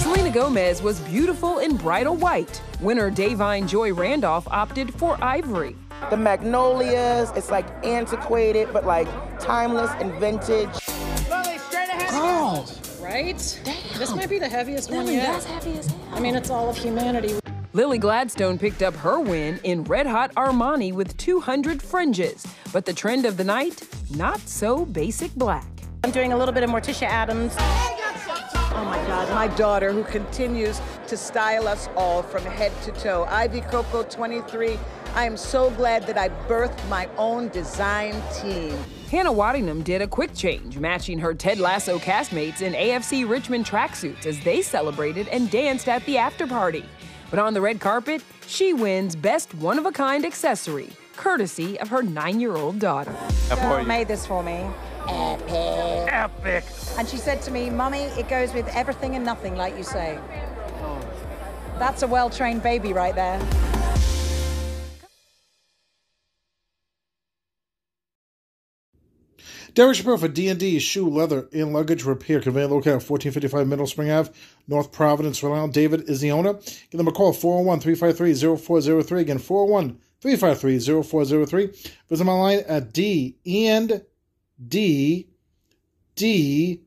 Selena 0.03 0.31
Gomez 0.31 0.83
was 0.83 1.01
beautiful 1.01 1.59
in 1.59 1.77
bridal 1.77 2.15
white. 2.17 2.63
Winner 2.81 3.11
Da'Vine 3.11 3.67
Joy 3.67 3.93
Randolph 3.93 4.47
opted 4.49 4.95
for 4.95 5.23
ivory. 5.23 5.75
The 6.11 6.17
magnolias, 6.17 7.33
it's 7.35 7.51
like 7.51 7.67
antiquated, 7.85 8.69
but 8.73 8.85
like 8.87 9.09
timeless 9.41 9.91
and 9.99 10.13
vintage. 10.21 10.69
Oh, 12.19 12.65
right? 13.01 13.37
This 13.99 14.15
might 14.15 14.29
be 14.29 14.39
the 14.39 14.49
heaviest 14.49 14.91
one 14.91 15.01
Really, 15.01 15.15
yet. 15.17 15.27
that's 15.33 15.45
heavy 15.47 15.79
as 15.79 15.87
hell. 15.87 16.01
I 16.13 16.21
mean, 16.21 16.37
it's 16.37 16.51
all 16.51 16.69
of 16.69 16.77
humanity. 16.77 17.35
Lily 17.77 17.99
Gladstone 17.99 18.59
picked 18.59 18.83
up 18.83 18.97
her 18.97 19.21
win 19.21 19.61
in 19.63 19.85
Red 19.85 20.07
Hot 20.07 20.35
Armani 20.35 20.95
with 20.95 21.15
200 21.19 21.83
fringes. 21.83 22.47
But 22.73 22.87
the 22.87 22.95
trend 22.95 23.27
of 23.27 23.37
the 23.37 23.45
night, 23.45 23.87
not 24.17 24.41
so 24.41 24.87
basic 24.87 25.35
black. 25.35 25.67
I'm 26.03 26.11
doing 26.11 26.33
a 26.33 26.39
little 26.39 26.55
bit 26.55 26.63
of 26.63 26.71
Morticia 26.71 27.07
Addams. 27.07 27.55
Oh 27.59 28.83
my 28.87 28.97
God, 29.07 29.29
my 29.35 29.55
daughter 29.59 29.93
who 29.93 30.05
continues 30.05 30.81
to 31.09 31.19
style 31.19 31.69
us 31.69 31.91
all 31.97 32.23
from 32.23 32.45
head 32.45 32.73
to 32.85 32.93
toe. 32.93 33.27
Ivy 33.29 33.61
Coco 33.61 34.05
23. 34.05 34.79
I 35.15 35.27
am 35.27 35.37
so 35.37 35.69
glad 35.73 36.07
that 36.07 36.17
I 36.17 36.31
birthed 36.49 36.89
my 36.89 37.11
own 37.19 37.51
design 37.51 38.23
team. 38.41 38.73
Hannah 39.11 39.33
Waddingham 39.33 39.85
did 39.85 40.01
a 40.01 40.07
quick 40.07 40.35
change, 40.35 40.79
matching 40.79 41.19
her 41.19 41.35
Ted 41.35 41.59
Lasso 41.59 41.99
castmates 41.99 42.63
in 42.63 42.73
AFC 42.73 43.29
Richmond 43.29 43.67
tracksuits 43.67 44.25
as 44.25 44.41
they 44.41 44.63
celebrated 44.63 45.29
and 45.29 45.51
danced 45.51 45.89
at 45.89 46.05
the 46.07 46.17
after 46.17 46.47
party. 46.47 46.87
But 47.31 47.39
on 47.39 47.55
the 47.55 47.61
red 47.61 47.81
carpet, 47.81 48.23
she 48.47 48.73
wins 48.73 49.17
Best 49.17 49.55
One 49.55 49.79
of 49.79 49.87
a 49.87 49.93
Kind 49.93 50.25
accessory, 50.25 50.91
courtesy 51.17 51.79
of 51.81 51.89
her 51.89 52.03
nine 52.03 52.41
year 52.41 52.57
old 52.57 52.79
daughter. 52.79 53.15
girl 53.51 53.85
made 53.85 54.09
this 54.09 54.27
for 54.27 54.43
me. 54.43 54.67
Epic. 55.09 56.13
Epic. 56.13 56.65
And 56.99 57.09
she 57.09 57.17
said 57.17 57.43
to 57.43 57.51
me, 57.51 57.71
Mummy, 57.71 58.03
it 58.19 58.29
goes 58.29 58.53
with 58.53 58.69
everything 58.75 59.15
and 59.17 59.25
nothing, 59.25 59.57
like 59.57 59.77
you 59.77 59.85
say. 59.85 60.19
That's 61.79 62.03
a 62.03 62.07
well 62.07 62.31
trained 62.31 62.63
baby 62.63 62.93
right 62.93 63.15
there. 63.15 63.39
Derek 69.77 69.95
Shapiro 69.95 70.17
for 70.17 70.27
D&D 70.27 70.79
Shoe, 70.79 71.07
Leather, 71.07 71.49
and 71.53 71.75
Luggage 71.75 72.05
Repair. 72.05 72.41
Conveying 72.41 72.71
located 72.71 72.95
at 72.95 73.09
1455 73.09 73.69
Mineral 73.69 73.87
Spring 73.87 74.11
Ave, 74.11 74.33
North 74.67 74.91
Providence, 74.91 75.43
Rhode 75.43 75.53
Island. 75.53 75.75
David 75.75 76.09
is 76.09 76.23
the 76.23 76.33
owner. 76.33 76.55
Give 76.55 76.97
them 76.97 77.09
a 77.09 77.13
call, 77.13 77.35
401-353-0403. 77.35 79.21
Again, 79.21 79.39
401-353-0403. 79.39 81.91
Visit 82.09 82.11
them 82.25 82.31
online 82.31 82.61
at 82.67 82.95
D 82.95 83.37
and 83.45 84.03
D 84.67 85.29
D 86.15 86.81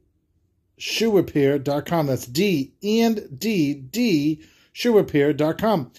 shoe 0.79 1.11
shoerepair.com. 1.11 2.07
That's 2.07 2.25
D 2.25 2.73
and 2.81 3.37
D 3.37 3.75
D 3.75 4.41
shoe 4.73 4.93
shoerepair.com. 4.93 5.91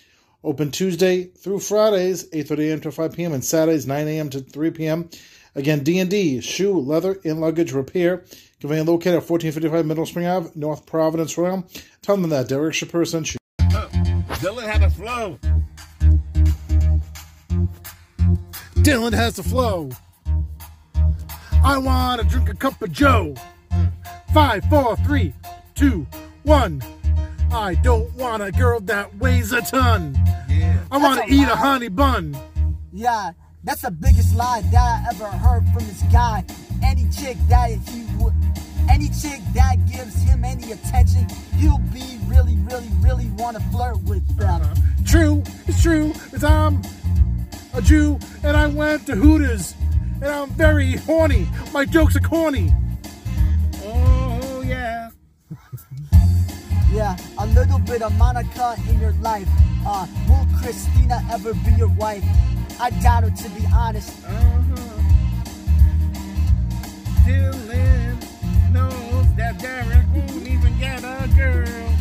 Open 0.42 0.72
Tuesday 0.72 1.24
through 1.24 1.60
Fridays, 1.60 2.28
8.30 2.30 2.70
a.m. 2.70 2.80
to 2.80 2.90
5 2.90 3.12
p.m. 3.12 3.34
and 3.34 3.44
Saturdays, 3.44 3.86
9 3.86 4.08
a.m. 4.08 4.30
to 4.30 4.40
3 4.40 4.70
p.m. 4.70 5.10
Again, 5.54 5.82
D&D, 5.82 6.40
shoe, 6.40 6.78
leather, 6.78 7.18
and 7.24 7.40
luggage 7.40 7.72
repair. 7.72 8.24
Conveying 8.60 8.86
located 8.86 9.14
at 9.14 9.28
1455 9.28 9.86
Mineral 9.86 10.06
Spring 10.06 10.26
Ave, 10.26 10.50
North 10.54 10.86
Providence, 10.86 11.36
Rhode 11.36 11.46
Island. 11.46 11.84
Tell 12.02 12.16
them 12.16 12.30
that 12.30 12.48
Derek 12.48 12.74
Shapiro 12.74 13.04
sent 13.04 13.34
you. 13.34 13.40
Dylan 13.60 14.66
had 14.70 14.82
a 14.82 14.90
flow. 14.90 15.38
Dylan 18.76 19.12
has 19.12 19.36
the 19.36 19.42
flow. 19.42 19.90
I 21.62 21.76
want 21.78 22.22
to 22.22 22.26
drink 22.26 22.48
a 22.48 22.54
cup 22.54 22.80
of 22.80 22.90
Joe. 22.92 23.34
Five, 24.32 24.64
four, 24.66 24.96
three, 24.98 25.34
two, 25.74 26.06
one. 26.44 26.82
I 27.52 27.74
don't 27.74 28.14
want 28.14 28.42
a 28.42 28.52
girl 28.52 28.80
that 28.80 29.16
weighs 29.18 29.52
a 29.52 29.60
ton. 29.60 30.16
I 30.90 30.96
want 30.98 31.26
to 31.26 31.32
a 31.32 31.36
eat 31.36 31.48
a 31.48 31.56
honey 31.56 31.88
bun. 31.88 32.36
Yeah, 32.92 33.32
that's 33.62 33.82
the 33.82 33.90
biggest 33.90 34.34
lie 34.34 34.62
that 34.72 35.04
I 35.06 35.10
ever 35.10 35.26
heard 35.26 35.64
from 35.68 35.86
this 35.86 36.02
guy. 36.12 36.44
Any 36.82 37.08
chick 37.10 37.36
that 37.48 37.70
he 37.70 38.06
would, 38.16 38.32
any 38.88 39.08
chick 39.08 39.40
that 39.54 39.76
gives 39.86 40.22
him 40.22 40.44
any 40.44 40.72
attention, 40.72 41.26
he'll 41.56 41.78
be 41.92 42.18
really, 42.26 42.56
really, 42.70 42.88
really 43.00 43.28
want 43.36 43.56
to 43.56 43.62
flirt 43.64 44.00
with 44.04 44.26
them. 44.38 44.62
True, 45.04 45.42
it's 45.66 45.82
true. 45.82 46.12
It's 46.32 46.42
I'm 46.42 46.80
a 47.74 47.82
Jew 47.82 48.18
and 48.42 48.56
I 48.56 48.66
went 48.66 49.06
to 49.06 49.14
Hooters 49.14 49.74
and 50.22 50.26
I'm 50.26 50.50
very 50.50 50.96
horny. 50.96 51.46
My 51.72 51.84
jokes 51.84 52.16
are 52.16 52.20
corny. 52.20 52.72
Oh 53.84 54.62
yeah. 54.66 55.10
yeah, 56.92 57.16
a 57.38 57.46
little 57.48 57.78
bit 57.80 58.00
of 58.02 58.16
Monica 58.16 58.76
in 58.88 59.00
your 59.00 59.12
life. 59.20 59.48
Uh, 59.86 60.06
will 60.28 60.46
Christina 60.60 61.20
ever 61.30 61.52
be 61.54 61.72
your 61.72 61.88
wife? 61.88 62.24
I 62.80 62.88
doubt 63.02 63.24
it, 63.24 63.36
to 63.36 63.48
be 63.50 63.66
honest. 63.74 64.22
Dylan 67.26 68.16
knows 68.72 69.26
that 69.36 69.58
Derek 69.58 70.06
won't 70.14 70.46
even 70.46 70.78
get 70.78 71.04
a 71.04 71.28
girl. 71.36 71.94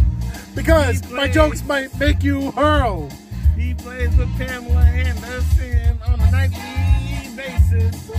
Because 0.55 1.01
He 1.01 1.13
my 1.13 1.27
jokes 1.27 1.65
might 1.65 1.93
make 1.99 2.23
you 2.23 2.51
hurl. 2.51 3.09
He 3.57 3.73
plays 3.73 4.15
with 4.15 4.33
Pamela 4.37 4.83
Anderson 4.83 5.99
on 6.07 6.21
a 6.21 6.31
nightly 6.31 7.35
basis. 7.35 8.09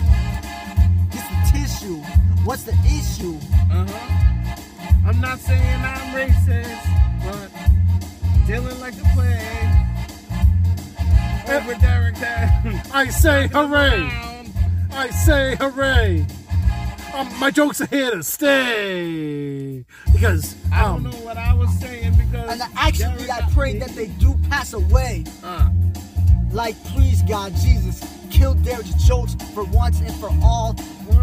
Get 1.12 1.24
some 1.28 1.42
tissue. 1.50 1.96
What's 2.44 2.64
the 2.64 2.76
issue? 2.84 3.38
Uh-huh. 3.72 5.08
I'm 5.08 5.18
not 5.18 5.38
saying 5.38 5.80
I'm 5.80 6.14
racist, 6.14 7.24
but 7.24 7.50
Dylan 8.46 8.78
likes 8.80 8.98
to 8.98 9.04
play 9.14 9.89
over 11.50 11.74
Derek 11.74 12.14
Tan. 12.14 12.82
I 12.92 13.08
say 13.08 13.48
hooray! 13.48 14.08
I 14.92 15.10
say 15.10 15.56
hooray! 15.56 16.26
Um, 17.14 17.28
my 17.40 17.50
jokes 17.50 17.80
are 17.80 17.86
here 17.86 18.12
to 18.12 18.22
stay 18.22 19.84
because 20.12 20.54
I 20.72 20.84
um, 20.84 21.02
don't 21.02 21.12
know 21.12 21.24
what 21.24 21.36
I 21.36 21.52
was 21.54 21.76
saying 21.80 22.14
because 22.14 22.50
And 22.50 22.62
actually, 22.76 23.30
I 23.30 23.40
pray 23.52 23.78
that 23.78 23.90
they 23.90 24.06
do 24.06 24.38
pass 24.48 24.74
away. 24.74 25.24
Uh. 25.42 25.70
Like, 26.52 26.82
please, 26.84 27.22
God, 27.22 27.52
Jesus, 27.56 28.04
kill 28.30 28.54
Derek's 28.54 28.94
jokes 29.06 29.36
for 29.54 29.64
once 29.64 30.00
and 30.00 30.14
for 30.14 30.30
all. 30.42 30.76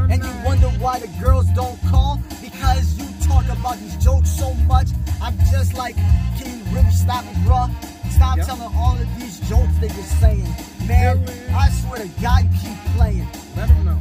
and 0.10 0.24
you 0.24 0.32
wonder 0.45 0.68
why 0.80 0.99
the 0.99 1.08
girls 1.22 1.48
don't 1.56 1.80
call? 1.88 2.22
Because 2.41 2.98
you 2.98 3.06
talk 3.28 3.45
about 3.45 3.78
these 3.80 3.95
jokes 3.98 4.30
so 4.30 4.54
much. 4.66 4.90
I'm 5.22 5.38
just 5.52 5.74
like, 5.74 5.95
can 6.38 6.60
you 6.60 6.64
really 6.76 6.91
stop 6.91 7.24
it, 7.26 7.36
bruh? 7.45 7.97
Stop 8.18 8.38
Yep. 8.38 8.45
telling 8.45 8.76
all 8.76 8.94
of 8.95 9.19
these 9.19 9.39
jokes 9.49 9.73
that 9.81 9.94
you're 9.95 10.14
saying. 10.22 10.48
Man, 10.88 11.19
I 11.56 11.69
swear 11.69 11.99
to 11.99 12.07
God, 12.22 12.44
keep 12.61 12.77
playing. 12.95 13.27
Let 13.56 13.69
him 13.69 13.85
know. 13.85 13.99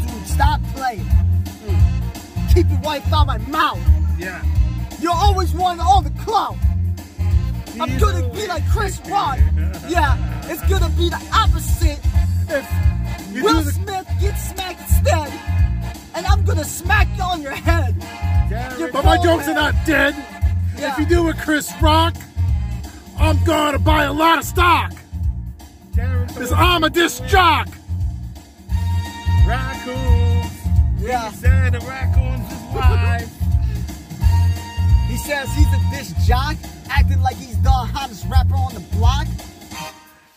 Dude, 0.00 0.26
stop 0.26 0.60
playing. 0.74 1.00
Hmm. 1.04 2.48
Keep 2.54 2.70
your 2.70 2.80
wife 2.80 3.12
out 3.12 3.26
my 3.26 3.38
mouth. 3.38 3.80
Yeah. 4.18 4.42
You're 5.00 5.14
always 5.14 5.52
wanting 5.52 5.80
all 5.80 6.02
the 6.02 6.10
clout. 6.24 6.56
I'm 7.80 7.98
gonna 7.98 8.28
be 8.32 8.46
like 8.46 8.66
Chris 8.70 9.00
Rock. 9.08 9.38
Yeah, 9.88 10.16
it's 10.50 10.62
gonna 10.68 10.88
be 10.90 11.08
the 11.08 11.20
opposite. 11.34 11.98
If 12.48 13.42
Will 13.42 13.62
Smith 13.62 14.06
gets 14.20 14.50
smacked 14.50 14.80
instead, 14.80 15.32
and 16.14 16.24
I'm 16.26 16.44
gonna 16.44 16.64
smack 16.64 17.08
you 17.16 17.22
on 17.24 17.42
your 17.42 17.52
head. 17.52 17.94
Your 18.78 18.92
but 18.92 19.04
my 19.04 19.16
jokes 19.22 19.48
are 19.48 19.54
not 19.54 19.74
dead. 19.86 20.14
Yeah. 20.78 20.92
If 20.92 20.98
you 20.98 21.06
do 21.06 21.28
it, 21.30 21.36
Chris 21.38 21.72
Rock, 21.82 22.14
I'm 23.18 23.42
gonna 23.44 23.78
buy 23.78 24.04
a 24.04 24.12
lot 24.12 24.38
of 24.38 24.44
stock. 24.44 24.92
Cause 26.34 26.52
I'm 26.52 26.82
a 26.84 26.90
disc 26.90 27.24
jock. 27.26 27.68
Raccoons. 29.46 30.52
Yeah. 31.00 31.30
He 31.30 31.36
said 31.36 31.72
the 31.74 31.80
raccoon's 31.80 32.52
is 32.52 32.74
wife. 32.74 33.30
He 35.08 35.18
says 35.18 35.48
he's 35.54 35.66
a 35.68 35.80
disc 35.90 36.16
jock, 36.26 36.56
acting 36.90 37.20
like 37.22 37.36
he's 37.36 37.60
the 37.62 37.70
hottest 37.70 38.26
rapper 38.28 38.56
on 38.56 38.74
the 38.74 38.80
block. 38.96 39.26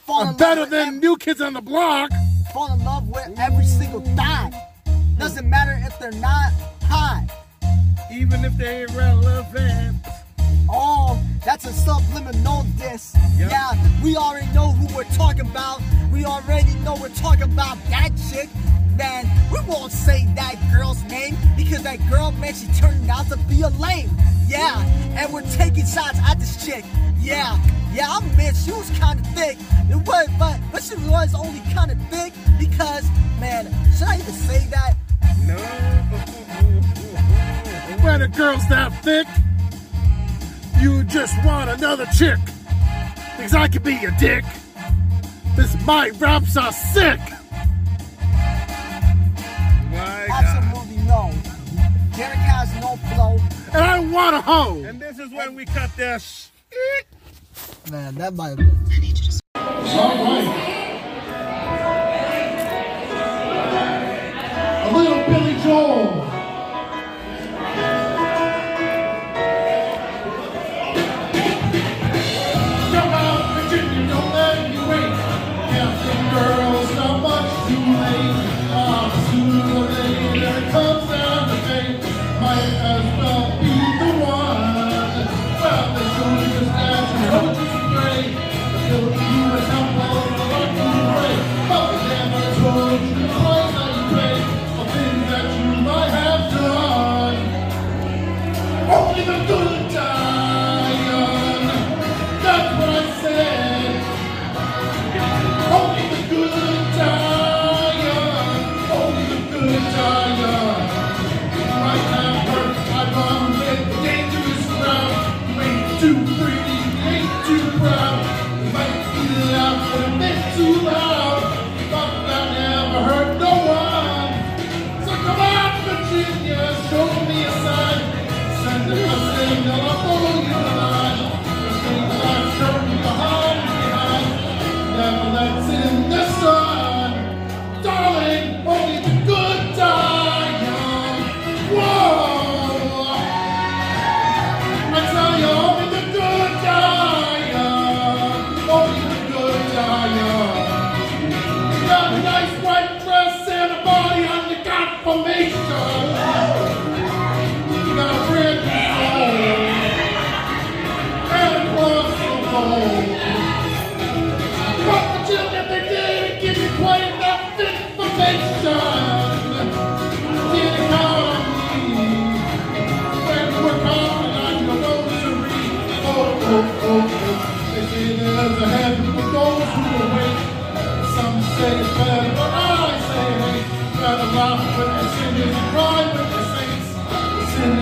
Fall 0.06 0.28
I'm 0.28 0.38
better 0.38 0.62
with 0.62 0.70
than 0.70 1.00
New 1.00 1.18
Kids 1.18 1.42
on 1.42 1.54
the 1.54 1.62
Block. 1.62 2.12
fall 2.54 2.72
in 2.74 2.84
love 2.86 3.08
with 3.08 3.40
every 3.40 3.66
single 3.66 4.02
thought. 4.16 4.52
Doesn't 5.18 5.50
matter 5.50 5.80
if 5.84 5.98
they're 5.98 6.12
not 6.22 6.52
hot. 6.84 7.28
Even 8.14 8.46
if 8.46 8.56
they 8.56 8.84
irrelevant. 8.84 9.98
Oh, 10.70 11.22
that's 11.46 11.66
a 11.66 11.74
subliminal 11.74 12.64
diss. 12.78 13.16
Yep. 13.38 13.52
Yeah, 13.52 14.04
we 14.04 14.18
already 14.18 14.52
know 14.54 14.72
who 14.72 14.94
we're 14.96 15.04
talking 15.16 15.42
about. 15.42 15.82
We 16.12 16.26
already 16.26 16.74
know 16.80 16.98
we're 17.00 17.10
talking 17.10 17.44
about 17.44 17.78
that 17.90 18.10
chick. 18.30 18.50
Man, 18.98 19.30
we 19.52 19.60
won't 19.68 19.92
say 19.92 20.26
that 20.36 20.56
girl's 20.74 21.04
name 21.04 21.38
because 21.56 21.84
that 21.84 22.00
girl, 22.10 22.32
man, 22.34 22.54
she 22.54 22.68
turned 22.80 23.10
out 23.10 23.28
to 23.30 23.38
be 23.48 23.62
a 23.62 23.70
lame. 23.70 24.10
Yeah, 24.48 24.84
and 25.16 25.32
we're 25.32 25.50
taking 25.52 25.86
shots 25.86 26.18
at 26.28 26.40
this 26.40 26.66
chick. 26.66 26.84
Yeah, 27.20 27.60
yeah, 27.94 28.08
I'm 28.10 28.26
admit 28.30 28.56
she 28.56 28.72
was 28.72 28.90
kind 29.00 29.20
of 29.20 29.28
thick. 29.28 29.58
It 29.90 29.96
was, 29.96 30.28
but 30.40 30.60
but 30.72 30.84
she 30.84 30.96
was 31.08 31.34
only 31.36 31.62
kind 31.74 31.92
of 31.92 32.02
thick 32.10 32.34
because, 32.60 33.08
man, 33.40 33.66
should 33.96 34.08
I 34.08 34.16
even 34.16 34.34
say 34.34 34.66
that? 34.68 34.96
No. 35.46 35.56
When 38.04 38.20
the 38.20 38.28
girl's 38.28 38.68
that 38.70 38.92
thick, 39.04 39.28
you 40.80 41.04
just 41.06 41.36
want 41.46 41.70
another 41.70 42.06
chick. 42.18 42.40
Because 43.36 43.54
I 43.54 43.68
could 43.68 43.84
be 43.84 43.96
your 43.96 44.12
dick. 44.20 44.44
This 45.56 45.76
my 45.86 46.10
raps 46.18 46.58
are 46.58 46.72
sick. 46.72 47.20
Absolutely 50.30 50.98
no. 51.06 51.32
Derek 52.16 52.38
has 52.38 52.74
no 52.82 52.96
flow. 53.14 53.38
And 53.74 53.84
I 53.84 54.00
want 54.00 54.36
a 54.36 54.42
hoe. 54.42 54.84
And 54.84 55.00
this 55.00 55.20
is 55.20 55.32
when 55.32 55.56
we 55.56 55.66
cut 55.66 55.96
their 55.96 56.20
sh- 56.20 56.48
Man, 57.92 58.16
that 58.16 58.34
might 58.36 58.50
have 58.50 58.58
been. 58.58 58.78
A 63.60 64.92
little 64.94 65.26
Billy 65.26 65.62
Joel. 65.64 66.37
Only 98.90 99.26
the 99.26 99.46
good 99.46 99.77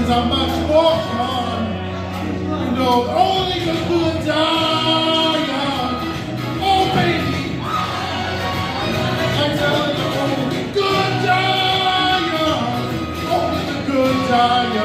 Sinners 0.06 0.18
are 0.18 0.30
much 0.30 0.56
more 0.68 0.96
fun. 1.18 1.62
You 2.66 2.72
know, 2.78 2.96
only 3.10 3.60
the 3.60 3.74
good 3.88 4.26
die 4.26 5.38
young. 5.48 5.94
Oh, 6.62 6.84
baby. 6.94 7.60
I 9.34 9.48
tell 9.58 9.86
you, 9.98 10.08
only 10.22 10.64
good 10.74 11.14
die 11.26 12.22
young. 12.34 12.66
Only 13.34 13.64
the 13.66 13.78
good 13.92 14.18
die 14.30 14.74
young. 14.76 14.85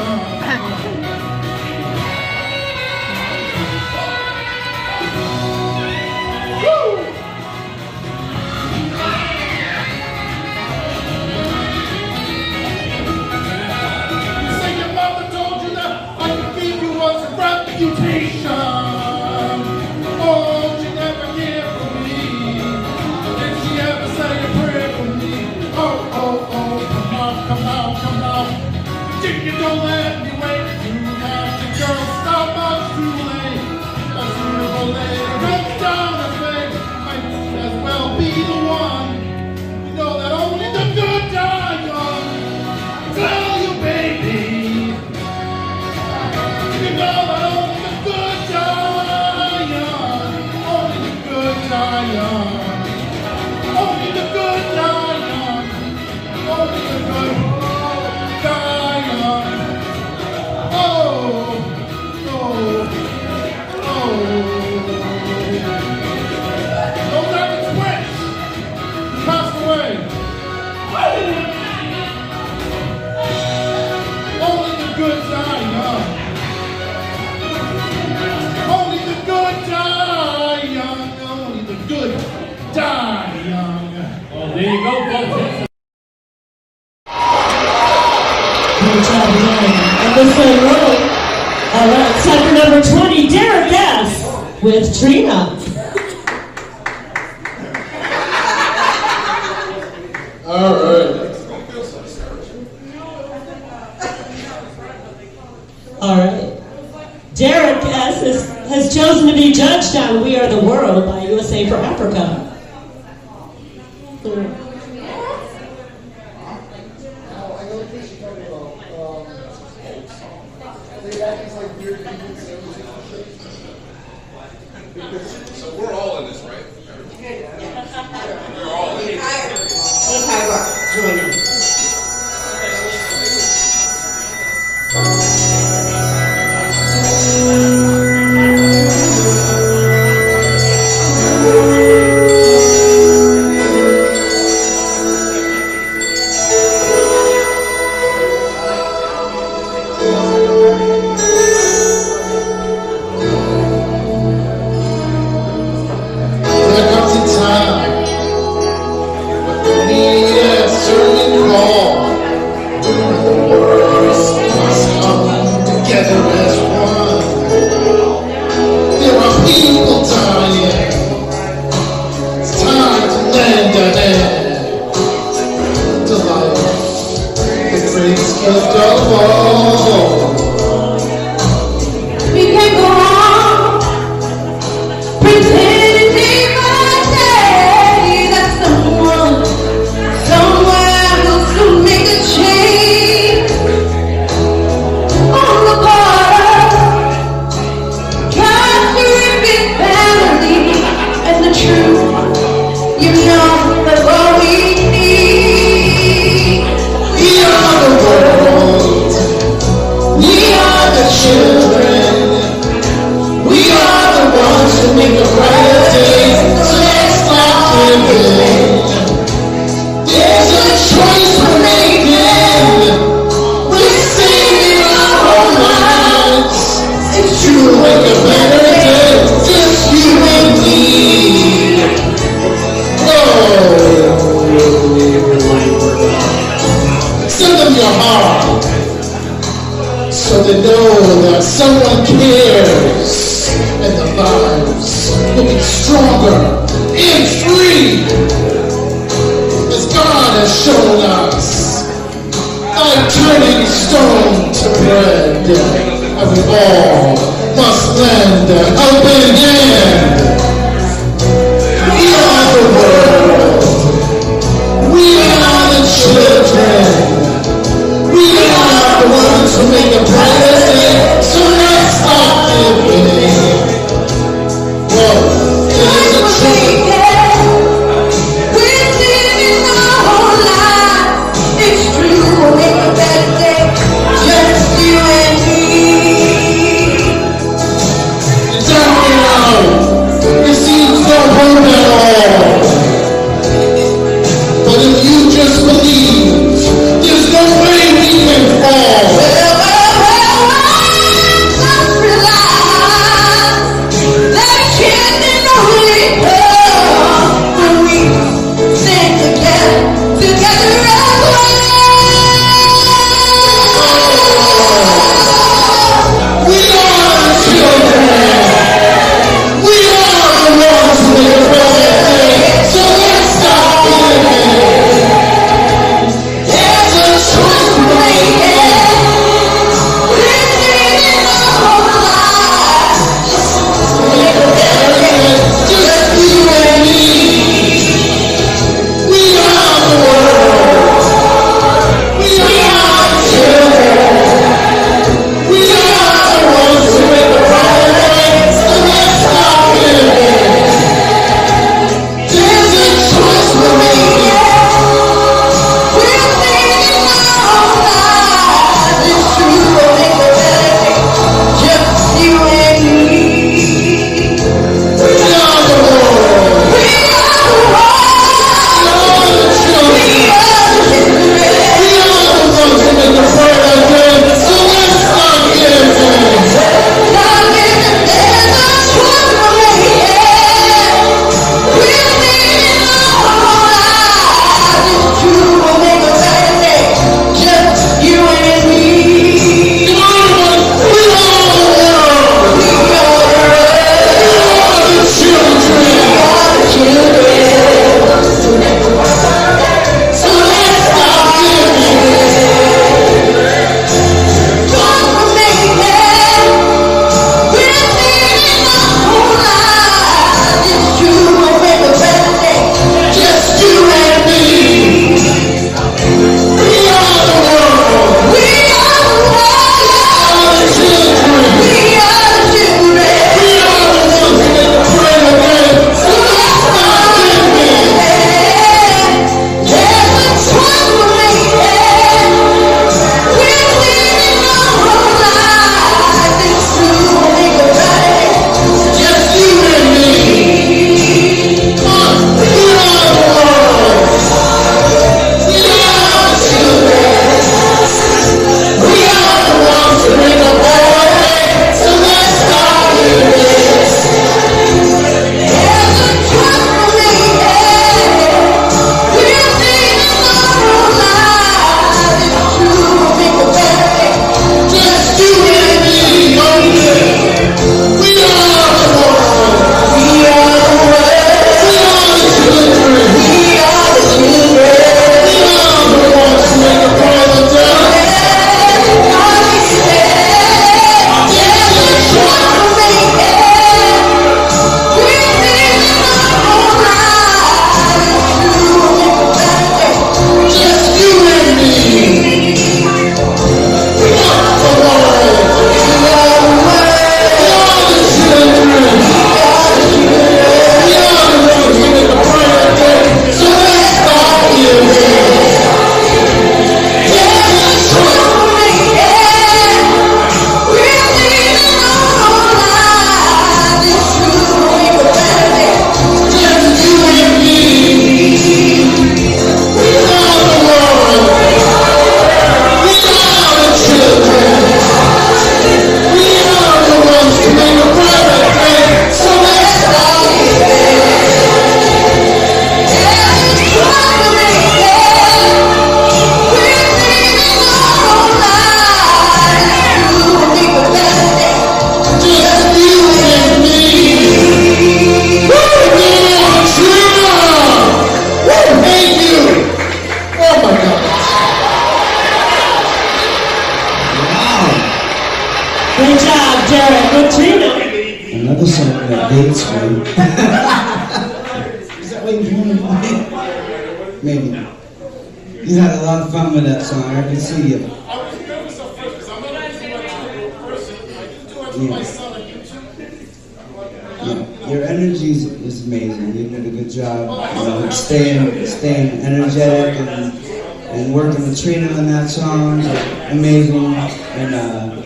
Trina 582.35 582.49
on 582.49 582.83
song. 582.83 582.91
Amazing 583.31 583.95
and 583.95 584.55
uh, 584.55 585.03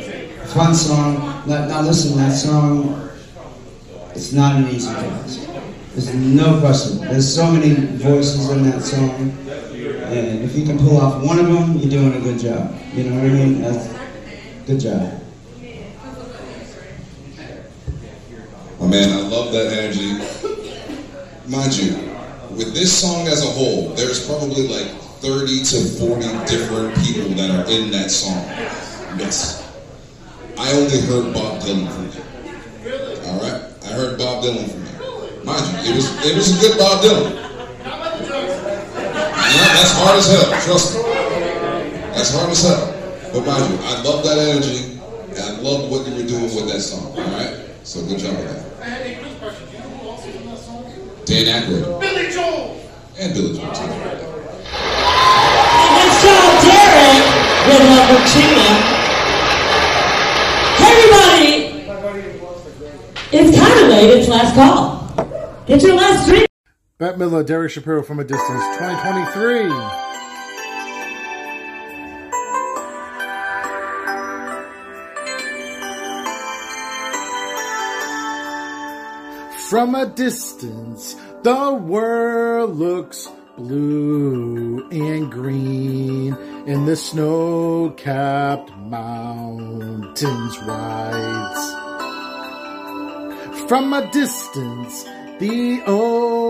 fun 0.46 0.74
song. 0.74 1.42
Now, 1.46 1.66
now 1.66 1.82
listen, 1.82 2.16
that 2.18 2.32
song. 2.32 3.10
It's 4.10 4.32
not 4.32 4.56
an 4.56 4.68
easy 4.68 4.92
task. 4.94 5.48
There's 5.92 6.14
no 6.14 6.60
question. 6.60 6.98
There's 7.00 7.34
so 7.34 7.50
many 7.50 7.74
voices 7.96 8.50
in 8.50 8.62
that 8.70 8.82
song. 8.82 9.10
And 9.50 10.44
if 10.44 10.54
you 10.54 10.64
can 10.64 10.78
pull 10.78 10.98
off 10.98 11.22
one 11.22 11.38
of 11.38 11.46
them, 11.46 11.76
you're 11.78 11.90
doing 11.90 12.14
a 12.14 12.20
good 12.20 12.38
job. 12.38 12.78
You 12.92 13.04
know 13.04 13.16
what 13.16 13.24
I 13.24 13.32
mean? 13.32 13.60
That's, 13.60 13.94
good 14.66 14.80
job. 14.80 15.20
Oh 18.80 18.88
man, 18.88 19.18
I 19.18 19.22
love 19.22 19.52
that 19.52 19.72
energy. 19.72 20.12
Mind 21.48 21.76
you, 21.76 21.92
with 22.50 22.74
this 22.74 23.00
song 23.00 23.26
as 23.28 23.42
a 23.44 23.50
whole, 23.50 23.90
there's 23.90 24.26
probably 24.26 24.68
like 24.68 24.92
Yes. 29.18 29.62
I 30.58 30.72
only 30.72 31.00
heard 31.02 31.32
Bob 31.32 31.60
Dylan 31.62 31.86
from 31.90 32.06
you. 32.10 32.22
Alright? 33.28 33.62
I 33.84 33.88
heard 33.94 34.18
Bob 34.18 34.42
Dylan 34.42 34.68
from 34.70 34.82
you. 34.82 35.44
Mind 35.44 35.64
you, 35.86 35.92
it 35.92 35.96
was 35.96 36.06
it 36.26 36.34
was 36.34 36.56
a 36.56 36.60
good 36.60 36.78
Bob 36.78 37.02
Dylan. 37.02 37.34
Yeah, 39.54 39.70
that's 39.70 39.92
hard 39.92 40.18
as 40.18 40.26
hell, 40.30 40.50
trust 40.66 40.96
me. 40.96 41.02
That's 42.14 42.30
hard 42.34 42.50
as 42.50 42.62
hell. 42.62 42.90
But 43.32 43.46
mind 43.46 43.72
you, 43.72 43.78
I 43.82 44.02
love 44.02 44.24
that 44.24 44.38
energy 44.38 44.98
and 45.30 45.38
I 45.38 45.60
love 45.60 45.90
what 45.90 46.06
you 46.06 46.14
were 46.14 46.26
doing 46.28 46.44
with 46.44 46.68
that 46.72 46.80
song. 46.80 47.12
Alright? 47.12 47.54
So 47.84 48.04
good 48.06 48.18
job 48.18 48.36
with 48.36 48.48
that. 48.50 48.62
Song? 50.58 50.84
Dan 51.24 51.46
Aykroyd. 51.46 52.00
Billy 52.00 52.30
Joel. 52.30 52.80
And 53.18 53.32
Billy 53.34 53.54
Joel 53.58 53.74
too. 53.74 53.88
Let's 55.94 56.18
call 56.22 56.62
Derek 56.62 57.22
with 57.66 57.84
number 57.90 58.18
two. 58.32 59.04
Hey 60.76 60.90
everybody! 60.90 61.54
It's 63.32 63.56
kind 63.56 63.78
of 63.80 63.86
late. 63.88 64.10
It's 64.10 64.28
last 64.28 64.54
call. 64.54 65.08
Get 65.66 65.82
your 65.82 65.94
last 65.96 66.28
drink. 66.28 66.46
Bette 67.04 67.18
Midler, 67.18 67.44
Derek 67.44 67.70
Shapiro 67.70 68.02
from 68.02 68.18
a 68.18 68.24
distance, 68.24 68.64
2023. 68.78 69.68
From 79.68 79.94
a 79.94 80.06
distance, 80.06 81.16
the 81.42 81.74
world 81.74 82.76
looks 82.76 83.28
blue 83.58 84.88
and 84.90 85.30
green, 85.30 86.32
and 86.66 86.88
the 86.88 86.96
snow 86.96 87.90
capped 87.98 88.74
mountains 88.78 90.58
rise. 90.66 91.74
From 93.68 93.92
a 93.92 94.10
distance, 94.10 95.04
the 95.38 95.82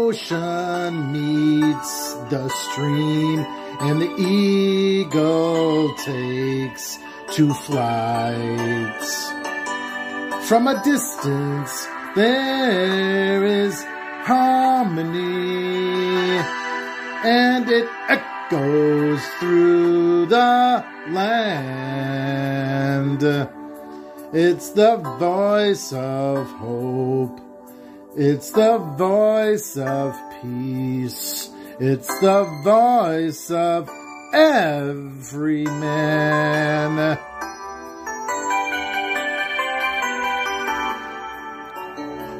ocean 0.04 1.12
meets 1.12 2.14
the 2.28 2.48
stream, 2.48 3.38
and 3.80 4.02
the 4.02 4.12
eagle 4.18 5.94
takes 5.96 6.98
to 7.32 7.54
flight. 7.66 9.04
From 10.48 10.68
a 10.68 10.82
distance, 10.84 11.86
there 12.14 13.44
is 13.44 13.82
harmony, 14.28 15.22
and 17.24 17.70
it 17.70 17.88
echoes 18.08 19.22
through 19.40 20.26
the 20.26 20.84
land. 21.08 23.22
It's 24.34 24.68
the 24.70 24.96
voice 25.18 25.92
of 25.94 26.46
hope. 26.58 27.43
It's 28.16 28.50
the 28.50 28.78
voice 28.96 29.76
of 29.76 30.14
peace. 30.40 31.50
It's 31.80 32.06
the 32.20 32.44
voice 32.62 33.50
of 33.50 33.90
every 34.32 35.64
man. 35.64 37.18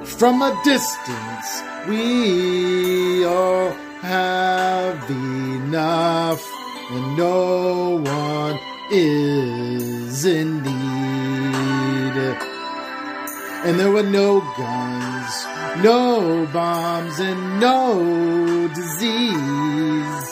From 0.05 0.43
a 0.43 0.61
distance, 0.63 1.63
we 1.89 3.25
all 3.25 3.71
have 4.03 5.11
enough, 5.11 6.49
and 6.93 7.17
no 7.17 7.97
one 7.97 8.61
is 8.93 10.25
in 10.25 10.63
need. 10.63 11.35
And 13.67 13.81
there 13.81 13.91
were 13.91 14.05
no 14.05 14.41
guns, 14.59 15.47
no 15.83 16.47
bombs, 16.53 17.19
and 17.21 17.61
no 17.61 18.69
disease. 18.69 20.31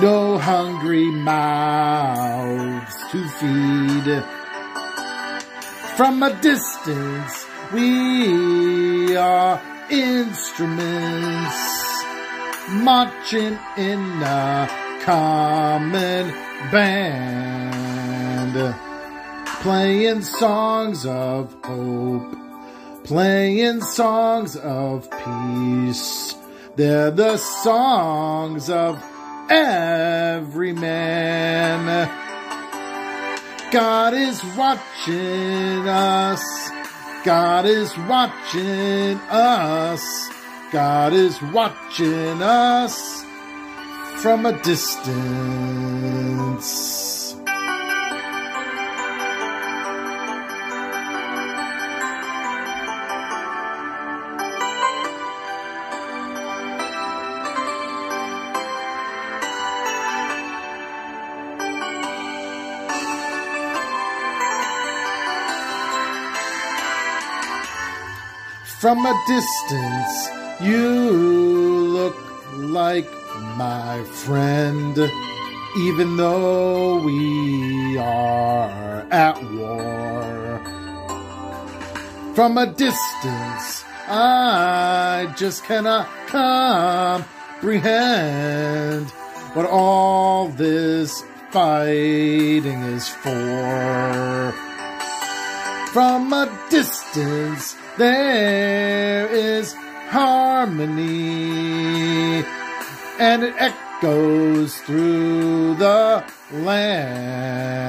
No 0.00 0.38
hungry 0.38 1.10
mouths 1.10 2.96
to 3.10 3.28
feed. 3.28 4.24
From 5.96 6.22
a 6.22 6.34
distance, 6.40 7.46
we 7.72 9.14
are 9.16 9.60
instruments 9.90 11.72
marching 12.70 13.58
in 13.76 14.00
a 14.22 14.68
common 15.02 16.32
band, 16.70 18.54
playing 19.60 20.22
songs 20.22 21.04
of 21.04 21.54
hope, 21.64 22.34
playing 23.04 23.80
songs 23.80 24.56
of 24.56 25.10
peace. 25.10 26.34
They're 26.76 27.10
the 27.10 27.36
songs 27.36 28.70
of 28.70 29.02
every 29.50 30.72
man. 30.72 32.08
God 33.70 34.14
is 34.14 34.42
watching 34.56 35.88
us. 35.88 36.42
God 37.24 37.66
is 37.66 37.96
watching 37.98 39.18
us. 39.30 40.30
God 40.72 41.12
is 41.12 41.40
watching 41.52 42.42
us 42.42 43.24
from 44.22 44.46
a 44.46 44.52
distance. 44.62 45.12
From 68.82 69.06
a 69.06 69.14
distance, 69.28 70.28
you 70.60 71.12
look 71.94 72.16
like 72.56 73.08
my 73.56 74.02
friend, 74.02 74.98
even 75.78 76.16
though 76.16 77.00
we 77.04 77.96
are 77.96 79.06
at 79.12 79.40
war. 79.52 80.60
From 82.34 82.58
a 82.58 82.66
distance, 82.66 83.84
I 84.08 85.32
just 85.36 85.62
cannot 85.62 86.08
comprehend 86.26 87.22
what 89.54 89.66
all 89.66 90.48
this 90.48 91.22
fighting 91.52 92.82
is 92.96 93.08
for. 93.08 94.52
From 95.92 96.32
a 96.32 96.50
distance, 96.68 97.76
there 97.98 99.28
is 99.28 99.74
harmony, 100.08 100.94
and 103.18 103.42
it 103.42 103.54
echoes 103.58 104.76
through 104.78 105.74
the 105.76 106.24
land. 106.52 107.82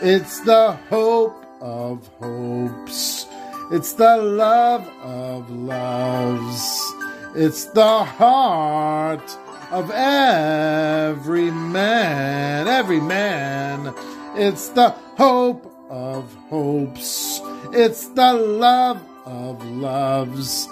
It's 0.00 0.40
the 0.40 0.72
hope 0.90 1.44
of 1.60 2.06
hopes. 2.20 3.26
It's 3.70 3.92
the 3.94 4.16
love 4.16 4.86
of 5.02 5.50
loves. 5.50 6.92
It's 7.34 7.64
the 7.66 8.04
heart 8.04 9.38
of 9.70 9.90
every 9.90 11.50
man, 11.50 12.68
every 12.68 13.00
man. 13.00 13.94
It's 14.34 14.68
the 14.68 14.90
hope 15.16 15.71
of 15.92 16.34
hopes. 16.48 17.40
It's 17.72 18.06
the 18.08 18.32
love 18.32 18.98
of 19.26 19.62
loves. 19.66 20.66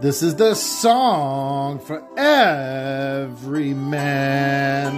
This 0.00 0.22
is 0.22 0.36
the 0.36 0.54
song 0.54 1.78
for 1.78 2.06
every 2.18 3.72
man. 3.72 4.94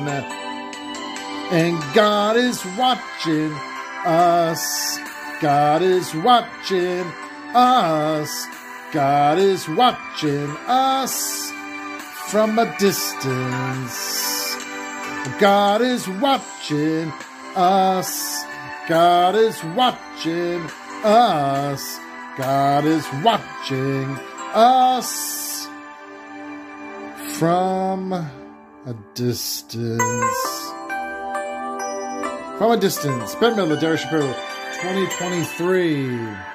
And 1.52 1.94
God 1.94 2.36
is 2.36 2.62
watching 2.76 3.52
us. 4.04 4.98
God 5.40 5.82
is 5.82 6.12
watching 6.16 7.06
us. 7.54 8.46
God 8.92 9.38
is 9.38 9.68
watching 9.68 10.50
us 10.66 11.52
from 12.26 12.58
a 12.58 12.76
distance. 12.78 14.56
God 15.38 15.80
is 15.80 16.08
watching 16.08 17.12
us. 17.54 18.49
God 18.88 19.36
is 19.36 19.62
watching 19.76 20.68
us. 21.04 21.98
God 22.36 22.84
is 22.84 23.06
watching 23.22 24.18
us 24.54 25.68
from 27.38 28.12
a 28.12 28.94
distance. 29.14 30.00
From 32.58 32.72
a 32.72 32.76
distance. 32.78 33.34
Bette 33.36 33.56
Midler, 33.56 33.80
Derek 33.80 34.00
Shapiro, 34.00 34.26
2023. 34.82 36.49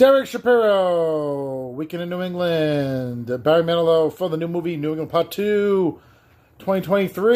Derek 0.00 0.28
Shapiro, 0.28 1.72
Weekend 1.72 2.02
in 2.02 2.08
New 2.08 2.22
England. 2.22 3.26
Barry 3.42 3.62
Manilow 3.62 4.10
for 4.10 4.30
the 4.30 4.38
new 4.38 4.48
movie 4.48 4.78
New 4.78 4.92
England 4.92 5.10
Part 5.10 5.30
2, 5.30 6.00
2023. 6.58 7.34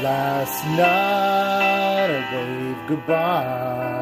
Last 0.00 0.64
night 0.76 2.20
I 2.20 2.36
waved 2.36 2.88
goodbye. 2.88 4.01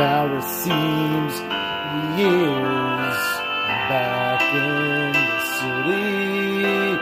Now 0.00 0.24
it 0.34 0.42
seems 0.64 1.34
years 2.16 3.20
back 3.92 4.40
in 4.54 5.12
the 5.12 5.40
city 5.58 6.96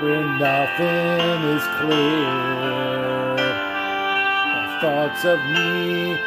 where 0.00 0.26
nothing 0.38 1.40
is 1.56 1.64
clear. 1.80 3.34
The 4.62 4.70
thoughts 4.80 5.22
of 5.24 5.38
me 5.56 6.20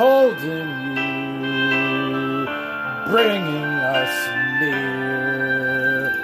holding 0.00 0.70
you, 0.96 2.48
bringing 3.12 3.72
us 4.00 4.14
near. 4.58 6.16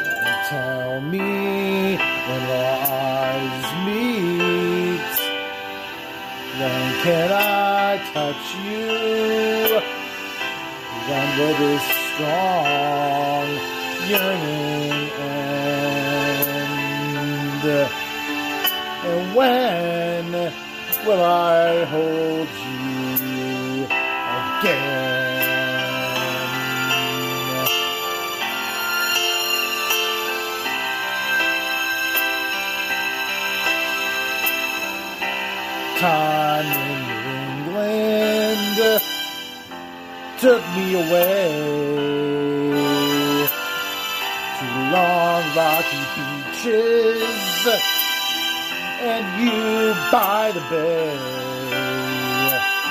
Tell 0.49 1.03
me 1.03 1.99
when 1.99 2.43
can 7.03 7.31
I 7.33 7.99
touch 8.13 8.55
you? 8.67 8.89
Will 11.39 11.55
this 11.55 11.85
strong 12.11 13.47
yearning 14.09 15.11
end? 15.21 16.39
And 19.05 19.35
when 19.35 20.27
will 21.07 21.25
I 21.25 21.85
hold 21.85 22.49
Time 35.99 36.65
in 36.65 37.01
England 37.67 39.03
took 40.39 40.63
me 40.77 40.95
away 40.95 41.49
to 44.59 44.65
long 44.95 45.43
rocky 45.57 46.03
beaches 46.15 47.67
and 49.01 49.25
you 49.43 49.93
by 50.13 50.53
the 50.53 50.61
bay. 50.71 51.19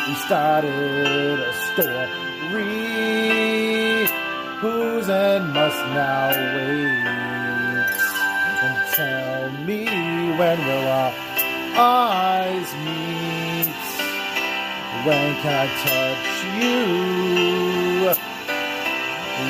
We 0.10 0.14
started 0.16 1.40
a 1.40 1.54
story 1.72 2.88
whose 4.60 5.10
end 5.10 5.54
must 5.54 5.82
now 5.96 6.28
wait. 6.58 7.08
And 8.64 8.76
tell 8.96 9.50
me 9.66 9.86
when 10.38 10.58
will 10.60 10.88
our 10.90 11.27
eyes 11.78 12.74
meet? 12.84 13.68
When 15.06 15.36
can 15.42 15.54
I 15.54 15.68
touch 15.86 16.28
you? 16.58 16.78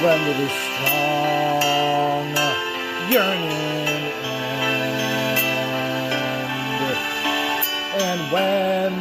When 0.02 0.20
will 0.28 0.50
strong 0.68 2.28
yearning 3.10 4.12
end? 4.24 4.68
And 7.98 8.20
when 8.32 8.94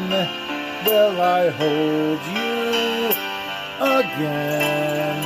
will 0.86 1.20
I 1.20 1.51
hold 1.51 2.20
you 2.36 3.11
again? 3.81 5.20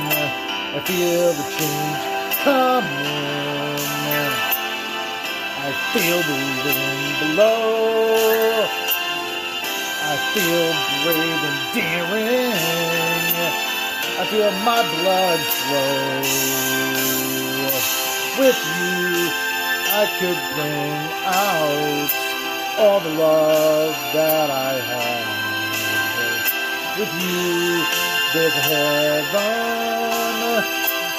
I 0.73 0.79
feel 0.85 1.33
the 1.33 1.45
change 1.57 2.01
coming. 2.43 3.50
Feel 5.93 6.21
the 6.23 6.39
wind 6.63 7.35
blow. 7.35 8.63
I 10.03 10.15
feel 10.31 10.71
brave 11.03 11.43
and 11.49 11.59
daring. 11.75 12.55
I 14.17 14.23
feel 14.31 14.51
my 14.63 14.81
blood 14.87 15.39
flow. 15.59 16.23
With 18.39 18.61
you, 18.79 19.29
I 19.91 20.07
could 20.17 20.39
bring 20.55 20.95
out 21.27 22.11
all 22.79 22.99
the 23.01 23.13
love 23.19 23.95
that 24.13 24.49
I 24.49 24.79
have. 24.91 25.41
With 26.99 27.13
you, 27.21 27.83
there's 28.33 28.57
heaven, 28.71 30.39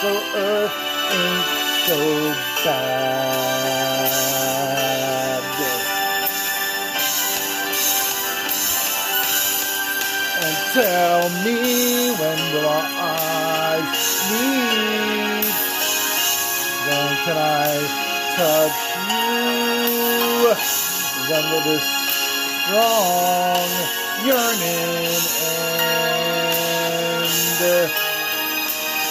so 0.00 0.10
earth 0.34 0.76
ain't 1.12 1.46
so 1.86 1.98
bad. 2.64 4.31
Tell 10.72 11.28
me 11.44 12.10
when 12.16 12.38
will 12.52 12.66
our 12.66 12.86
eyes 12.96 13.84
meet? 14.32 15.52
When 16.88 17.08
can 17.24 17.36
I 17.36 17.76
touch 18.36 18.78
you? 19.10 20.56
When 21.28 21.44
will 21.50 21.64
this 21.68 21.86
strong 22.64 23.68
yearning 24.24 25.12
end? 27.20 27.92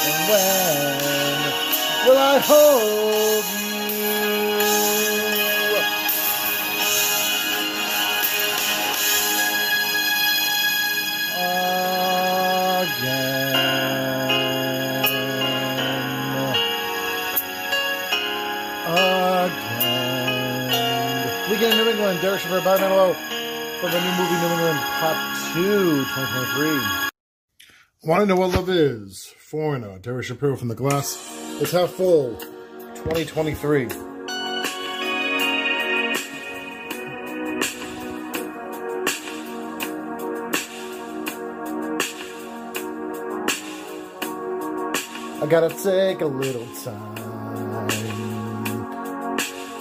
And 0.03 0.19
when 0.29 1.37
will 2.07 2.17
I 2.17 2.39
hold 2.39 3.60
Derrickson 22.21 22.49
for 22.49 22.57
Environmental 22.57 23.15
for 23.15 23.89
the 23.89 23.99
new 23.99 24.11
movie 24.11 24.35
New 24.35 24.53
England 24.53 24.79
Part 24.99 25.17
2, 25.55 25.61
2023. 26.05 27.09
Want 28.03 28.21
to 28.21 28.25
know 28.27 28.35
what 28.35 28.51
love 28.51 28.69
is? 28.69 29.33
Foreigner, 29.39 29.97
Derek 29.97 30.25
Shapiro 30.25 30.55
from 30.55 30.67
The 30.67 30.75
Glass. 30.75 31.17
It's 31.59 31.71
half 31.71 31.89
full, 31.89 32.35
2023. 32.93 33.85
I 45.41 45.47
gotta 45.49 45.69
take 45.69 46.21
a 46.21 46.27
little 46.27 46.67
time. 46.83 47.30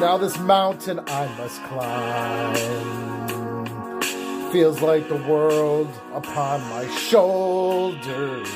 Now 0.00 0.16
this 0.16 0.38
mountain 0.38 0.98
I 1.08 1.26
must 1.36 1.62
climb 1.64 2.54
feels 4.50 4.80
like 4.80 5.06
the 5.08 5.16
world 5.16 5.88
upon 6.14 6.62
my 6.70 6.88
shoulders. 6.88 8.48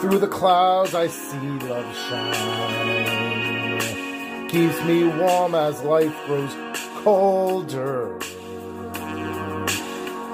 Through 0.00 0.18
the 0.18 0.28
clouds 0.28 0.94
I 0.94 1.08
see 1.08 1.36
love 1.36 1.94
shine. 2.08 3.28
Keeps 4.48 4.82
me 4.84 5.04
warm 5.04 5.54
as 5.54 5.82
life 5.82 6.16
grows 6.24 6.56
colder. 7.02 8.18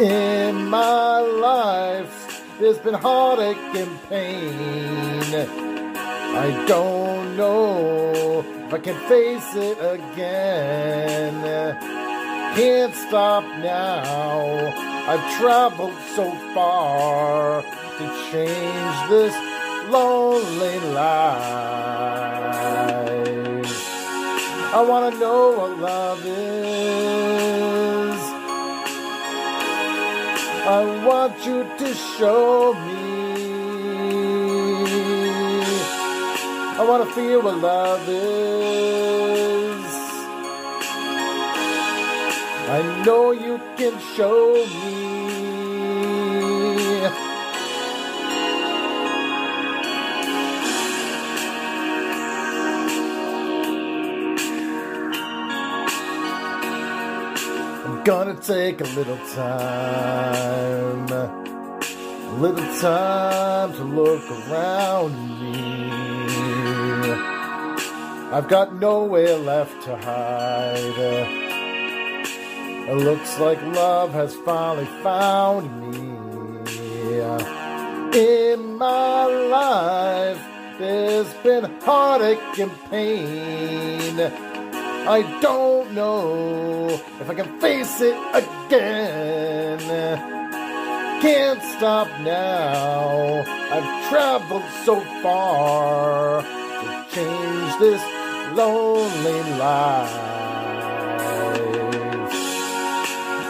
In 0.00 0.68
my 0.68 1.18
life, 1.18 2.44
there's 2.60 2.78
been 2.78 2.94
heartache 2.94 3.74
and 3.74 4.02
pain. 4.04 5.34
I 6.32 6.64
don't 6.68 7.36
know 7.36 8.59
if 8.70 8.74
I 8.74 8.78
can 8.78 8.94
face 9.08 9.56
it 9.56 9.78
again. 9.80 11.42
Can't 12.54 12.94
stop 12.94 13.42
now. 13.58 14.72
I've 15.08 15.38
traveled 15.40 15.98
so 16.14 16.30
far 16.54 17.62
to 17.62 18.04
change 18.30 19.10
this 19.10 19.34
lonely 19.90 20.78
life. 20.94 21.50
I 24.72 24.80
wanna 24.88 25.18
know 25.18 25.50
what 25.58 25.78
love 25.78 26.24
is. 26.24 28.20
I 30.78 30.80
want 31.04 31.44
you 31.44 31.64
to 31.76 31.94
show 31.94 32.74
me. 32.74 32.99
I 36.80 36.82
wanna 36.82 37.04
feel 37.04 37.42
what 37.42 37.58
love 37.58 38.08
is. 38.08 39.84
I 42.70 43.02
know 43.04 43.32
you 43.32 43.60
can 43.76 43.98
show 44.16 44.54
me. 44.54 44.94
I'm 57.84 58.02
gonna 58.04 58.36
take 58.36 58.80
a 58.80 58.88
little 58.96 59.18
time, 59.34 61.12
a 61.12 62.36
little 62.38 62.80
time 62.80 63.74
to 63.74 63.84
look 63.84 64.24
around 64.30 65.12
me. 65.42 66.39
I've 68.32 68.46
got 68.46 68.72
nowhere 68.76 69.36
left 69.36 69.82
to 69.82 69.96
hide. 69.96 70.78
It 72.88 72.96
looks 72.96 73.40
like 73.40 73.60
love 73.62 74.12
has 74.12 74.36
finally 74.36 74.86
found 75.02 75.90
me. 75.90 76.10
In 78.16 78.78
my 78.78 79.24
life, 79.24 80.40
there's 80.78 81.34
been 81.42 81.64
heartache 81.80 82.58
and 82.60 82.70
pain. 82.88 84.20
I 84.20 85.22
don't 85.40 85.92
know 85.92 86.88
if 86.88 87.28
I 87.28 87.34
can 87.34 87.60
face 87.60 88.00
it 88.00 88.14
again. 88.32 89.80
Can't 91.20 91.62
stop 91.76 92.06
now. 92.20 93.42
I've 93.72 94.08
traveled 94.08 94.62
so 94.84 95.00
far 95.20 96.42
to 96.42 97.06
change 97.10 97.78
this 97.80 98.19
lonely 98.60 99.40
life. 99.58 100.16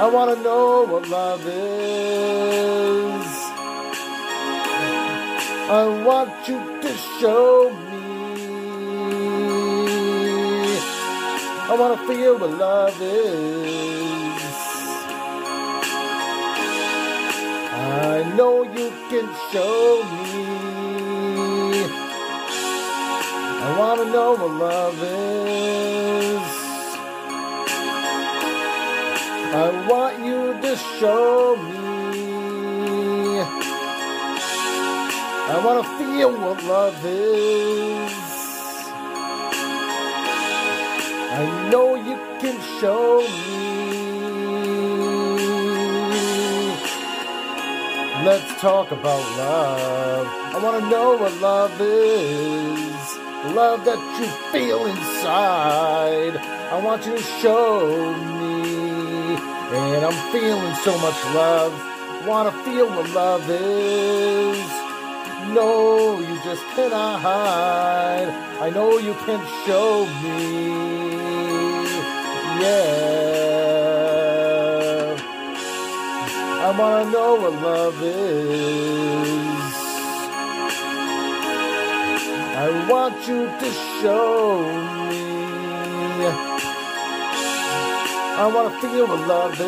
I 0.05 0.07
wanna 0.15 0.37
know 0.47 0.69
what 0.91 1.03
love 1.09 1.45
is. 1.47 3.31
I 5.81 5.83
want 6.09 6.33
you 6.49 6.59
to 6.85 6.91
show 7.19 7.49
me. 7.91 8.05
I 11.71 11.73
wanna 11.81 12.01
feel 12.09 12.35
what 12.41 12.53
love 12.67 12.99
is. 13.01 14.57
I 18.13 18.17
know 18.37 18.55
you 18.77 18.89
can 19.11 19.27
show 19.51 19.83
me. 20.15 22.10
I 23.63 23.79
wanna 23.79 24.07
know 24.07 24.31
what 24.33 24.53
love 24.53 24.99
is. 25.03 26.61
I 29.53 29.87
want 29.89 30.25
you 30.25 30.55
to 30.63 30.77
show 30.99 31.57
me. 31.57 31.81
I 35.53 35.65
want 35.65 35.85
to 35.85 35.89
feel 35.99 36.31
what 36.31 36.63
love 36.63 37.05
is. 37.05 38.13
I 41.19 41.69
know 41.71 41.97
you 41.97 42.17
can 42.41 42.57
show 42.81 43.21
me. 43.21 43.61
Let's 48.25 48.61
talk 48.61 48.93
about 48.93 49.23
love. 49.37 50.27
I 50.55 50.59
want 50.63 50.85
to 50.85 50.89
know 50.89 51.17
what 51.17 51.35
love 51.41 51.81
is. 51.81 53.00
Love 53.47 53.87
that 53.87 53.99
you 54.21 54.27
feel 54.53 54.85
inside. 54.85 56.37
I 56.37 56.79
want 56.85 57.07
you 57.07 57.17
to 57.17 57.23
show 57.41 58.15
me. 58.39 59.35
And 59.73 60.05
I'm 60.05 60.31
feeling 60.31 60.75
so 60.85 60.97
much 60.99 61.25
love. 61.35 61.73
Wanna 62.27 62.53
feel 62.65 62.87
what 62.89 63.09
love 63.11 63.49
is. 63.49 64.59
No, 65.55 66.21
you 66.21 66.39
just 66.45 66.63
cannot 66.77 67.21
hide. 67.21 68.29
I 68.61 68.69
know 68.69 68.99
you 68.99 69.15
can 69.25 69.41
show 69.65 70.05
me. 70.23 70.41
Yeah. 72.61 73.01
I 76.61 76.71
wanna 76.79 77.11
know 77.11 77.37
what 77.37 77.55
love 77.63 78.03
is. 78.03 79.70
I 82.63 82.65
want 82.91 83.17
you 83.27 83.47
to 83.47 83.71
show 84.03 84.61
me. 85.09 86.27
I 88.37 88.47
want 88.55 88.75
to 88.75 88.81
feel 88.83 89.07
what 89.07 89.27
love 89.27 89.59
is. 89.59 89.67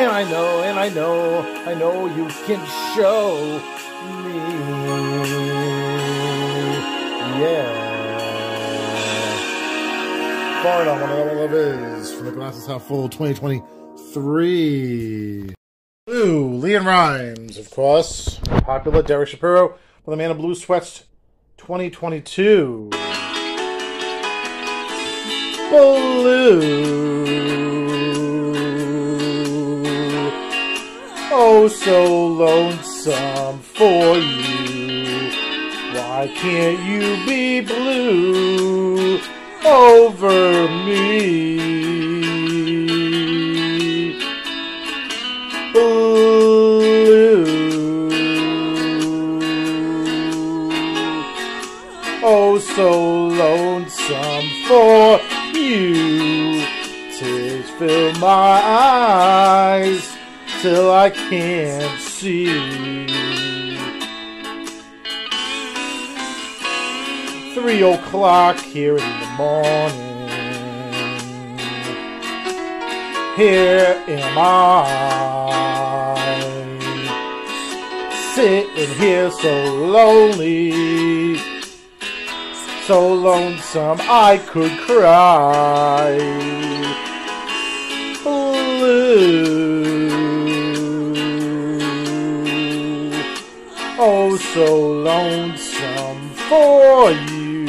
And 0.00 0.10
I 0.10 0.22
know, 0.30 0.62
and 0.64 0.78
I 0.78 0.90
know, 0.90 1.40
I 1.64 1.72
know 1.72 2.04
you 2.14 2.26
can 2.44 2.62
show 2.94 3.58
me. 4.26 4.36
Yeah. 7.40 7.72
Far 10.62 10.88
on 10.90 11.00
what 11.00 11.10
love 11.36 11.54
is 11.54 12.12
from 12.12 12.26
the 12.26 12.32
Glasses 12.32 12.66
Half 12.66 12.82
Full 12.82 13.08
2023. 13.08 15.54
Blue, 16.08 16.58
LeAnn 16.58 16.86
Rimes, 16.86 17.58
of 17.58 17.70
course. 17.70 18.40
Popular 18.62 19.02
Derek 19.02 19.28
Shapiro 19.28 19.74
for 20.02 20.10
the 20.10 20.16
Man 20.16 20.30
in 20.30 20.38
Blue 20.38 20.54
Sweats 20.54 21.04
2022. 21.58 22.88
Blue. 25.68 26.78
Oh, 31.30 31.68
so 31.68 32.26
lonesome 32.26 33.58
for 33.58 34.16
you. 34.16 35.30
Why 35.92 36.32
can't 36.34 36.82
you 36.86 37.22
be 37.26 37.60
blue 37.60 39.20
over 39.62 40.68
me? 40.86 42.27
So 52.78 53.26
lonesome 53.26 54.48
for 54.68 55.18
you. 55.52 56.64
Tears 57.18 57.68
fill 57.70 58.12
my 58.20 58.62
eyes 58.62 60.16
till 60.62 60.92
I 60.92 61.10
can't 61.10 62.00
see. 62.00 63.08
Three 67.52 67.82
o'clock 67.82 68.58
here 68.60 68.96
in 68.96 69.20
the 69.22 69.30
morning. 69.36 70.28
Here 73.34 74.04
am 74.06 74.38
I, 74.38 76.14
sitting 78.36 78.94
here 78.98 79.32
so 79.32 79.74
lonely, 79.74 81.38
so 82.88 83.12
lonesome 83.12 83.98
I 84.00 84.38
could 84.38 84.72
cry. 84.78 86.16
Blue, 88.22 89.28
oh 93.98 94.38
so 94.54 94.90
lonesome 95.10 96.30
for 96.48 97.10
you. 97.10 97.66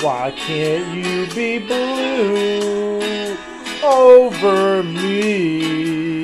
Why 0.00 0.30
can't 0.36 0.94
you 0.94 1.26
be 1.34 1.58
blue 1.58 3.36
over 3.82 4.84
me? 4.84 6.19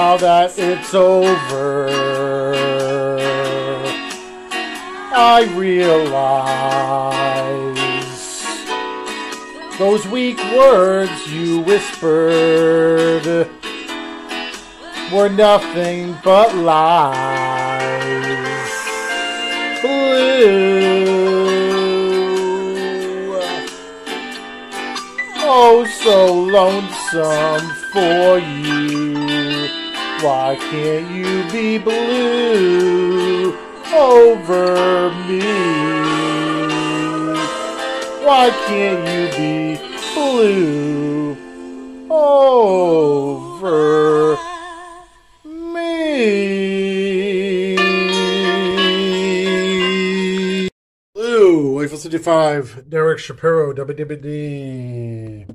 Now 0.00 0.16
that 0.18 0.56
it's 0.56 0.94
over, 0.94 1.88
I 5.12 5.42
realize 5.56 6.14
those 9.76 10.06
weak 10.06 10.38
words 10.54 11.26
you 11.26 11.62
whispered 11.62 13.26
were 15.12 15.30
nothing 15.30 16.16
but 16.22 16.54
lies. 16.54 17.98
Blue, 19.82 21.08
oh 25.42 25.84
so 25.90 26.32
lonesome 26.32 27.68
for 27.92 28.38
you. 28.38 28.87
Why 30.20 30.56
can't 30.56 31.14
you 31.14 31.44
be 31.52 31.78
blue 31.78 33.56
over 33.94 35.10
me? 35.28 35.38
Why 38.26 38.50
can't 38.66 39.06
you 39.08 39.28
be 39.38 39.78
blue 40.14 41.36
over 42.10 44.36
me? 45.44 45.76
Blue, 51.14 51.80
Eiffel 51.80 51.96
65, 51.96 52.86
Derek 52.88 53.20
Shapiro, 53.20 53.72
WWD. 53.72 55.46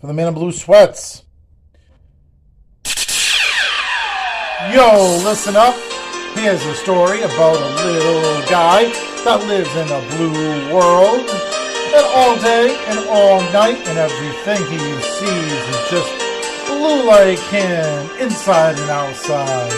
For 0.00 0.06
the 0.06 0.14
man 0.14 0.28
in 0.28 0.34
blue 0.34 0.52
sweats. 0.52 1.24
Yo, 4.72 5.16
listen 5.24 5.56
up. 5.56 5.74
Here's 6.36 6.60
a 6.66 6.74
story 6.74 7.22
about 7.22 7.56
a 7.56 7.70
little 7.88 8.44
guy 8.52 8.84
that 9.24 9.40
lives 9.48 9.72
in 9.72 9.88
a 9.88 10.02
blue 10.12 10.68
world. 10.68 11.24
And 11.96 12.04
all 12.12 12.36
day 12.36 12.76
and 12.92 13.00
all 13.08 13.40
night, 13.48 13.80
and 13.88 13.96
everything 13.96 14.60
he 14.68 14.76
sees 15.00 15.62
is 15.72 15.82
just 15.88 16.12
blue 16.68 17.00
like 17.08 17.40
him, 17.48 18.12
inside 18.20 18.76
and 18.76 18.90
outside. 18.92 19.72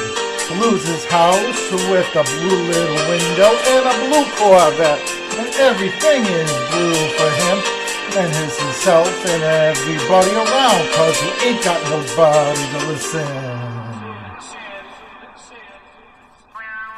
Blue's 0.59 0.83
his 0.83 1.07
house 1.07 1.63
with 1.87 2.11
a 2.19 2.27
blue 2.27 2.61
little 2.67 3.03
window 3.07 3.53
and 3.71 3.85
a 3.87 3.95
blue 4.11 4.27
Corvette. 4.43 5.07
And 5.39 5.49
everything 5.71 6.27
is 6.27 6.51
blue 6.75 6.99
for 7.15 7.31
him 7.47 7.59
and 8.19 8.31
his 8.43 8.59
himself 8.59 9.07
and 9.07 9.43
everybody 9.71 10.35
around, 10.35 10.83
cause 10.99 11.15
he 11.23 11.55
ain't 11.55 11.63
got 11.63 11.79
nobody 11.95 12.65
to 12.75 12.79
listen. 12.91 13.50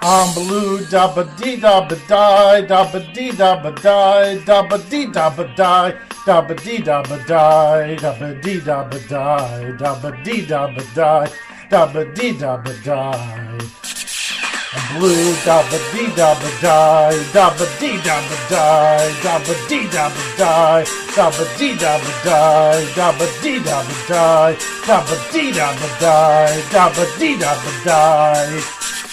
I'm 0.05 0.35
blue, 0.35 0.81
dabba 0.91 1.23
dee 1.39 1.59
dabba 1.61 1.95
die, 1.95 2.66
dabba 2.66 2.99
dee 3.15 3.31
dabba 3.31 3.70
die, 3.70 4.43
dabba 4.45 4.77
dee 4.91 5.07
dabba 5.07 5.45
die, 5.55 6.03
dabba 6.27 6.55
dee 6.57 6.79
dabba 6.83 7.16
die, 7.19 7.95
dabba 8.03 8.35
dee 8.43 8.59
dabba 8.59 8.99
die, 8.99 9.77
dabba 9.79 10.11
dee 10.24 10.43
dabba 10.43 10.83
die, 10.97 11.31
dabba 11.70 12.03
dee 12.16 12.33
dabba 12.33 12.73
die. 12.83 12.99
I'm 14.74 14.99
blue, 14.99 15.35
dabba 15.47 15.79
dee 15.93 16.11
dabba 16.19 16.51
die, 16.59 17.23
dabba 17.33 17.66
dee 17.79 17.97
dabba 18.03 18.37
die, 18.51 18.66
dabba 19.23 19.55
dee 19.69 19.87
dabba 19.87 20.23
die, 20.37 20.83
dabba 21.15 21.45
dee 21.59 21.74
dabba 21.79 22.11
die, 22.24 22.91
dabba 22.97 23.27
dee 23.41 23.59
dabba 23.62 23.95
die, 24.11 24.59
dabba 24.85 25.15
dee 25.31 25.53
dabba 25.53 25.87
die, 26.03 26.62
dabba 26.73 27.05
dee 27.20 27.37
dabba 27.39 27.70
die. 27.85 29.11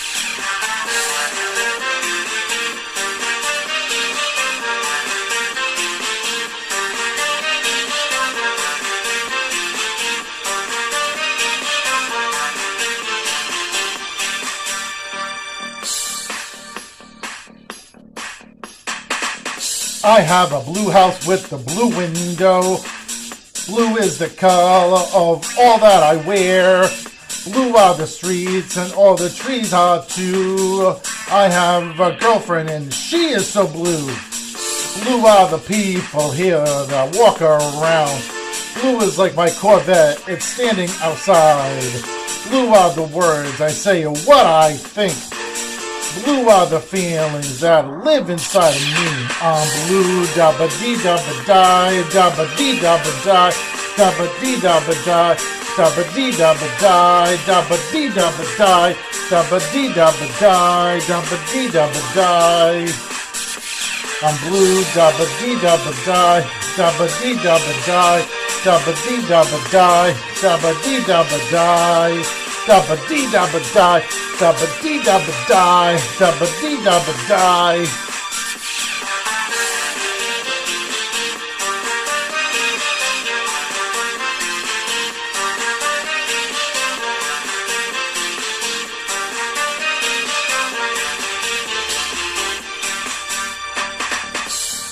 I 20.04 20.22
have 20.22 20.54
a 20.54 20.62
blue 20.62 20.90
house 20.90 21.28
with 21.28 21.50
the 21.50 21.58
blue 21.58 21.90
window. 21.90 22.78
Blue 23.68 23.98
is 23.98 24.18
the 24.18 24.30
color 24.30 25.04
of 25.14 25.46
all 25.60 25.78
that 25.80 26.04
I 26.04 26.16
wear. 26.26 26.88
Blue 27.52 27.76
are 27.76 27.96
the 27.96 28.08
streets 28.08 28.78
and 28.78 28.94
all 28.94 29.18
the 29.18 29.30
trees 29.30 29.74
are 29.74 30.06
too. 30.06 30.96
I 31.30 31.50
have 31.50 32.00
a 32.00 32.16
girlfriend 32.18 32.70
and 32.70 32.94
she 32.94 33.32
is 33.32 33.46
so 33.46 33.68
blue. 33.68 34.06
Blue 35.04 35.26
are 35.26 35.50
the 35.50 35.62
people 35.68 36.32
here 36.32 36.64
that 36.64 37.16
walk 37.18 37.42
around. 37.42 38.24
Blue 38.80 39.02
is 39.02 39.20
like 39.20 39.36
my 39.36 39.50
Corvette, 39.50 40.24
it's 40.30 40.46
standing 40.46 40.90
outside. 41.02 42.04
Blue 42.48 42.70
are 42.70 42.94
the 42.94 43.04
words 43.14 43.60
I 43.60 43.70
say 43.70 44.06
what 44.06 44.46
I 44.46 44.74
think. 44.74 45.29
Blue 46.18 46.50
are 46.50 46.66
the 46.66 46.80
feelings 46.80 47.60
that 47.60 47.86
live 48.04 48.30
inside 48.32 48.74
of 48.74 48.82
me. 48.98 49.10
I'm 49.46 49.70
blue, 49.86 50.26
dabba 50.34 50.66
dee 50.82 50.98
dabba 50.98 51.34
die, 51.46 52.02
dabba 52.10 52.46
dee 52.58 52.80
dabba 52.82 53.14
die, 53.22 53.54
dabba 53.96 54.26
dee 54.42 54.58
dabba 54.58 54.94
die, 55.06 55.38
dabba 55.78 56.04
dee 56.16 56.32
dabba 56.34 56.68
die, 56.82 57.38
dabba 57.46 57.78
dee 57.92 58.10
dabba 58.10 58.44
die, 58.58 58.98
dabba 59.30 59.60
dee 59.72 59.90
dabba 59.94 60.26
die, 60.42 60.98
dabba 61.06 61.38
dee 61.54 61.70
dabba 61.70 62.02
die. 62.18 62.90
I'm 64.26 64.36
blue, 64.50 64.82
dabba 64.98 65.26
dee 65.40 65.56
dabba 65.62 65.92
die, 66.10 66.42
dabba 66.76 67.06
dee 67.22 67.38
dabba 67.38 67.74
die, 67.86 68.26
dabba 68.66 68.94
dee 69.06 69.22
dabba 69.30 69.58
die, 69.70 70.10
dabba 70.42 70.72
dee 70.84 71.02
dabba 71.06 71.38
die. 71.54 72.49
Dabba 72.70 72.96
dee 73.10 73.26
dabba 73.32 73.60
die, 73.74 74.04
dabba 74.40 74.68
dee 74.84 75.00
dabba 75.02 75.34
die, 75.48 75.98
dabba 76.20 76.46
dee 76.62 76.78
dabba 76.86 77.14
die. 77.28 77.88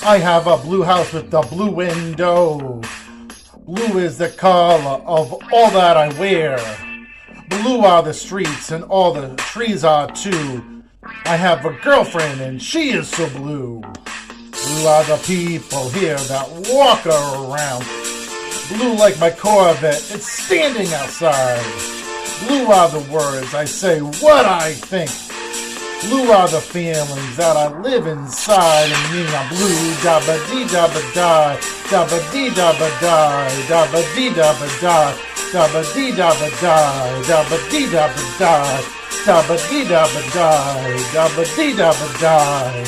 I 0.04 0.18
have 0.18 0.48
a 0.48 0.56
blue 0.56 0.82
house 0.82 1.12
with 1.12 1.32
a 1.32 1.42
blue 1.42 1.70
window. 1.70 2.82
Blue 3.68 3.98
is 3.98 4.18
the 4.18 4.30
color 4.30 5.00
of 5.06 5.32
all 5.52 5.70
that 5.70 5.96
I 5.96 6.08
wear. 6.18 6.58
Blue 7.48 7.80
are 7.80 8.02
the 8.02 8.12
streets 8.12 8.70
and 8.70 8.84
all 8.84 9.12
the 9.12 9.34
trees 9.36 9.84
are 9.84 10.10
too. 10.10 10.82
I 11.24 11.36
have 11.36 11.64
a 11.64 11.72
girlfriend 11.82 12.40
and 12.40 12.60
she 12.60 12.90
is 12.90 13.08
so 13.08 13.28
blue. 13.30 13.80
Blue 13.80 14.86
are 14.86 15.04
the 15.04 15.20
people 15.24 15.88
here 15.90 16.16
that 16.16 16.48
walk 16.70 17.06
around. 17.06 17.84
Blue 18.68 18.94
like 18.94 19.18
my 19.18 19.30
Corvette, 19.30 20.10
it's 20.12 20.26
standing 20.26 20.92
outside. 20.92 21.64
Blue 22.46 22.66
are 22.66 22.88
the 22.90 23.10
words 23.10 23.54
I 23.54 23.64
say 23.64 24.00
what 24.00 24.44
I 24.44 24.72
think. 24.72 25.10
Blue 26.02 26.30
are 26.30 26.46
the 26.46 26.60
feelings 26.60 27.36
that 27.36 27.56
I 27.56 27.76
live 27.82 28.06
inside 28.06 28.86
of 28.86 29.02
me. 29.10 29.26
I'm 29.34 29.48
blue, 29.50 29.82
dabba 29.98 30.38
dee 30.46 30.62
dabba 30.70 31.02
die, 31.12 31.58
dabba 31.90 32.18
dee 32.30 32.50
dabba 32.54 32.88
die, 33.02 33.66
dabba 33.66 34.00
dee 34.14 34.30
dabba 34.30 34.66
die, 34.78 35.10
dabba 35.50 35.82
dee 35.92 36.12
dabba 36.14 36.46
die, 36.54 37.26
dabba 37.26 37.56
dee 37.68 37.86
dabba 37.90 38.22
die, 38.38 38.78
dabba 39.26 39.56
dee 39.68 39.84
dabba 39.90 40.22
die, 40.22 41.02
dabba 41.12 41.42
dee 41.56 41.72
dabba 41.74 42.06
die. 42.22 42.86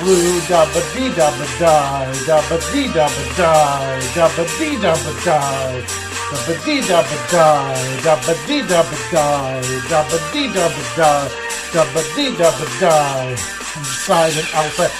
Blue 0.00 0.40
dabba 0.48 0.80
dee 0.94 1.12
dabba 1.12 1.46
die, 1.60 2.24
dabba 2.24 2.56
dee 2.72 2.88
dabba 2.96 3.22
die, 3.36 4.08
dabba 4.16 4.44
dee 4.58 4.76
dabba 4.80 5.12
die. 5.20 6.11
Dabba 6.32 6.64
dee 6.64 6.80
dabba 6.80 7.16
die, 7.30 8.00
dabba 8.02 8.34
dee 8.46 8.62
dabba 8.62 8.96
die, 9.12 9.60
dabba 9.90 10.18
dee 10.32 10.48
dabba 10.48 10.82
die, 10.96 11.28
dabba 11.74 12.02
dee 12.16 12.30
dabba 12.40 12.66
die. 12.80 13.36
Inside 13.76 14.38
and 14.40 14.48
outside, 14.54 14.90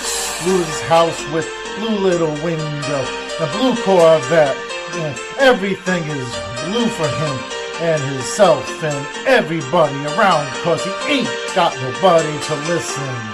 Blue's 0.45 0.81
house 0.83 1.25
with 1.33 1.49
blue 1.79 1.97
little 1.97 2.35
window, 2.45 3.03
the 3.39 3.49
blue 3.57 3.75
Corvette. 3.83 4.57
Yeah, 4.95 5.17
everything 5.39 6.03
is 6.05 6.29
blue 6.67 6.89
for 6.89 7.09
him 7.09 7.37
and 7.81 8.03
himself 8.03 8.69
and 8.85 9.27
everybody 9.27 9.97
around, 10.13 10.47
cause 10.63 10.85
he 10.85 10.91
ain't 11.21 11.31
got 11.55 11.75
nobody 11.81 12.39
to 12.45 12.55
listen. 12.69 13.32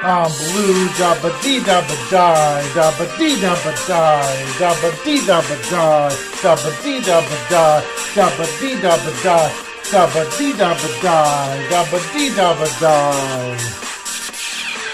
I'm 0.00 0.30
blue, 0.30 0.86
dabba 0.96 1.28
dee 1.42 1.58
dabba 1.58 1.94
die, 2.06 2.70
dabba 2.72 3.04
dee 3.18 3.34
dabba 3.42 3.72
die, 3.74 3.98
dabba 4.58 4.90
dee 5.04 5.18
dabba 5.26 5.56
die, 5.58 6.14
dabba 6.40 6.70
dee 6.84 7.00
dabba 7.02 7.34
die, 7.50 7.82
dabba 8.14 8.46
dee 8.60 8.76
dabba 8.78 9.10
die, 9.10 9.50
dabba 9.90 10.22
dee 10.38 10.52
dabba 10.54 10.88
die, 11.02 11.66
dabba 11.68 11.98
dee 12.14 12.30
dabba 12.30 12.66
die. 12.78 13.58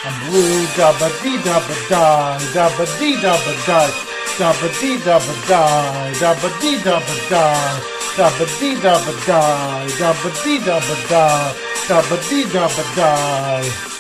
I'm 0.06 0.14
blue, 0.24 0.64
dabba 0.74 1.08
dee 1.22 1.36
dabba 1.44 1.74
die, 1.84 2.54
dabba 2.54 2.84
dee 2.98 3.16
dabba 3.20 3.52
die, 3.66 3.92
dabba 4.38 4.68
dee 4.80 4.96
dabba 5.04 5.34
die, 5.44 6.16
dabba 6.18 6.48
dee 6.60 6.78
dabba 6.80 7.14
die, 7.28 7.52
dabba 8.16 8.44
dee 8.58 8.76
dabba 8.80 9.12
die, 9.20 9.96
dabba 10.00 10.30
dee 10.44 10.58
dabba 10.64 10.94
die, 11.08 11.28
dabba 11.88 12.16
dee 12.30 12.44
dabba 12.48 12.82
die. 12.96 13.93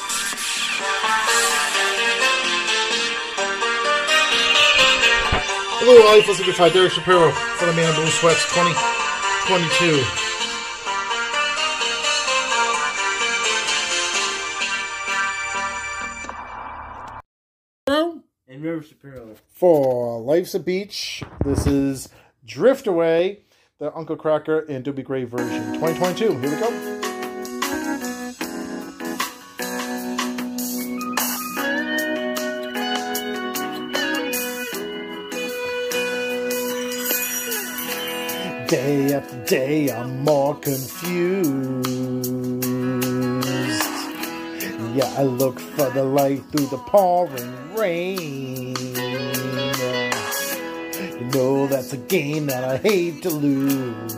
Hello, 5.86 6.00
all 6.08 6.16
you 6.16 6.22
folks 6.22 6.38
looking 6.38 6.72
Derek 6.72 6.92
Shapiro 6.92 7.30
for 7.30 7.66
the 7.66 7.74
Man 7.74 7.90
in 7.90 7.94
Blue 7.94 8.06
Sweats 8.06 8.42
2022. 8.54 10.02
And 18.48 18.62
River 18.62 18.82
Shapiro. 18.82 19.34
For 19.52 20.22
Life's 20.22 20.54
a 20.54 20.60
Beach, 20.60 21.22
this 21.44 21.66
is 21.66 22.08
Drift 22.46 22.86
Away, 22.86 23.40
the 23.78 23.94
Uncle 23.94 24.16
Kracker 24.16 24.66
and 24.66 24.82
Dobie 24.82 25.02
Gray 25.02 25.24
version 25.24 25.74
2022. 25.74 26.38
Here 26.38 26.50
we 26.50 26.56
go. 26.56 27.03
Day 38.74 39.14
after 39.14 39.44
day, 39.44 39.92
I'm 39.92 40.24
more 40.24 40.56
confused. 40.56 41.86
Yeah, 44.96 45.14
I 45.16 45.22
look 45.22 45.60
for 45.60 45.90
the 45.90 46.02
light 46.02 46.42
through 46.50 46.66
the 46.66 46.78
pouring 46.78 47.76
rain. 47.76 48.74
You 51.20 51.26
know, 51.32 51.68
that's 51.68 51.92
a 51.92 51.98
game 51.98 52.46
that 52.46 52.64
I 52.64 52.78
hate 52.78 53.22
to 53.22 53.30
lose. 53.30 54.16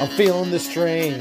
I'm 0.00 0.10
feeling 0.10 0.52
the 0.52 0.60
strain. 0.60 1.14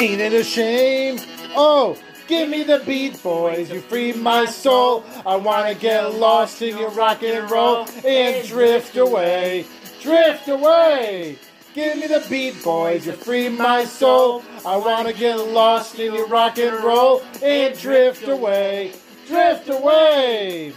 Ain't 0.00 0.20
it 0.20 0.32
a 0.32 0.42
shame? 0.42 1.20
Oh, 1.54 1.96
give 2.26 2.48
me 2.48 2.62
the 2.62 2.82
beat, 2.86 3.22
boys. 3.22 3.70
You 3.70 3.80
free 3.80 4.12
my 4.12 4.46
soul. 4.46 5.04
I 5.26 5.36
wanna 5.36 5.74
get 5.74 6.14
lost 6.14 6.62
in 6.62 6.76
your 6.78 6.90
rock 6.90 7.22
and 7.22 7.50
roll 7.50 7.86
and 8.04 8.46
drift 8.46 8.96
away. 8.96 9.66
Drift 10.00 10.48
away. 10.48 11.38
Give 11.74 11.96
me 11.98 12.06
the 12.06 12.24
beat, 12.30 12.62
boys. 12.62 13.06
You 13.06 13.12
free 13.12 13.48
my 13.48 13.84
soul. 13.84 14.42
I 14.64 14.76
wanna 14.76 15.12
get 15.12 15.36
lost 15.36 15.98
in 15.98 16.14
your 16.14 16.28
rock 16.28 16.58
and 16.58 16.84
roll 16.84 17.22
and 17.42 17.78
drift 17.78 18.28
away. 18.28 18.92
Drift 19.26 19.68
away. 19.68 20.72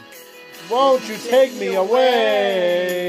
Won't 0.69 1.07
you 1.07 1.17
take 1.17 1.53
me 1.55 1.75
away? 1.75 3.07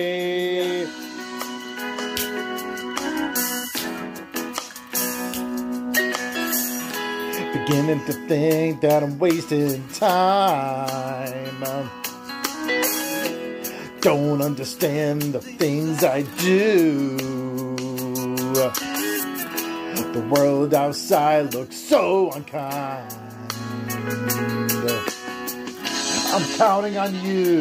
Beginning 7.68 8.02
to 8.06 8.14
think 8.26 8.80
that 8.80 9.02
I'm 9.02 9.18
wasting 9.18 9.86
time. 9.88 11.62
Um, 11.62 11.90
Don't 14.00 14.40
understand 14.40 15.20
the 15.20 15.40
things 15.40 16.02
I 16.02 16.22
do. 16.38 17.18
The 20.14 20.26
world 20.30 20.72
outside 20.72 21.52
looks 21.52 21.76
so 21.76 22.32
unkind. 22.32 23.14
I'm 26.32 26.44
counting 26.56 26.96
on 26.96 27.14
you. 27.22 27.60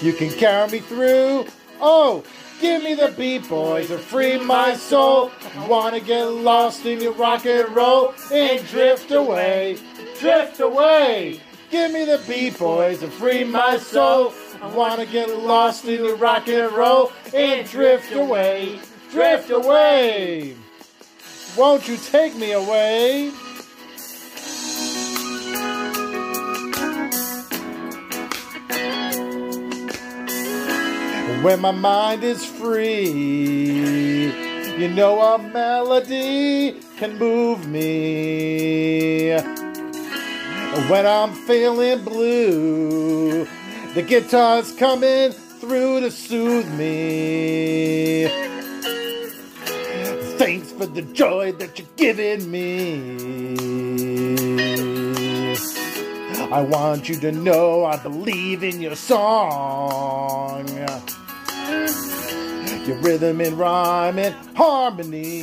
You 0.00 0.12
can 0.14 0.30
carry 0.38 0.70
me 0.70 0.78
through. 0.78 1.46
Oh, 1.78 2.24
give 2.58 2.82
me 2.82 2.94
the 2.94 3.12
beat, 3.18 3.46
boys, 3.50 3.90
and 3.90 4.00
free 4.00 4.38
my 4.38 4.74
soul. 4.76 5.30
Wanna 5.64 6.00
get 6.00 6.24
lost 6.24 6.86
in 6.86 7.00
your 7.00 7.12
rock 7.12 7.44
and 7.46 7.74
roll 7.74 8.14
and 8.32 8.64
drift 8.68 9.10
away, 9.10 9.78
drift 10.20 10.60
away. 10.60 11.40
Give 11.70 11.90
me 11.92 12.04
the 12.04 12.22
beat, 12.28 12.56
boys, 12.58 13.02
and 13.02 13.12
free 13.12 13.42
my 13.42 13.76
soul. 13.78 14.32
I 14.62 14.68
wanna 14.68 15.06
get 15.06 15.28
lost 15.28 15.84
in 15.86 16.04
your 16.04 16.16
rock 16.16 16.46
and 16.48 16.72
roll 16.72 17.10
and 17.34 17.68
drift 17.68 18.12
away, 18.12 18.78
drift 19.10 19.50
away. 19.50 20.56
Won't 21.56 21.88
you 21.88 21.96
take 21.96 22.36
me 22.36 22.52
away? 22.52 23.32
When 31.42 31.60
my 31.60 31.70
mind 31.70 32.24
is 32.24 32.44
free, 32.44 34.32
you 34.78 34.88
know 34.88 35.20
a 35.20 35.38
melody 35.38 36.80
can 36.98 37.18
move 37.18 37.66
me. 37.66 39.30
When 40.90 41.06
I'm 41.06 41.32
feeling 41.32 42.04
blue, 42.04 43.46
the 43.94 44.02
guitar's 44.02 44.72
coming 44.72 45.32
through 45.32 46.00
to 46.00 46.10
soothe 46.10 46.68
me. 46.78 48.26
Thanks 50.36 50.72
for 50.72 50.84
the 50.84 51.00
joy 51.00 51.52
that 51.52 51.78
you're 51.78 51.88
giving 51.96 52.50
me. 52.50 53.56
I 56.52 56.60
want 56.60 57.08
you 57.08 57.16
to 57.16 57.32
know 57.32 57.86
I 57.86 57.96
believe 57.96 58.62
in 58.62 58.82
your 58.82 58.96
song. 58.96 60.68
Your 62.86 62.96
rhythm 62.98 63.40
and 63.40 63.58
rhyme 63.58 64.18
and 64.20 64.32
harmony. 64.56 65.40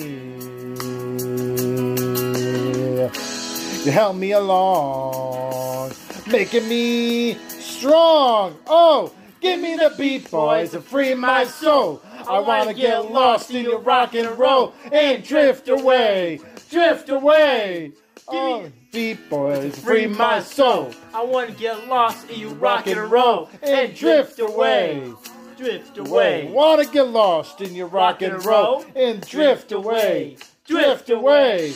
You 3.84 3.91
help 3.91 4.15
me 4.15 4.32
along, 4.32 5.91
making 6.32 6.70
me 6.70 7.34
strong. 7.49 8.57
Oh, 8.65 9.11
give 9.41 9.60
me 9.60 9.76
the 9.76 9.94
beat, 9.98 10.32
boys, 10.32 10.74
and 10.74 10.84
free 10.86 11.14
my 11.15 11.44
soul. 11.44 12.02
I 12.30 12.40
want 12.40 12.70
to 12.70 12.74
get 12.74 13.11
lost 13.11 13.52
in 13.52 13.65
your 13.65 13.80
rock 13.80 14.15
and 14.15 14.40
roll 14.40 14.74
and 14.90 15.22
drift 15.22 15.68
away, 15.68 16.40
drift 16.70 17.10
away. 17.10 17.91
Oh, 18.30 18.72
beat 18.94 19.30
boys, 19.30 19.78
free 19.78 20.07
my 20.07 20.40
soul. 20.40 20.91
I 21.14 21.24
want 21.24 21.49
to 21.49 21.56
get 21.56 21.90
lost 21.90 22.30
in 22.30 22.40
you 22.40 22.49
Rock 22.49 22.88
and 22.88 23.11
roll 23.11 23.49
and 23.61 23.94
drift 23.94 24.40
away. 24.40 25.11
Drift 25.58 25.98
Away. 26.00 26.50
Wanna 26.52 26.86
get 26.86 27.10
lost 27.10 27.62
in 27.62 27.76
your 27.76 27.88
rock 27.88 28.22
and 28.22 28.44
roll 28.44 28.86
and 28.96 29.22
drift 29.28 29.72
away. 29.72 30.38
Drift 30.66 31.10
away. 31.10 31.74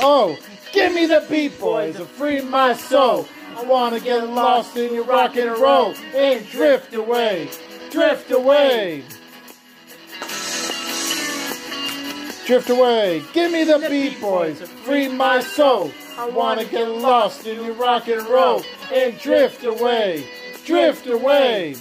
Oh, 0.00 0.36
give 0.72 0.92
me 0.92 1.06
the 1.06 1.24
beat, 1.30 1.58
boys, 1.60 1.96
and 1.96 2.08
free 2.08 2.40
my 2.40 2.72
soul. 2.72 3.28
I 3.56 3.62
wanna 3.64 4.00
get 4.00 4.28
lost 4.28 4.76
in 4.76 4.92
your 4.92 5.04
rock 5.04 5.36
and 5.36 5.56
roll 5.58 5.94
and 6.14 6.48
drift 6.48 6.94
away. 6.94 7.48
Drift 7.90 8.30
away. 8.32 9.04
Drift 12.46 12.70
away. 12.70 13.22
Give 13.32 13.52
me 13.52 13.62
the 13.64 13.86
beat, 13.88 14.20
boys. 14.20 14.60
Free 14.60 15.08
my 15.08 15.40
soul. 15.40 15.92
I 16.18 16.28
wanna 16.28 16.64
get 16.64 16.88
lost 16.88 17.46
in 17.46 17.64
your 17.64 17.74
rock 17.74 18.08
and 18.08 18.26
roll 18.26 18.62
and 18.92 19.16
drift 19.20 19.64
away. 19.64 20.26
Drift 20.64 21.06
away. 21.08 21.74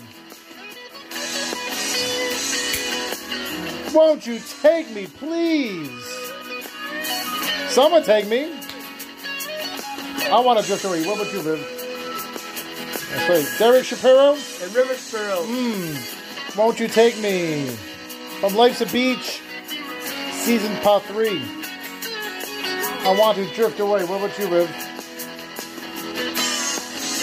Won't 3.94 4.26
you 4.26 4.40
take 4.62 4.90
me, 4.92 5.06
please? 5.06 5.90
Someone 7.70 8.04
take 8.04 8.28
me. 8.28 8.54
I 10.32 10.40
want 10.40 10.60
to 10.60 10.66
drift 10.66 10.86
away. 10.86 11.06
What 11.06 11.22
about 11.22 11.34
you, 11.34 11.42
Viv? 11.42 11.60
That's 13.12 13.30
right. 13.30 13.60
Derek 13.60 13.86
Shapiro. 13.86 14.34
And 14.34 14.76
River 14.76 14.96
Shapiro. 14.96 15.44
Mm. 15.44 16.58
Won't 16.58 16.80
you 16.80 16.88
take 16.88 17.20
me? 17.20 17.68
From 18.40 18.56
Life's 18.56 18.82
a 18.82 18.86
Beach, 18.88 19.42
season 20.32 20.76
part 20.78 21.04
three. 21.04 21.42
I 23.04 23.16
want 23.20 23.38
to 23.38 23.46
drift 23.54 23.80
away. 23.80 24.04
What 24.06 24.24
about 24.24 24.40
you, 24.40 24.48
Viv? 24.48 24.91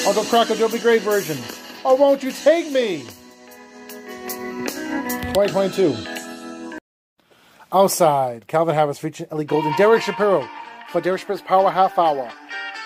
Uncle 0.07 0.25
Kracker, 0.25 0.57
there'll 0.57 0.73
be 0.73 0.79
great 0.79 1.03
version. 1.03 1.37
Oh, 1.85 1.95
won't 1.95 2.23
you 2.23 2.33
take 2.33 2.71
me? 2.71 3.05
2022. 5.35 5.97
Outside, 7.73 8.47
Calvin 8.47 8.75
Harris 8.75 8.99
featuring 8.99 9.29
Ellie 9.31 9.45
Goulding, 9.45 9.75
Derek 9.77 10.03
Shapiro 10.03 10.49
for 10.91 11.01
Derek 11.03 11.21
Shapiro's 11.21 11.43
Power 11.43 11.71
Half 11.71 11.99
Hour, 11.99 12.31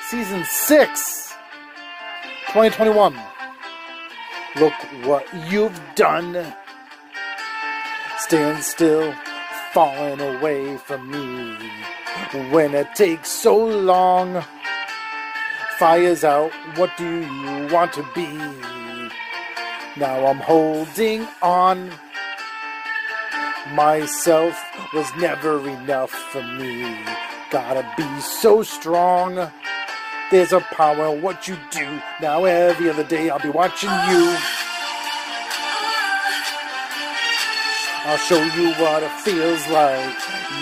Season 0.08 0.42
6, 0.44 1.34
2021. 2.48 3.16
Look 4.56 4.72
what 5.04 5.26
you've 5.48 5.80
done. 5.94 6.52
Stand 8.18 8.62
still, 8.64 9.14
falling 9.72 10.20
away 10.20 10.76
from 10.78 11.10
me. 11.10 11.56
When 12.50 12.74
it 12.74 12.94
takes 12.94 13.28
so 13.30 13.56
long, 13.56 14.44
fire's 15.82 16.22
out. 16.22 16.52
What 16.76 16.96
do 16.96 17.04
you 17.04 17.66
want 17.74 17.92
to 17.94 18.06
be? 18.14 18.28
Now 19.96 20.26
I'm 20.26 20.38
holding 20.38 21.26
on. 21.42 21.90
Myself 23.74 24.56
was 24.94 25.08
never 25.16 25.68
enough 25.68 26.12
for 26.12 26.40
me. 26.40 26.96
Gotta 27.50 27.84
be 27.96 28.20
so 28.20 28.62
strong. 28.62 29.50
There's 30.30 30.52
a 30.52 30.60
power 30.60 31.16
in 31.16 31.20
what 31.20 31.48
you 31.48 31.56
do. 31.72 32.00
Now 32.20 32.44
every 32.44 32.88
other 32.88 33.02
day 33.02 33.28
I'll 33.28 33.40
be 33.40 33.48
watching 33.48 33.90
you. 33.90 34.36
I'll 38.04 38.18
show 38.18 38.40
you 38.40 38.70
what 38.74 39.02
it 39.02 39.10
feels 39.22 39.66
like. 39.66 40.14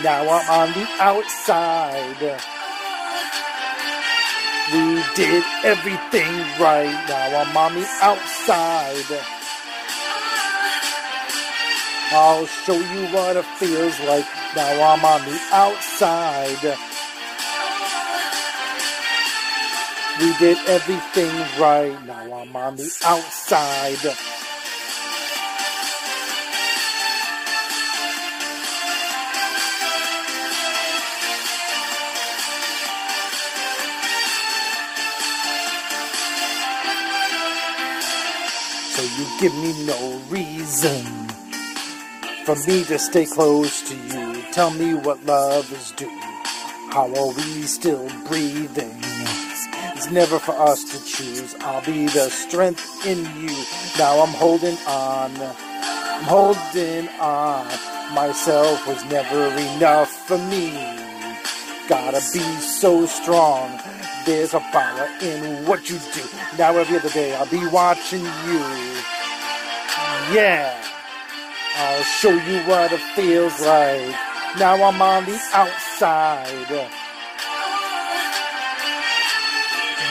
Now 0.02 0.22
I'm 0.30 0.48
on 0.48 0.72
the 0.72 0.88
outside. 0.98 2.59
We 4.72 5.02
did 5.16 5.42
everything 5.64 6.32
right. 6.60 7.04
Now 7.08 7.42
I'm 7.42 7.56
on 7.56 7.74
the 7.74 7.88
outside. 8.02 9.04
I'll 12.12 12.46
show 12.46 12.74
you 12.76 13.06
what 13.08 13.36
it 13.36 13.44
feels 13.58 13.98
like. 14.00 14.26
Now 14.54 14.94
I'm 14.94 15.04
on 15.04 15.24
the 15.24 15.40
outside. 15.52 16.78
We 20.20 20.36
did 20.38 20.58
everything 20.68 21.34
right. 21.60 22.06
Now 22.06 22.34
I'm 22.34 22.54
on 22.54 22.76
the 22.76 22.96
outside. 23.04 24.39
So 39.00 39.06
you 39.22 39.40
give 39.40 39.54
me 39.54 39.86
no 39.86 40.20
reason 40.28 41.06
for 42.44 42.54
me 42.68 42.84
to 42.84 42.98
stay 42.98 43.24
close 43.24 43.80
to 43.88 43.96
you. 43.96 44.42
Tell 44.52 44.70
me 44.70 44.92
what 44.92 45.24
love 45.24 45.72
is 45.72 45.92
due. 45.92 46.20
How 46.90 47.10
are 47.16 47.28
we 47.28 47.62
still 47.62 48.06
breathing? 48.28 48.98
It's 49.96 50.10
never 50.10 50.38
for 50.38 50.52
us 50.52 50.84
to 50.84 51.02
choose. 51.02 51.54
I'll 51.60 51.82
be 51.86 52.08
the 52.08 52.28
strength 52.28 53.06
in 53.06 53.20
you. 53.40 53.56
Now 53.96 54.20
I'm 54.20 54.34
holding 54.34 54.76
on. 54.86 55.32
I'm 55.40 56.24
holding 56.24 57.08
on. 57.20 57.68
Myself 58.14 58.86
was 58.86 59.02
never 59.06 59.46
enough 59.76 60.10
for 60.10 60.36
me. 60.36 60.72
Gotta 61.88 62.20
be 62.34 62.44
so 62.60 63.06
strong. 63.06 63.80
There's 64.26 64.54
a 64.54 64.60
power 64.60 65.08
in 65.22 65.66
what 65.66 65.88
you 65.88 65.98
do. 65.98 66.22
Now 66.58 66.76
every 66.76 66.98
other 66.98 67.08
day 67.08 67.34
I'll 67.34 67.46
be 67.46 67.66
watching 67.68 68.20
you. 68.20 68.60
Yeah. 70.32 70.76
I'll 71.76 72.02
show 72.02 72.30
you 72.30 72.60
what 72.68 72.92
it 72.92 73.00
feels 73.16 73.58
like. 73.60 74.14
Now 74.58 74.82
I'm 74.82 75.00
on 75.00 75.24
the 75.24 75.40
outside. 75.54 76.90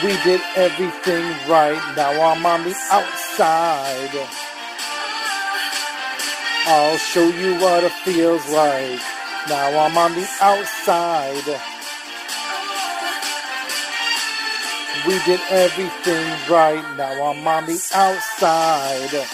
We 0.02 0.16
did 0.24 0.40
everything 0.56 1.24
right. 1.48 1.80
Now 1.96 2.10
I'm 2.22 2.44
on 2.44 2.64
the 2.64 2.74
outside. 2.90 4.28
I'll 6.66 6.98
show 6.98 7.28
you 7.28 7.54
what 7.60 7.84
it 7.84 7.92
feels 8.04 8.48
like. 8.50 9.00
Now 9.48 9.78
I'm 9.78 9.96
on 9.96 10.12
the 10.14 10.28
outside. 10.40 11.79
We 15.06 15.18
did 15.24 15.40
everything 15.48 16.26
right. 16.50 16.84
Now 16.96 17.30
I'm 17.30 17.46
on 17.48 17.66
the 17.66 17.80
outside. 17.94 19.26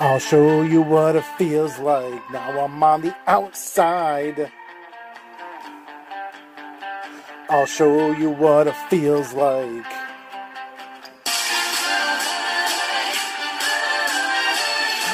I'll 0.00 0.18
show 0.18 0.62
you 0.62 0.82
what 0.82 1.16
it 1.16 1.24
feels 1.38 1.78
like. 1.78 2.30
Now 2.30 2.64
I'm 2.64 2.82
on 2.82 3.00
the 3.00 3.16
outside. 3.26 4.52
I'll 7.50 7.64
show 7.64 8.12
you 8.12 8.28
what 8.28 8.66
it 8.66 8.76
feels 8.90 9.32
like. 9.32 9.86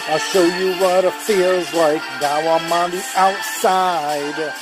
I'll 0.08 0.18
show 0.18 0.44
you 0.44 0.74
what 0.80 1.04
it 1.04 1.12
feels 1.12 1.72
like. 1.74 2.02
Now 2.20 2.40
I'm 2.56 2.72
on 2.72 2.90
the 2.90 3.04
outside. 3.14 4.52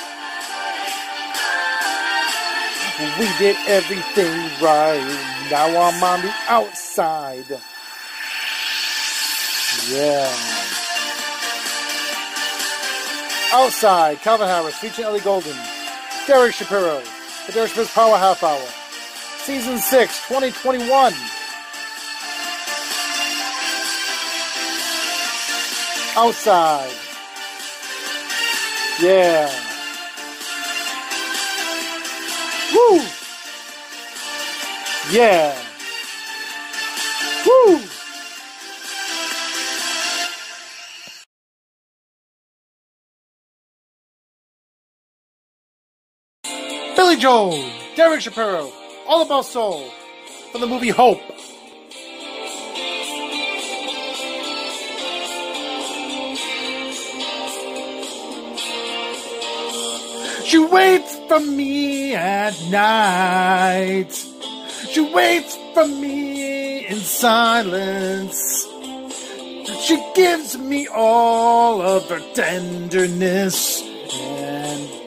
We 3.18 3.26
did 3.38 3.56
everything 3.66 4.38
right. 4.62 5.46
Now 5.50 5.68
I'm 5.68 6.02
on 6.04 6.20
the 6.20 6.32
outside. 6.48 7.46
Yeah. 9.88 10.30
Outside, 13.54 14.18
Calvin 14.20 14.48
Harris 14.48 14.76
featuring 14.76 15.06
Ellie 15.06 15.20
Goulding, 15.20 15.56
Derek 16.26 16.54
Shapiro, 16.54 17.02
the 17.46 17.52
Shapiro's 17.52 17.90
Power 17.92 18.16
Half 18.16 18.42
Hour, 18.44 18.60
Season 19.38 19.78
6, 19.78 20.28
2021. 20.28 21.12
Outside. 26.14 26.92
Yeah. 29.00 29.50
Woo! 32.72 33.02
Yeah. 35.10 35.58
Woo! 37.46 37.91
Billy 47.12 47.20
Joel, 47.20 47.70
Derek 47.94 48.22
Shapiro, 48.22 48.72
All 49.06 49.20
About 49.20 49.44
Soul, 49.44 49.84
from 50.50 50.62
the 50.62 50.66
movie 50.66 50.88
Hope. 50.88 51.20
She 60.46 60.58
waits 60.58 61.20
for 61.28 61.40
me 61.40 62.14
at 62.14 62.54
night. 62.70 64.14
She 64.88 65.00
waits 65.12 65.58
for 65.74 65.86
me 65.86 66.86
in 66.86 66.96
silence. 66.96 68.66
She 69.82 70.02
gives 70.14 70.56
me 70.56 70.88
all 70.88 71.82
of 71.82 72.08
her 72.08 72.20
tenderness 72.32 73.82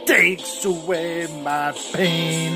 takes 0.05 0.63
away 0.65 1.27
my 1.43 1.73
pain. 1.93 2.55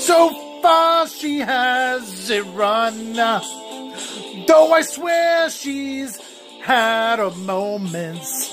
So 0.00 0.30
far 0.62 1.06
she 1.08 1.38
has 1.38 2.30
it 2.30 2.44
run. 2.54 3.14
Though 3.14 4.72
I 4.72 4.82
swear 4.82 5.50
she's 5.50 6.20
had 6.62 7.18
her 7.18 7.30
moments, 7.30 8.52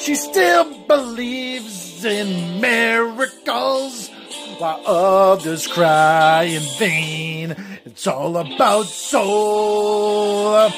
she 0.00 0.14
still 0.14 0.86
believes 0.86 2.04
in 2.04 2.60
miracles 2.60 4.10
while 4.58 4.80
others 4.86 5.66
cry 5.66 6.44
in 6.44 6.62
vain. 6.78 7.56
It's 7.84 8.06
all 8.06 8.36
about 8.36 8.86
soul. 8.86 10.70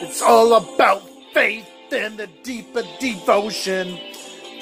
It's 0.00 0.22
all 0.22 0.54
about 0.54 1.02
faith 1.32 1.68
and 1.92 2.18
the 2.18 2.28
deeper 2.42 2.82
devotion. 2.98 3.98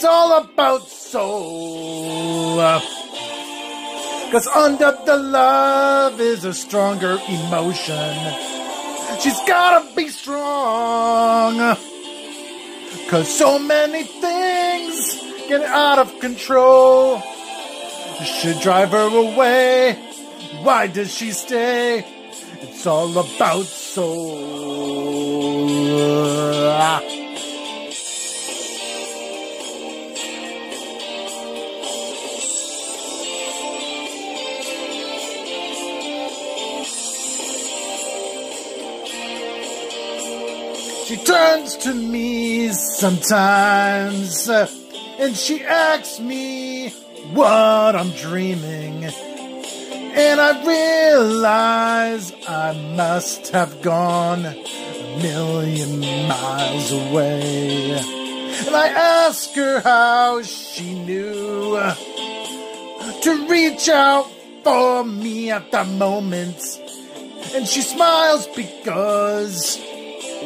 It's 0.01 0.09
all 0.09 0.33
about 0.41 0.89
soul. 0.89 2.57
Cause 4.33 4.47
under 4.47 4.97
the 5.05 5.17
love 5.19 6.19
is 6.19 6.47
a 6.47 6.55
stronger 6.55 7.19
emotion. 7.29 8.17
She's 9.21 9.39
gotta 9.47 9.95
be 9.95 10.09
strong. 10.09 11.77
Cause 13.11 13.29
so 13.29 13.59
many 13.59 14.05
things 14.05 15.21
get 15.49 15.65
out 15.65 15.99
of 15.99 16.19
control. 16.19 17.21
Should 18.25 18.61
drive 18.61 18.93
her 18.93 19.07
away. 19.07 19.99
Why 20.63 20.87
does 20.87 21.15
she 21.15 21.31
stay? 21.33 22.07
It's 22.63 22.87
all 22.87 23.11
about 23.19 23.67
soul. 23.67 24.81
She 41.11 41.17
turns 41.25 41.77
to 41.79 41.93
me 41.93 42.69
sometimes 42.69 44.49
uh, 44.49 44.71
and 45.19 45.37
she 45.37 45.65
asks 45.65 46.21
me 46.21 46.91
what 47.33 47.97
I'm 47.97 48.13
dreaming. 48.13 49.07
And 49.07 50.41
I 50.41 50.65
realize 50.65 52.33
I 52.47 52.95
must 52.95 53.49
have 53.49 53.83
gone 53.83 54.47
a 54.47 54.55
million 55.21 55.99
miles 56.29 56.93
away. 56.93 57.91
And 57.99 58.77
I 58.77 58.87
ask 59.27 59.53
her 59.55 59.81
how 59.81 60.43
she 60.43 60.95
knew 60.95 61.77
to 63.23 63.47
reach 63.49 63.89
out 63.89 64.31
for 64.63 65.03
me 65.03 65.51
at 65.51 65.73
that 65.73 65.89
moment. 65.89 66.63
And 67.53 67.67
she 67.67 67.83
smiles 67.83 68.47
because 68.55 69.77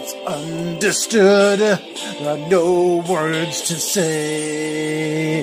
it's 0.05 0.15
understood. 0.27 1.61
There 1.61 2.29
are 2.29 2.49
no 2.51 3.03
words 3.09 3.63
to 3.69 3.75
say. 3.75 5.43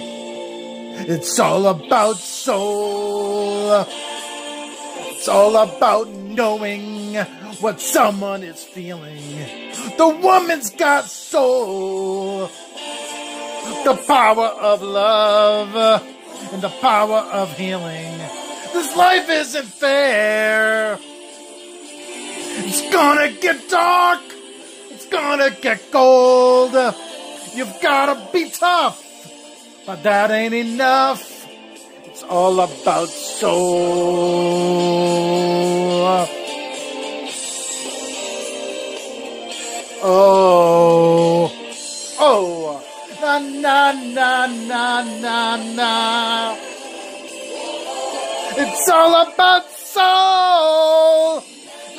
It's 1.08 1.40
all 1.40 1.66
about 1.66 2.18
soul. 2.18 3.88
It's 5.10 5.28
all 5.28 5.58
about 5.58 6.10
knowing 6.10 7.16
what 7.60 7.82
someone 7.82 8.44
is 8.44 8.64
feeling. 8.64 9.18
The 9.98 10.20
woman's 10.22 10.70
got 10.70 11.06
soul. 11.06 12.48
The 13.84 14.00
power 14.06 14.46
of 14.46 14.84
love 14.84 16.04
and 16.54 16.62
the 16.62 16.70
power 16.82 17.18
of 17.34 17.58
healing. 17.58 18.16
This 18.74 18.96
life 18.96 19.28
isn't 19.28 19.66
fair. 19.66 21.00
It's 22.64 22.94
gonna 22.94 23.32
get 23.32 23.68
dark. 23.68 24.22
Gonna 25.12 25.52
get 25.52 25.92
cold. 25.92 26.74
You've 27.54 27.82
gotta 27.82 28.32
be 28.32 28.50
tough, 28.50 29.04
but 29.86 30.02
that 30.04 30.32
ain't 30.32 30.54
enough. 30.54 31.22
It's 32.06 32.24
all 32.24 32.62
about 32.62 33.10
soul. 33.10 34.62
Oh, 40.04 41.52
oh, 42.20 42.82
na 43.22 43.38
na 43.38 43.92
na 43.92 44.48
na 44.48 45.04
na 45.04 45.58
na. 45.76 46.56
It's 48.58 48.90
all 48.90 49.28
about 49.28 49.70
soul. 49.72 51.51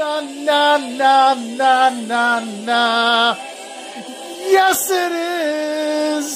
Na 0.02 0.18
na 0.18 0.64
na 0.98 1.34
na 1.58 1.74
na 2.10 2.24
na. 2.66 2.82
Yes, 4.50 4.90
it 4.90 5.12
is. 6.18 6.30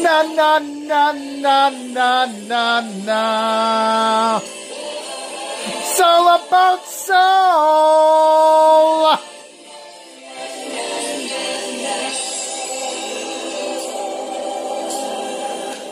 Na 0.00 0.16
na 0.22 0.58
na 0.88 1.12
na 1.44 1.58
na 1.96 2.12
na 2.48 2.64
na. 3.04 3.24
It's 4.40 6.00
all 6.00 6.26
about 6.40 6.82
soul. 6.88 8.40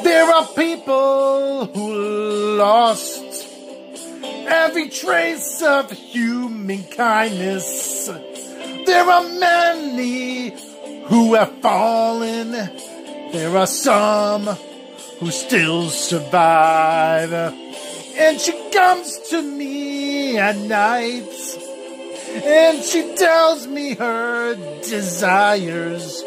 There 0.03 0.29
are 0.37 0.47
people 0.65 1.67
who 1.75 1.87
lost 2.57 3.28
every 4.49 4.89
trace 4.89 5.63
of 5.63 5.91
human 5.91 6.83
kindness. 6.85 8.07
There 8.87 9.05
are 9.05 9.29
many 9.29 10.51
who 11.05 11.35
have 11.35 11.61
fallen. 11.61 12.53
There 13.33 13.57
are 13.57 13.67
some 13.67 14.47
who 15.21 15.31
still 15.31 15.91
survive. 15.91 17.33
And 17.33 18.41
she 18.41 18.71
comes 18.71 19.19
to 19.31 19.43
me 19.43 20.39
at 20.39 20.57
night 20.57 21.29
and 22.45 22.83
she 22.83 23.15
tells 23.15 23.67
me 23.67 23.95
her 23.95 24.55
desires. 24.83 26.23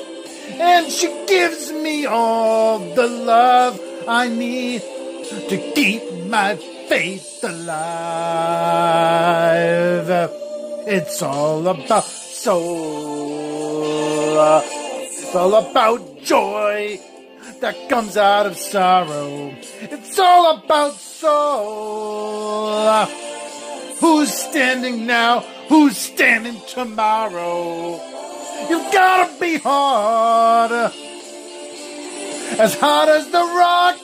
And 0.54 0.92
she 0.92 1.08
gives 1.28 1.72
me 1.72 2.06
all 2.06 2.80
the 2.80 3.08
love 3.08 3.80
I 4.08 4.28
need 4.28 4.82
to 4.82 5.72
keep 5.76 6.04
my 6.26 6.56
faith 6.92 7.40
alive. 7.42 7.72
It's 10.86 11.22
all 11.22 11.66
about 11.66 12.04
soul. 12.04 13.80
It's 15.00 15.34
all 15.34 15.56
about 15.56 16.22
joy 16.22 17.00
that 17.62 17.88
comes 17.88 18.18
out 18.18 18.46
of 18.46 18.58
sorrow. 18.58 19.56
It's 19.80 20.20
all 20.20 20.58
about 20.58 20.96
soul. 20.96 23.06
Who's 24.02 24.34
standing 24.34 25.06
now? 25.06 25.46
Who's 25.70 25.96
standing 25.96 26.60
tomorrow? 26.68 28.02
You've 28.70 28.92
gotta 28.92 29.32
be 29.40 29.60
hard. 29.60 30.92
As 32.60 32.78
hard 32.78 33.08
as 33.08 33.32
the 33.32 33.40
rock 33.40 33.98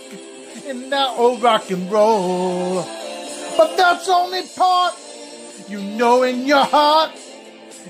in 0.68 0.90
that 0.90 1.18
old 1.18 1.42
rock 1.42 1.72
and 1.72 1.90
roll. 1.90 2.84
But 3.58 3.78
that's 3.78 4.10
only 4.10 4.44
part. 4.56 4.96
You 5.70 5.82
know 5.82 6.24
in 6.24 6.46
your 6.46 6.64
heart, 6.64 7.12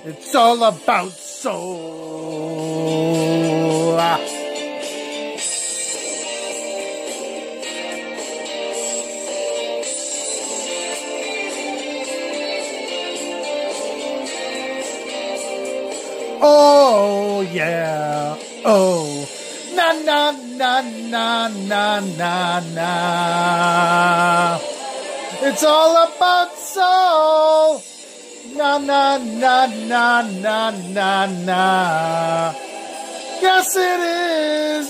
it's 0.05 0.33
all 0.35 0.63
about 0.63 1.11
soul. 1.11 2.37
Oh, 16.39 17.41
yeah. 17.51 18.37
Oh, 18.63 19.27
Na 19.77 19.93
na 19.93 20.31
na 20.57 20.81
na 21.13 21.49
na 21.69 21.99
na 22.19 22.59
na. 22.75 22.93
It's 25.47 25.63
all 25.63 25.95
about 26.07 26.51
soul. 26.57 27.83
Na 28.57 28.79
na 28.79 29.17
na 29.17 29.67
na 29.91 30.21
na 30.43 30.71
na 30.95 31.25
na. 31.45 31.65
Yes, 33.39 33.75
it 33.77 34.01
is. 34.81 34.89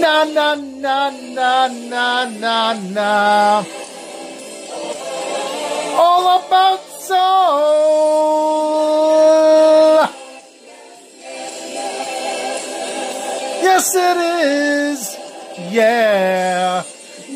Na 0.00 0.24
na 0.24 0.54
na 0.54 1.10
na 1.36 1.68
na 1.68 2.24
na 2.42 2.72
na. 2.96 3.12
All 6.00 6.26
about 6.38 6.80
soul. 7.08 8.28
Yes, 13.60 13.94
it 13.94 14.16
is. 14.16 15.16
Yeah. 15.72 16.84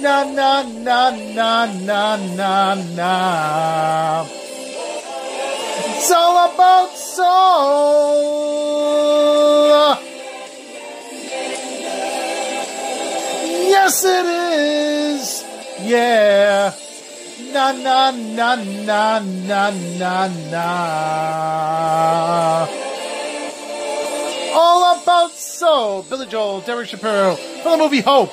Na 0.03 0.25
na 0.25 0.63
na 0.63 1.11
na 1.11 1.67
na 1.67 2.17
na 2.17 2.75
na. 2.75 4.25
It's 5.97 6.11
all 6.11 6.37
about 6.53 6.91
soul. 6.97 8.23
Yes, 13.75 14.05
it 14.05 14.27
is. 14.27 15.45
Yeah. 15.83 16.73
Na 17.53 17.73
na 17.73 18.11
na 18.11 18.55
na 18.87 19.21
na 19.21 19.71
na 19.99 20.29
na. 20.51 20.69
All 24.55 25.03
about 25.03 25.31
soul. 25.31 26.03
Billy 26.03 26.27
Joel, 26.27 26.61
Derek 26.61 26.89
Shapiro 26.89 27.37
for 27.37 27.71
the 27.71 27.77
movie 27.79 28.01
Hope. 28.01 28.31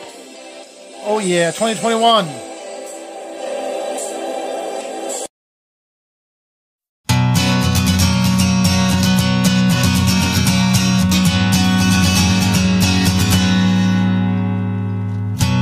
Oh 1.06 1.20
yeah, 1.20 1.52
2021. 1.52 2.26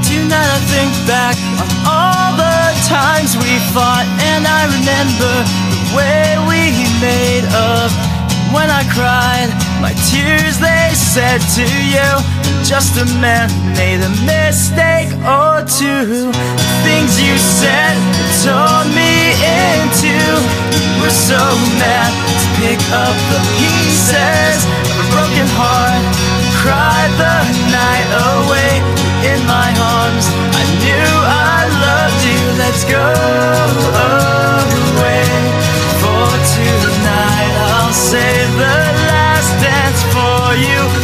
Tonight 0.04 0.50
I 0.50 0.60
think 0.66 0.92
back 1.06 1.38
on 1.62 1.70
all 1.86 2.36
the 2.36 2.74
times 2.90 3.38
we 3.38 3.60
fought, 3.74 4.08
and 4.26 4.48
I 4.48 4.66
remember 4.66 5.34
the 5.70 5.82
way 5.96 6.36
we 6.50 6.72
made 7.00 7.46
up. 7.54 8.17
When 8.56 8.70
I 8.72 8.84
cried, 8.96 9.50
my 9.82 9.94
tears 10.10 10.58
they 10.60 10.90
said 10.94 11.40
to 11.60 11.66
you, 11.94 12.10
just 12.64 12.98
a 12.98 13.06
man 13.20 13.50
made 13.76 14.02
a 14.02 14.12
mistake 14.24 15.12
or 15.28 15.64
two. 15.68 16.32
The 16.32 16.68
things 16.88 17.20
you 17.22 17.38
said 17.38 17.96
tore 18.44 18.86
me 18.96 19.36
into. 19.36 20.18
Were 21.02 21.14
so 21.14 21.38
mad 21.78 22.12
to 22.42 22.48
pick 22.60 22.82
up 22.92 23.16
the 23.32 23.42
pieces 23.60 24.60
of 24.66 24.96
a 24.98 25.08
broken 25.14 25.48
heart. 25.54 26.04
Cried 26.64 27.12
the 27.22 27.38
night 27.70 28.10
away 28.34 28.82
in 29.32 29.40
my 29.46 29.70
arms. 29.78 30.26
I 30.58 30.64
knew 30.82 31.12
I 31.54 31.70
loved 31.86 32.22
you. 32.26 32.42
Let's 32.58 32.84
go 32.84 33.08
away 34.98 35.28
for 36.02 36.28
tonight. 36.52 36.87
I'll 37.88 37.94
save 37.94 38.52
the 38.52 38.76
last 39.08 39.64
dance 39.64 40.04
for 40.12 40.56
you. 40.60 40.97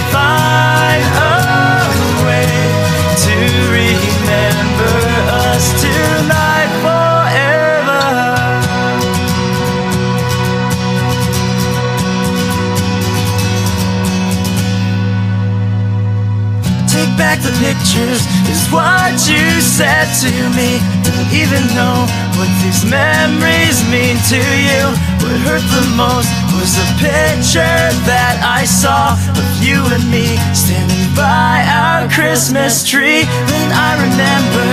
Back 17.18 17.42
the 17.42 17.52
pictures 17.60 18.26
is 18.50 18.62
what 18.72 19.14
you 19.28 19.44
said 19.62 20.08
to 20.22 20.32
me. 20.56 20.80
Don't 21.04 21.30
even 21.34 21.64
know 21.76 22.06
what 22.38 22.50
these 22.64 22.86
memories 22.86 23.82
mean 23.90 24.18
to 24.30 24.40
you. 24.40 24.84
What 25.22 25.36
hurt 25.46 25.66
the 25.74 25.86
most 25.98 26.30
was 26.56 26.74
the 26.78 26.90
picture 27.02 27.82
that 28.08 28.40
I 28.42 28.66
saw 28.66 29.14
of 29.14 29.48
you 29.62 29.82
and 29.94 30.06
me 30.10 30.38
standing 30.54 31.10
by 31.16 31.66
our 31.68 32.10
Christmas 32.10 32.88
tree. 32.88 33.26
Then 33.50 33.70
I 33.74 34.00
remember 34.00 34.68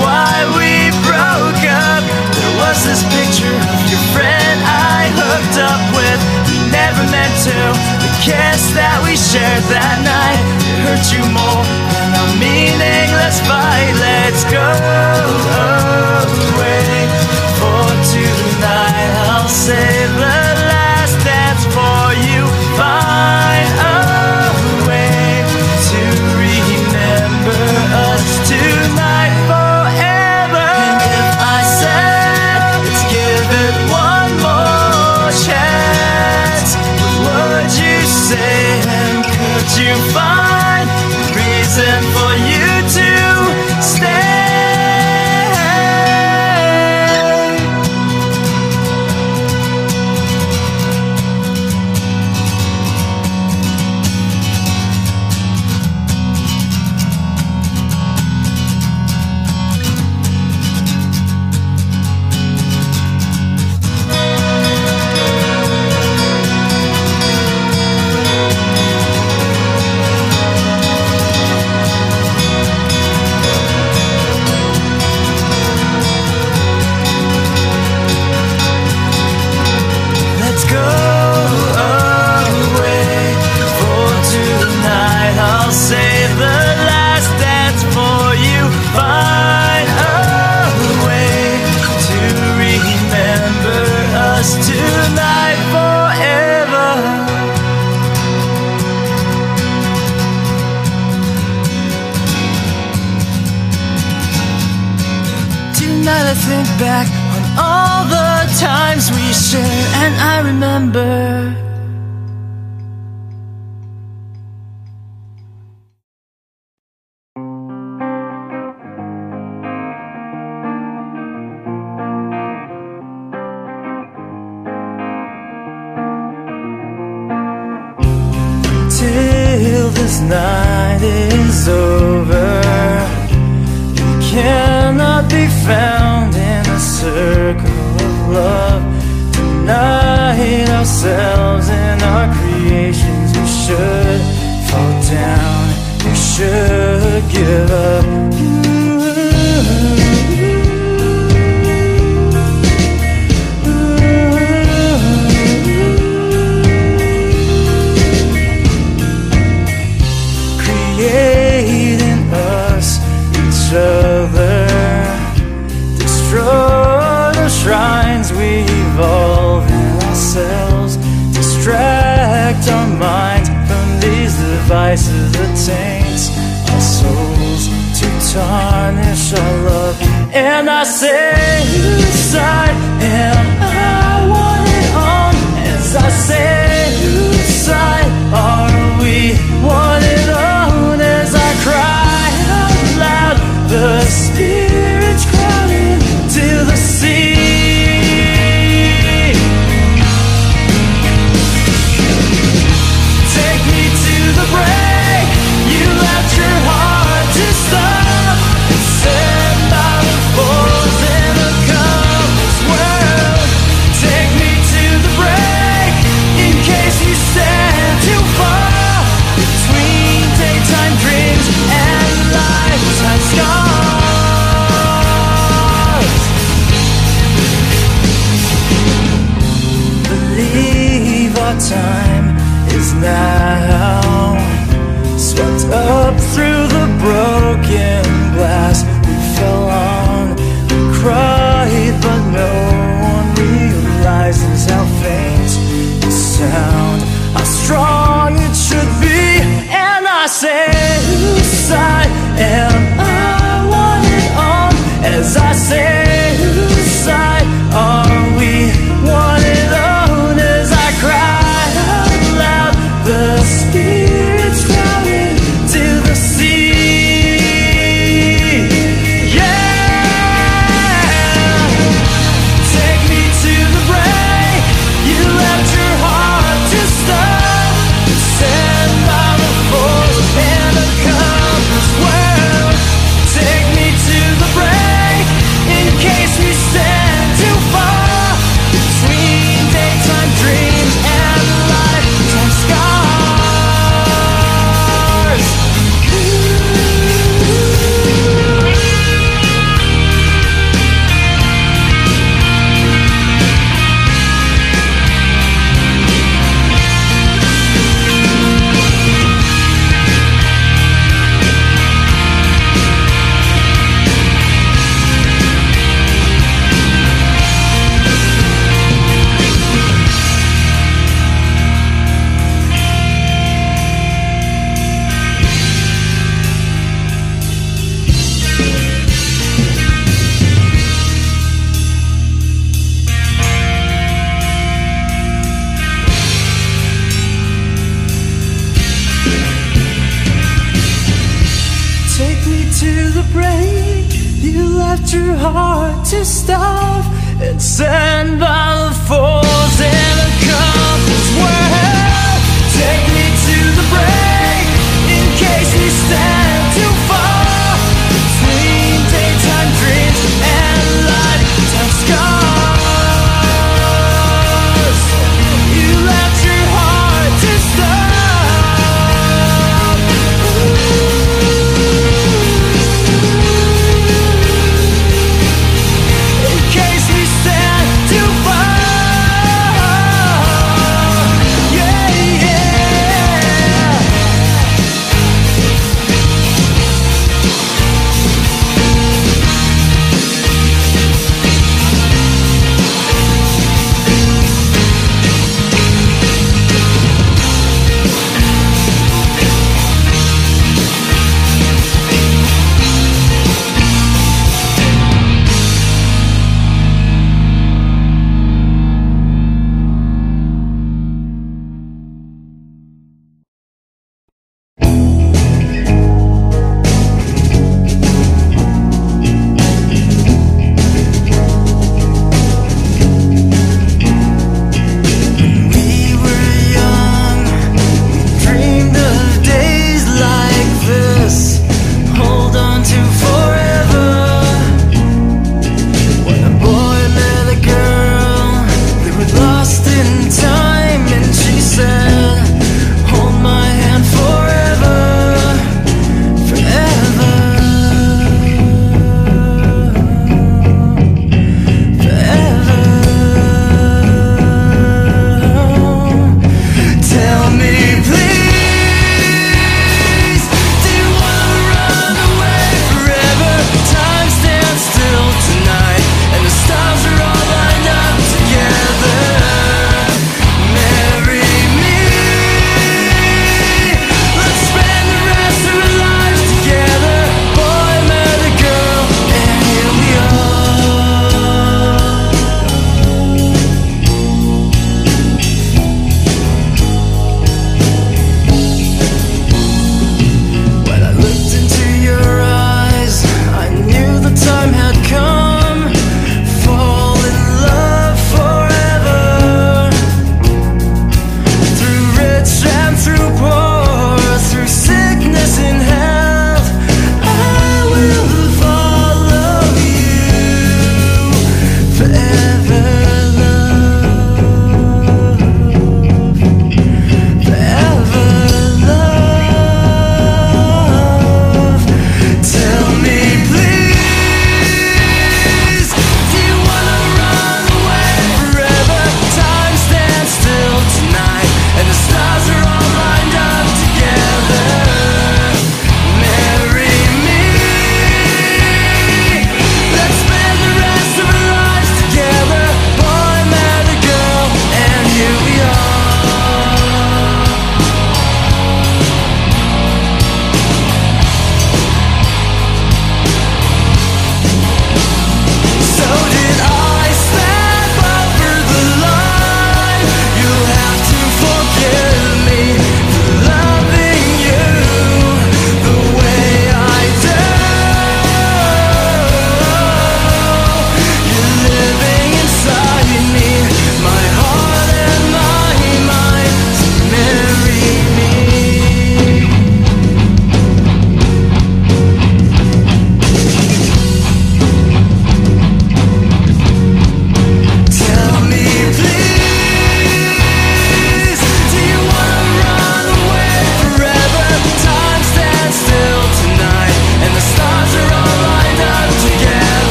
why 0.00 0.32
we 0.56 0.92
broke 1.04 1.64
up. 1.64 2.02
There 2.34 2.54
was 2.60 2.78
this 2.84 3.02
picture 3.08 3.56
of 3.56 3.80
your 3.90 4.04
friend 4.14 4.56
I 4.64 5.10
hooked 5.16 5.56
up 5.58 5.82
with. 5.96 6.43
Never 6.74 7.06
meant 7.14 7.36
to. 7.46 7.58
The 8.02 8.10
kiss 8.26 8.74
that 8.74 8.98
we 9.06 9.14
shared 9.14 9.62
that 9.70 9.98
night 10.02 10.42
it 10.66 10.78
hurt 10.82 11.06
you 11.14 11.22
more 11.30 11.62
than 11.94 12.10
a 12.18 12.26
meaningless 12.42 13.38
fight. 13.46 13.94
Let's 14.02 14.42
go 14.50 14.68
away 16.50 17.06
for 17.62 17.86
tonight. 18.10 19.10
I'll 19.30 19.46
save 19.46 20.10
you 39.78 39.94
find 40.12 40.33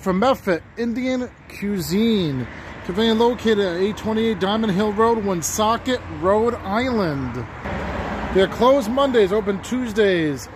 from 0.00 0.20
Meffet 0.20 0.62
Indian 0.76 1.30
Cuisine. 1.48 2.46
Conveniently 2.84 3.26
located 3.26 3.58
at 3.58 3.76
828 3.76 4.40
Diamond 4.40 4.72
Hill 4.72 4.92
Road, 4.92 5.24
Woonsocket, 5.24 6.00
Rhode 6.20 6.54
Island. 6.54 7.46
They're 8.34 8.48
closed 8.48 8.90
Mondays, 8.90 9.32
open 9.32 9.62
Tuesdays, 9.62 10.48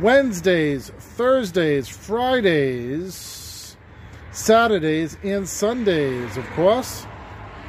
Wednesdays, 0.00 0.90
Thursdays, 0.98 1.88
Fridays, 1.88 3.76
Saturdays, 4.32 5.16
and 5.22 5.48
Sundays, 5.48 6.36
of 6.36 6.46
course. 6.50 7.06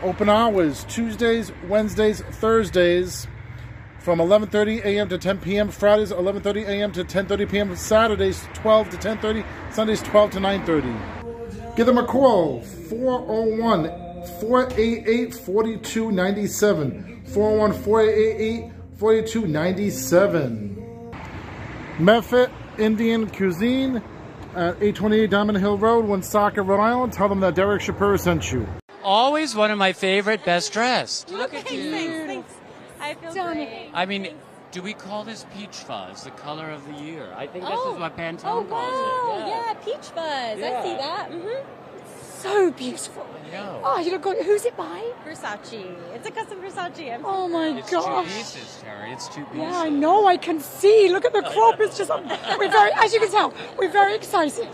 Open 0.03 0.30
hours 0.30 0.84
Tuesdays, 0.85 1.51
Wednesdays, 1.68 2.22
Thursdays 2.22 3.27
from 4.00 4.18
11:30 4.18 4.84
a.m. 4.84 5.10
to 5.10 5.18
10 5.18 5.40
p.m. 5.40 5.69
Fridays 5.69 6.11
11:30 6.11 6.68
a.m. 6.68 6.92
to 6.92 7.03
10:30 7.03 7.50
p.m. 7.50 7.76
Saturdays 7.76 8.48
12 8.56 8.90
to 8.90 8.98
10:30, 8.98 9.45
Sundays 9.74 10.01
12 10.03 10.32
to 10.32 10.40
9:30. 10.40 11.75
Give 11.75 11.85
them 11.85 11.98
a 11.98 12.06
call 12.06 12.61
401 12.61 13.90
488 14.41 15.33
4297 15.33 17.24
401 17.25 17.74
488 17.74 18.72
4297. 18.98 20.77
Meffet 22.00 22.51
Indian 22.77 23.30
Cuisine 23.30 24.01
at 24.56 24.75
828 24.82 25.30
Diamond 25.30 25.58
Hill 25.59 25.77
Road, 25.77 26.06
Woonsocket, 26.06 26.66
Rhode 26.66 26.82
Island. 26.82 27.14
Tell 27.14 27.30
them 27.30 27.40
that 27.40 27.56
Derek 27.56 27.82
Shapiro 27.82 28.17
sent 28.17 28.51
you. 28.51 28.67
Always 29.03 29.56
one 29.56 29.72
of 29.72 29.77
my 29.77 29.93
favorite, 29.93 30.43
best 30.45 30.74
dressed. 30.74 31.32
Look 31.32 31.53
at 31.53 31.72
you. 31.72 31.91
Thanks, 31.91 32.25
thanks. 32.27 32.53
I 33.00 33.14
feel 33.16 33.33
great. 33.33 33.90
I 33.93 34.06
mean, 34.06 34.35
do 34.72 34.82
we 34.82 34.93
call 34.93 35.24
this 35.24 35.45
peach 35.56 35.75
fuzz 35.77 36.24
the 36.24 36.32
color 36.32 36.69
of 36.69 36.85
the 36.88 36.93
year? 37.03 37.27
I 37.35 37.45
think 37.48 37.66
this 37.66 37.74
Oh. 37.75 37.93
is 37.93 38.00
what 38.00 38.16
Pantone 38.17 38.45
Oh 38.45 38.64
calls 38.64 38.69
wow! 38.69 39.45
it. 39.45 39.48
Yeah, 39.50 39.74
peach 39.85 40.08
fuzz. 40.08 40.61
I 40.61 40.83
see 40.83 40.95
that. 40.98 41.30
Mm-hmm. 41.32 41.67
So 42.40 42.72
beautiful. 42.72 43.27
know. 43.51 43.82
Oh, 43.83 44.00
you 44.00 44.09
look 44.11 44.24
good. 44.24 44.43
Who's 44.43 44.66
it 44.66 44.75
by? 44.75 45.11
Versace. 45.24 45.95
It's 46.16 46.27
a 46.27 46.32
custom 46.32 46.59
Versace. 46.59 47.14
I'm 47.14 47.24
Oh 47.24 47.48
my 47.48 47.77
It's 47.77 47.91
gosh. 47.91 48.27
two 48.27 48.33
pieces, 48.35 48.80
Terry. 48.82 49.11
It's 49.11 49.27
two 49.27 49.43
pieces. 49.45 49.59
Yeah, 49.59 49.80
I 49.80 49.90
know. 49.90 50.25
I 50.25 50.38
can 50.38 50.59
see. 50.59 51.09
Look 51.09 51.24
at 51.25 51.33
the 51.33 51.41
crop. 51.43 51.80
It's 51.80 51.98
just. 52.00 52.09
We're 52.58 52.72
very, 52.72 52.91
as 52.95 53.14
you 53.14 53.19
can 53.19 53.30
tell, 53.30 53.53
we're 53.77 53.91
very 53.91 54.16
excited. 54.16 54.67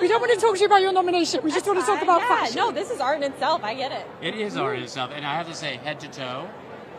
We 0.00 0.08
don't 0.08 0.20
want 0.20 0.32
to 0.32 0.40
talk 0.40 0.54
to 0.54 0.60
you 0.60 0.66
about 0.66 0.80
your 0.82 0.92
nomination. 0.92 1.40
We 1.44 1.52
just 1.52 1.66
want 1.66 1.78
to 1.78 1.86
talk 1.86 2.02
about 2.02 2.22
yeah, 2.22 2.28
fashion. 2.28 2.56
no, 2.56 2.72
this 2.72 2.90
is 2.90 3.00
art 3.00 3.18
in 3.22 3.32
itself. 3.32 3.62
I 3.62 3.74
get 3.74 3.92
it. 3.92 4.06
It 4.20 4.34
is 4.34 4.56
art 4.56 4.78
and 4.78 4.88
stuff, 4.88 5.10
and 5.14 5.24
I 5.24 5.34
have 5.34 5.46
to 5.48 5.54
say, 5.54 5.76
head 5.76 6.00
to 6.00 6.08
toe, 6.08 6.48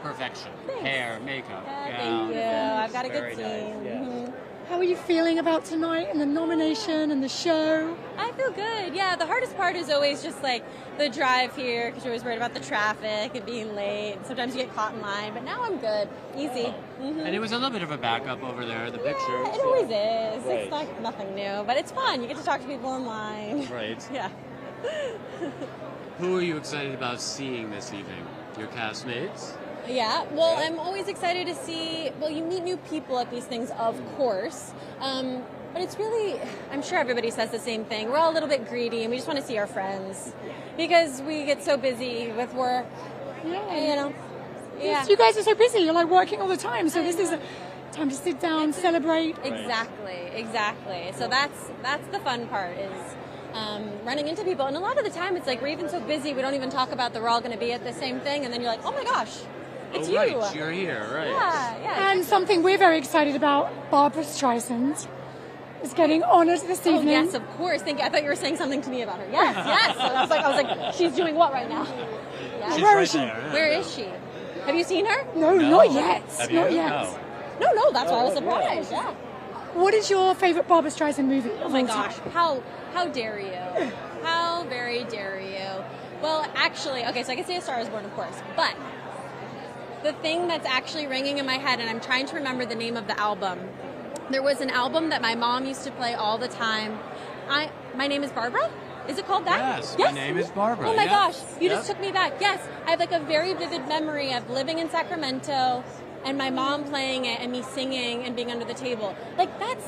perfection. 0.03 0.51
Hair, 0.81 1.19
makeup, 1.25 1.65
gown. 1.65 2.31
Thank 2.31 2.35
you. 2.35 2.41
I've 2.41 2.93
got 2.93 3.05
a 3.05 3.09
Very 3.09 3.35
good 3.35 3.41
nice, 3.43 3.63
team. 3.63 3.85
yes. 3.85 4.03
Mhm. 4.29 4.33
How 4.69 4.77
are 4.77 4.83
you 4.83 4.95
feeling 4.95 5.39
about 5.39 5.65
tonight 5.65 6.07
and 6.09 6.19
the 6.21 6.25
nomination 6.25 7.11
and 7.11 7.21
the 7.21 7.27
show? 7.27 7.95
I 8.17 8.31
feel 8.31 8.51
good. 8.51 8.95
Yeah, 8.95 9.15
the 9.17 9.25
hardest 9.25 9.57
part 9.57 9.75
is 9.75 9.89
always 9.89 10.23
just 10.23 10.41
like 10.41 10.63
the 10.97 11.09
drive 11.09 11.53
here 11.55 11.87
because 11.89 12.03
you're 12.05 12.13
always 12.13 12.23
worried 12.23 12.37
about 12.37 12.53
the 12.53 12.61
traffic 12.61 13.35
and 13.35 13.45
being 13.45 13.75
late. 13.75 14.17
Sometimes 14.25 14.55
you 14.55 14.63
get 14.63 14.73
caught 14.73 14.93
in 14.93 15.01
line, 15.01 15.33
but 15.33 15.43
now 15.43 15.63
I'm 15.63 15.77
good. 15.79 16.07
Easy. 16.37 16.73
Mhm. 17.01 17.25
And 17.25 17.35
it 17.35 17.39
was 17.39 17.51
a 17.51 17.55
little 17.55 17.71
bit 17.71 17.83
of 17.83 17.91
a 17.91 17.97
backup 17.97 18.41
over 18.41 18.65
there, 18.65 18.89
the 18.89 18.99
pictures. 18.99 19.47
It 19.49 19.61
always 19.63 19.83
is. 19.89 20.45
Right. 20.45 20.59
It's 20.59 20.71
like 20.71 21.01
nothing 21.01 21.35
new, 21.35 21.63
but 21.67 21.75
it's 21.77 21.91
fun. 21.91 22.21
You 22.21 22.27
get 22.27 22.37
to 22.37 22.43
talk 22.45 22.61
to 22.61 22.67
people 22.67 22.95
in 22.95 23.05
line. 23.05 23.67
Right. 23.71 24.01
Yeah. 24.13 24.29
Who 26.19 26.37
are 26.37 26.41
you 26.41 26.57
excited 26.57 26.93
about 26.93 27.19
seeing 27.21 27.69
this 27.71 27.93
evening? 27.93 28.25
Your 28.57 28.67
castmates? 28.67 29.53
Yeah, 29.87 30.25
well, 30.31 30.55
I'm 30.57 30.79
always 30.79 31.07
excited 31.07 31.47
to 31.47 31.55
see. 31.55 32.11
Well, 32.19 32.29
you 32.29 32.43
meet 32.43 32.63
new 32.63 32.77
people 32.77 33.19
at 33.19 33.29
these 33.29 33.45
things, 33.45 33.69
of 33.77 33.99
course. 34.15 34.71
Um, 34.99 35.43
but 35.73 35.81
it's 35.81 35.97
really, 35.97 36.39
I'm 36.71 36.81
sure 36.81 36.99
everybody 36.99 37.31
says 37.31 37.49
the 37.49 37.59
same 37.59 37.83
thing. 37.83 38.09
We're 38.09 38.17
all 38.17 38.31
a 38.31 38.35
little 38.35 38.49
bit 38.49 38.69
greedy 38.69 39.03
and 39.03 39.11
we 39.11 39.17
just 39.17 39.27
want 39.27 39.39
to 39.39 39.45
see 39.45 39.57
our 39.57 39.67
friends 39.67 40.33
because 40.77 41.21
we 41.23 41.45
get 41.45 41.63
so 41.63 41.77
busy 41.77 42.31
with 42.31 42.53
work. 42.53 42.85
Yeah. 43.43 43.89
You 43.89 43.95
know? 43.95 44.13
Yeah. 44.79 45.05
You 45.07 45.17
guys 45.17 45.35
are 45.37 45.43
so 45.43 45.55
busy. 45.55 45.79
You're 45.79 45.93
like 45.93 46.09
working 46.09 46.41
all 46.41 46.47
the 46.47 46.57
time. 46.57 46.89
So 46.89 47.01
this 47.01 47.17
is 47.17 47.31
a 47.31 47.39
time 47.91 48.09
to 48.09 48.15
sit 48.15 48.39
down, 48.39 48.73
celebrate. 48.73 49.35
Exactly, 49.43 50.29
exactly. 50.33 51.11
So 51.15 51.27
that's 51.27 51.69
that's 51.81 52.07
the 52.07 52.19
fun 52.19 52.47
part 52.47 52.77
is 52.77 53.15
um, 53.53 53.89
running 54.03 54.27
into 54.27 54.43
people, 54.43 54.65
and 54.65 54.75
a 54.75 54.79
lot 54.79 54.97
of 54.97 55.03
the 55.03 55.11
time 55.11 55.35
it's 55.37 55.47
like 55.47 55.61
we're 55.61 55.67
even 55.67 55.87
so 55.89 55.99
busy 55.99 56.33
we 56.33 56.41
don't 56.41 56.55
even 56.55 56.69
talk 56.69 56.91
about 56.91 57.13
that 57.13 57.21
we're 57.21 57.29
all 57.29 57.39
going 57.39 57.51
to 57.51 57.57
be 57.57 57.71
at 57.71 57.83
the 57.83 57.93
same 57.93 58.19
thing, 58.19 58.45
and 58.45 58.53
then 58.53 58.61
you're 58.61 58.71
like, 58.71 58.83
oh 58.83 58.91
my 58.91 59.03
gosh, 59.03 59.37
it's 59.93 60.09
oh, 60.09 60.11
you. 60.11 60.39
right. 60.39 60.55
You're 60.55 60.71
here, 60.71 61.07
right. 61.13 61.29
Yeah, 61.29 61.77
yeah. 61.81 62.11
And 62.11 62.23
something 62.23 62.63
we're 62.63 62.77
very 62.77 62.97
excited 62.97 63.35
about, 63.35 63.71
Barbra 63.91 64.23
Streisand 64.23 65.07
is 65.83 65.93
getting 65.93 66.23
honoured 66.23 66.61
this 66.61 66.81
oh, 66.85 66.95
evening. 66.95 67.15
Oh, 67.15 67.23
yes, 67.23 67.33
of 67.33 67.47
course. 67.57 67.81
Thank 67.81 67.99
you. 67.99 68.05
I 68.05 68.09
thought 68.09 68.23
you 68.23 68.29
were 68.29 68.35
saying 68.35 68.57
something 68.57 68.81
to 68.81 68.89
me 68.89 69.01
about 69.01 69.19
her. 69.19 69.27
Yes, 69.31 69.55
yes. 69.55 69.97
I 69.97 70.21
was 70.21 70.29
like, 70.29 70.41
I 70.41 70.49
was 70.49 70.63
like, 70.63 70.93
she's 70.93 71.15
doing 71.15 71.35
what 71.35 71.51
right 71.53 71.69
now? 71.69 71.83
Yeah. 71.85 72.73
She's 72.73 72.81
Where 72.81 72.95
right 72.95 73.03
is 73.03 73.11
she? 73.11 73.17
there, 73.17 73.27
yeah. 73.27 73.53
Where 73.53 73.67
is 73.79 73.93
she? 73.93 74.05
Have 74.65 74.75
you 74.75 74.83
seen 74.83 75.05
her? 75.05 75.25
No, 75.35 75.53
No. 75.55 75.69
not 75.69 75.91
yet. 75.91 76.21
Have 76.39 76.51
not 76.51 76.71
you? 76.71 76.77
yet. 76.77 76.91
Oh. 76.93 77.19
No, 77.59 77.71
no. 77.73 77.91
That's 77.91 78.09
why 78.11 78.19
I 78.19 78.23
was 78.23 78.33
surprised. 78.33 78.91
Yeah. 78.91 79.11
what 79.73 79.93
is 79.93 80.09
your 80.09 80.33
favorite 80.35 80.67
Barbra 80.67 80.89
Streisand 80.91 81.25
movie? 81.25 81.51
Oh 81.61 81.69
my 81.69 81.83
gosh, 81.83 82.15
how 82.31 82.63
how 82.93 83.07
dare 83.07 83.39
you? 83.39 83.91
How 84.23 84.63
very 84.69 85.03
dare 85.05 85.39
you? 85.41 85.83
Well, 86.21 86.45
actually, 86.55 87.03
okay, 87.07 87.23
so 87.23 87.33
I 87.33 87.35
can 87.35 87.43
say 87.45 87.57
A 87.57 87.61
Star 87.61 87.79
Is 87.81 87.89
Born, 87.89 88.05
of 88.05 88.13
course, 88.15 88.37
but 88.55 88.73
the 90.03 90.13
thing 90.13 90.47
that's 90.47 90.67
actually 90.67 91.07
ringing 91.07 91.37
in 91.37 91.45
my 91.45 91.57
head, 91.57 91.79
and 91.79 91.89
I'm 91.89 92.01
trying 92.01 92.25
to 92.27 92.35
remember 92.35 92.65
the 92.65 92.75
name 92.75 92.97
of 92.97 93.07
the 93.07 93.19
album. 93.19 93.59
There 94.29 94.43
was 94.43 94.61
an 94.61 94.69
album 94.69 95.09
that 95.09 95.21
my 95.21 95.35
mom 95.35 95.65
used 95.65 95.83
to 95.85 95.91
play 95.91 96.13
all 96.13 96.37
the 96.37 96.47
time. 96.47 96.99
I 97.49 97.71
my 97.95 98.07
name 98.07 98.23
is 98.23 98.31
Barbra. 98.31 98.69
Is 99.07 99.17
it 99.17 99.25
called 99.27 99.45
that? 99.45 99.59
Yes, 99.59 99.97
my 99.97 100.11
name 100.11 100.37
is 100.37 100.49
Barbra. 100.49 100.89
Oh 100.89 100.95
my 100.95 101.03
Yep. 101.03 101.11
gosh, 101.11 101.37
you 101.59 101.67
Yep. 101.69 101.71
just 101.77 101.87
took 101.87 101.99
me 101.99 102.11
back. 102.11 102.33
Yes, 102.39 102.59
I 102.85 102.91
have 102.91 102.99
like 102.99 103.11
a 103.11 103.19
very 103.19 103.53
vivid 103.53 103.87
memory 103.87 104.31
of 104.33 104.49
living 104.49 104.79
in 104.79 104.89
Sacramento 104.89 105.83
and 106.23 106.37
my 106.37 106.49
mom 106.49 106.85
playing 106.85 107.25
it 107.25 107.41
and 107.41 107.51
me 107.51 107.61
singing 107.63 108.23
and 108.23 108.35
being 108.35 108.49
under 108.49 108.63
the 108.65 108.73
table. 108.73 109.13
Like 109.37 109.57
that's 109.59 109.85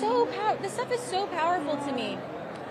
so 0.00 0.26
power. 0.26 0.56
This 0.62 0.74
stuff 0.74 0.92
is 0.92 1.00
so 1.00 1.26
powerful 1.26 1.76
to 1.76 1.92
me. 1.92 2.18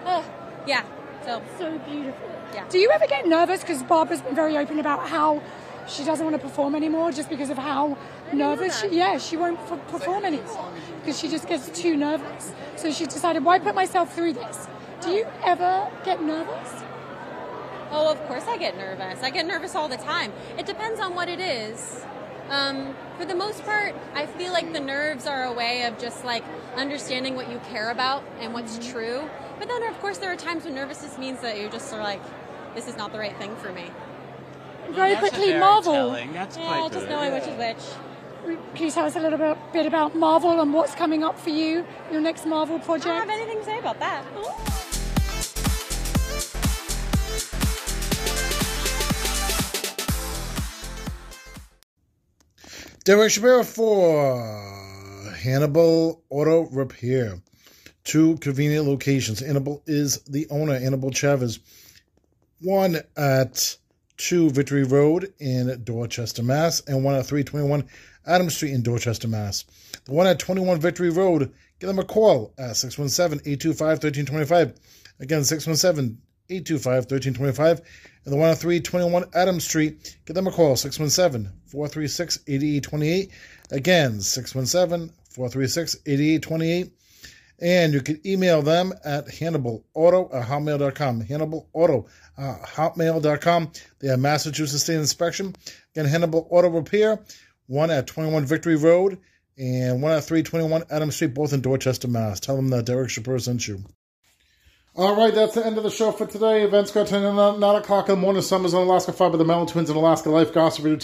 Ugh, 0.05 0.23
yeah. 0.65 0.83
So 1.25 1.41
so 1.57 1.77
beautiful. 1.79 2.29
Yeah. 2.53 2.63
Do 2.69 2.77
you 2.79 2.89
ever 2.91 3.05
get 3.07 3.27
nervous? 3.27 3.59
Because 3.61 3.83
Barbra's 3.83 4.21
been 4.21 4.35
very 4.35 4.57
open 4.57 4.79
about 4.79 5.09
how 5.09 5.41
she 5.87 6.03
doesn't 6.03 6.25
want 6.25 6.35
to 6.35 6.41
perform 6.41 6.75
anymore 6.75 7.11
just 7.11 7.29
because 7.29 7.49
of 7.49 7.57
how 7.57 7.97
nervous 8.33 8.81
she 8.81 8.89
Yeah, 8.97 9.17
she 9.17 9.37
won't 9.37 9.59
f- 9.59 9.87
perform 9.87 10.25
anymore 10.25 10.71
because 10.99 11.19
she 11.19 11.27
just 11.27 11.47
gets 11.47 11.69
too 11.69 11.95
nervous. 11.95 12.51
So 12.75 12.91
she 12.91 13.05
decided, 13.05 13.43
why 13.43 13.59
put 13.59 13.75
myself 13.75 14.13
through 14.13 14.33
this? 14.33 14.67
Do 15.01 15.11
you 15.11 15.27
ever 15.43 15.89
get 16.03 16.21
nervous? 16.21 16.83
Oh, 17.91 18.11
of 18.11 18.19
course 18.27 18.43
I 18.47 18.57
get 18.57 18.75
nervous. 18.77 19.21
I 19.21 19.29
get 19.29 19.45
nervous 19.45 19.75
all 19.75 19.87
the 19.87 19.97
time. 19.97 20.33
It 20.57 20.65
depends 20.65 20.99
on 20.99 21.15
what 21.15 21.29
it 21.29 21.39
is. 21.39 22.03
Um, 22.49 22.95
for 23.17 23.25
the 23.25 23.35
most 23.35 23.63
part, 23.63 23.95
I 24.13 24.25
feel 24.25 24.51
like 24.51 24.73
the 24.73 24.79
nerves 24.79 25.25
are 25.25 25.45
a 25.45 25.53
way 25.53 25.83
of 25.83 25.97
just 25.97 26.25
like 26.25 26.43
understanding 26.75 27.35
what 27.35 27.49
you 27.49 27.59
care 27.69 27.89
about 27.89 28.23
and 28.39 28.53
what's 28.53 28.77
true. 28.91 29.29
But 29.59 29.67
then, 29.67 29.83
of 29.83 29.99
course, 29.99 30.17
there 30.17 30.31
are 30.31 30.35
times 30.35 30.65
when 30.65 30.75
nervousness 30.75 31.17
means 31.17 31.41
that 31.41 31.59
you're 31.59 31.71
just 31.71 31.87
sort 31.89 32.01
of 32.01 32.07
like, 32.07 32.21
this 32.75 32.87
is 32.87 32.97
not 32.97 33.11
the 33.11 33.19
right 33.19 33.35
thing 33.37 33.55
for 33.55 33.71
me. 33.71 33.89
Very 34.91 35.13
That's 35.13 35.27
a 35.27 35.29
quickly, 35.29 35.53
Marvel. 35.59 36.11
That's 36.33 36.57
Yeah, 36.57 36.67
quite 36.67 36.91
just 36.91 37.07
good. 37.07 37.09
knowing 37.09 37.33
which 37.33 37.43
is 37.43 37.57
which. 37.57 38.57
Can 38.75 38.85
you 38.85 38.91
tell 38.91 39.05
us 39.05 39.15
a 39.15 39.19
little 39.19 39.39
bit, 39.39 39.57
bit 39.73 39.85
about 39.85 40.15
Marvel 40.15 40.59
and 40.61 40.73
what's 40.73 40.93
coming 40.93 41.23
up 41.23 41.39
for 41.39 41.49
you, 41.49 41.85
your 42.11 42.21
next 42.21 42.45
Marvel 42.45 42.77
project? 42.79 43.07
I 43.07 43.19
don't 43.19 43.29
have 43.29 43.39
anything 43.39 43.59
to 43.59 43.65
say 43.65 43.79
about 43.79 43.99
that. 43.99 44.23
Derek 53.03 53.31
Shapiro 53.31 53.63
for 53.63 55.31
Hannibal 55.37 56.23
Auto 56.29 56.63
Repair. 56.69 57.39
Two 58.03 58.37
convenient 58.37 58.87
locations. 58.87 59.39
Hannibal 59.39 59.83
is 59.85 60.19
the 60.23 60.47
owner, 60.49 60.79
Hannibal 60.79 61.11
Chavez. 61.11 61.59
One 62.61 62.97
at 63.17 63.77
2 64.17 64.51
Victory 64.51 64.83
Road 64.83 65.33
in 65.39 65.81
Dorchester, 65.83 66.43
Mass., 66.43 66.81
and 66.87 67.03
one 67.03 67.15
at 67.15 67.25
321 67.25 67.87
Adams 68.25 68.55
Street 68.55 68.73
in 68.73 68.81
Dorchester, 68.81 69.27
Mass. 69.27 69.65
The 70.05 70.13
one 70.13 70.27
at 70.27 70.39
21 70.39 70.79
Victory 70.79 71.09
Road, 71.09 71.51
give 71.79 71.87
them 71.87 71.99
a 71.99 72.05
call 72.05 72.53
at 72.57 72.77
617 72.77 73.41
825 73.45 74.03
1325. 74.03 74.73
Again, 75.19 75.43
617 75.43 76.17
825 76.49 77.11
1325. 77.11 77.81
And 78.25 78.33
the 78.33 78.37
one 78.37 78.49
at 78.49 78.57
321 78.57 79.25
Adams 79.33 79.65
Street, 79.65 80.17
give 80.25 80.35
them 80.35 80.47
a 80.47 80.51
call 80.51 80.75
617 80.75 81.51
436 81.67 82.39
8828. 82.47 83.31
Again, 83.71 84.21
617 84.21 85.13
436 85.29 85.97
8828. 86.05 86.91
And 87.61 87.93
you 87.93 88.01
can 88.01 88.19
email 88.25 88.61
them 88.61 88.93
at 89.05 89.27
HannibalAuto 89.27 90.35
at 90.35 90.47
hotmail.com. 90.47 91.21
Hannibal 91.21 91.69
Auto 91.73 92.07
uh, 92.37 92.57
hotmail.com. 92.63 93.71
They 93.99 94.09
have 94.09 94.19
Massachusetts 94.19 94.83
State 94.83 94.95
Inspection. 94.95 95.55
Again, 95.95 96.05
Hannibal 96.05 96.47
Auto 96.49 96.69
Repair, 96.69 97.23
one 97.67 97.91
at 97.91 98.07
21 98.07 98.45
Victory 98.45 98.75
Road 98.75 99.19
and 99.57 100.01
one 100.01 100.11
at 100.11 100.23
321 100.25 100.83
Adams 100.89 101.15
Street, 101.15 101.33
both 101.33 101.53
in 101.53 101.61
Dorchester, 101.61 102.09
Mass. 102.09 102.41
Tell 102.41 102.57
them 102.57 102.69
that 102.69 102.85
Derek 102.85 103.09
Shapiro 103.09 103.37
sent 103.37 103.67
you. 103.67 103.83
All 104.97 105.15
right, 105.17 105.33
that's 105.35 105.55
the 105.55 105.65
end 105.65 105.77
of 105.77 105.83
the 105.83 105.91
show 105.91 106.13
for 106.13 106.25
today. 106.25 106.63
Events 106.63 106.91
go 106.91 107.05
to 107.05 107.19
9, 107.19 107.59
9 107.59 107.75
o'clock 107.75 108.07
in 108.07 108.15
the 108.15 108.21
morning. 108.21 108.41
Summers 108.41 108.73
on 108.73 108.83
Alaska, 108.83 109.11
five 109.11 109.33
by 109.33 109.37
the 109.37 109.43
Melon 109.43 109.67
Twins 109.67 109.89
in 109.89 109.97
Alaska 109.97 110.29
Life, 110.29 110.53
Gossip 110.53 110.85
Radio 110.85 110.97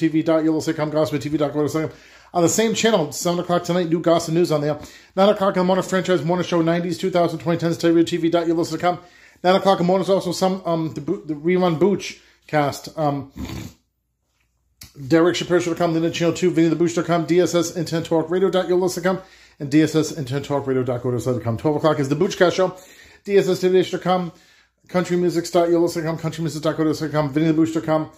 On 2.34 2.42
the 2.42 2.50
same 2.50 2.74
channel, 2.74 3.12
7 3.12 3.40
o'clock 3.40 3.64
tonight, 3.64 3.90
new 3.90 4.00
Gossip 4.00 4.34
News 4.34 4.52
on 4.52 4.62
there. 4.62 4.80
9 5.16 5.30
o'clock 5.30 5.56
in 5.56 5.60
the 5.60 5.64
morning, 5.66 5.84
franchise 5.84 6.24
morning 6.24 6.46
show 6.46 6.64
90s, 6.64 7.00
2020, 7.00 7.60
10s, 7.60 7.78
TV. 8.06 8.32
Yellowsticom. 8.32 9.00
9 9.44 9.56
o'clock 9.56 9.80
in 9.80 9.86
the 9.86 9.88
morning 9.88 10.04
is 10.04 10.10
also 10.10 10.32
some, 10.32 10.62
um, 10.66 10.94
the, 10.94 11.02
the 11.02 11.34
rerun 11.34 11.78
Booch 11.78 12.22
cast. 12.48 12.98
Um, 12.98 13.32
Derek 15.08 15.36
Shapiro.com, 15.36 15.94
Linda 15.94 16.12
Channel 16.12 16.34
2, 16.34 16.52
Vinny 16.52 16.68
the 16.68 16.76
Booch.com, 16.76 17.26
DSS 17.26 17.76
Intent 17.78 18.06
Talk 18.06 18.30
Radio.yolista.com, 18.30 19.22
and 19.60 19.72
DSS 19.72 20.18
Intent 20.18 20.46
Talk 20.46 20.68
Radio.go.com. 20.68 21.58
12 21.58 21.76
o'clock 21.76 22.00
is 22.00 22.10
the 22.10 22.16
Boochcast 22.16 22.54
Show, 22.54 22.70
DSS 23.26 24.32
countrymusic.yolista.com, 24.88 26.18
countrymusic.go.com, 26.18 27.34
Vinny 27.34 27.48
the 27.48 27.54
Booch.com, 27.54 28.12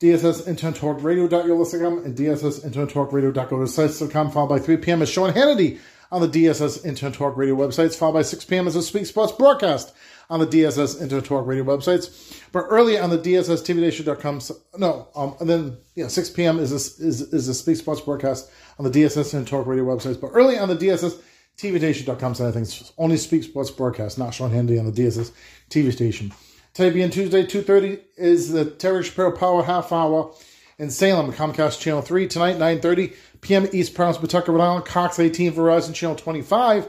DSS 0.00 0.46
Intent 0.46 0.76
Talk 0.76 1.02
Radio.yolista.com, 1.02 2.04
and 2.04 2.16
DSS 2.16 2.64
Intent 2.64 2.90
Talk 2.90 3.12
Radio.go.com, 3.12 4.30
followed 4.30 4.48
by 4.48 4.58
3 4.58 4.76
p.m. 4.76 5.02
is 5.02 5.08
Sean 5.08 5.32
Hannity 5.32 5.80
on 6.12 6.20
the 6.20 6.28
DSS 6.28 6.84
Intent 6.84 7.16
Talk 7.16 7.36
Radio 7.36 7.56
websites, 7.56 7.96
followed 7.96 8.12
by 8.12 8.22
6 8.22 8.44
p.m. 8.44 8.66
is 8.68 8.76
a 8.76 8.82
Speak 8.82 9.06
Sports 9.06 9.32
broadcast 9.32 9.94
on 10.30 10.40
the 10.40 10.46
DSS 10.46 11.00
Internet 11.00 11.24
Talk 11.24 11.46
Radio 11.46 11.64
websites. 11.64 12.40
But 12.52 12.66
early 12.70 12.98
on 12.98 13.10
the 13.10 13.18
DSS 13.18 13.62
TVNation.com, 13.64 14.40
no, 14.78 15.08
um, 15.14 15.34
and 15.40 15.48
then 15.48 15.78
yeah, 15.94 16.08
6 16.08 16.30
p.m. 16.30 16.58
is 16.58 16.72
a, 16.72 17.04
is 17.04 17.20
is 17.32 17.48
a 17.48 17.54
Speak 17.54 17.76
Sports 17.76 18.00
broadcast 18.00 18.50
on 18.78 18.84
the 18.84 18.90
DSS 18.90 19.34
Internet 19.34 19.48
Talk 19.48 19.66
Radio 19.66 19.84
websites. 19.84 20.20
But 20.20 20.30
early 20.32 20.58
on 20.58 20.68
the 20.68 20.76
DSS 20.76 21.20
TVNation.com 21.58 22.34
side 22.34 22.48
of 22.48 22.54
things, 22.54 22.92
only 22.98 23.16
Speak 23.16 23.42
Sports 23.42 23.70
broadcast, 23.70 24.18
not 24.18 24.32
Sean 24.32 24.50
Handy 24.50 24.78
on 24.78 24.86
the 24.86 24.92
DSS 24.92 25.32
TV 25.70 25.92
station. 25.92 26.32
Today 26.78 27.08
Tuesday, 27.08 27.44
2.30 27.44 28.02
is 28.16 28.52
the 28.52 28.64
Terry 28.64 29.02
Shapiro 29.02 29.36
Power 29.36 29.64
Half 29.64 29.90
Hour 29.90 30.32
in 30.78 30.90
Salem, 30.90 31.32
Comcast 31.32 31.80
Channel 31.80 32.02
3. 32.02 32.28
Tonight, 32.28 32.54
9.30 32.54 33.16
p.m. 33.40 33.66
East 33.72 33.94
Providence, 33.94 34.18
Pawtucket, 34.18 34.54
Rhode 34.54 34.60
Island, 34.62 34.84
Cox 34.84 35.18
18, 35.18 35.54
Verizon 35.54 35.92
Channel 35.92 36.14
25. 36.14 36.86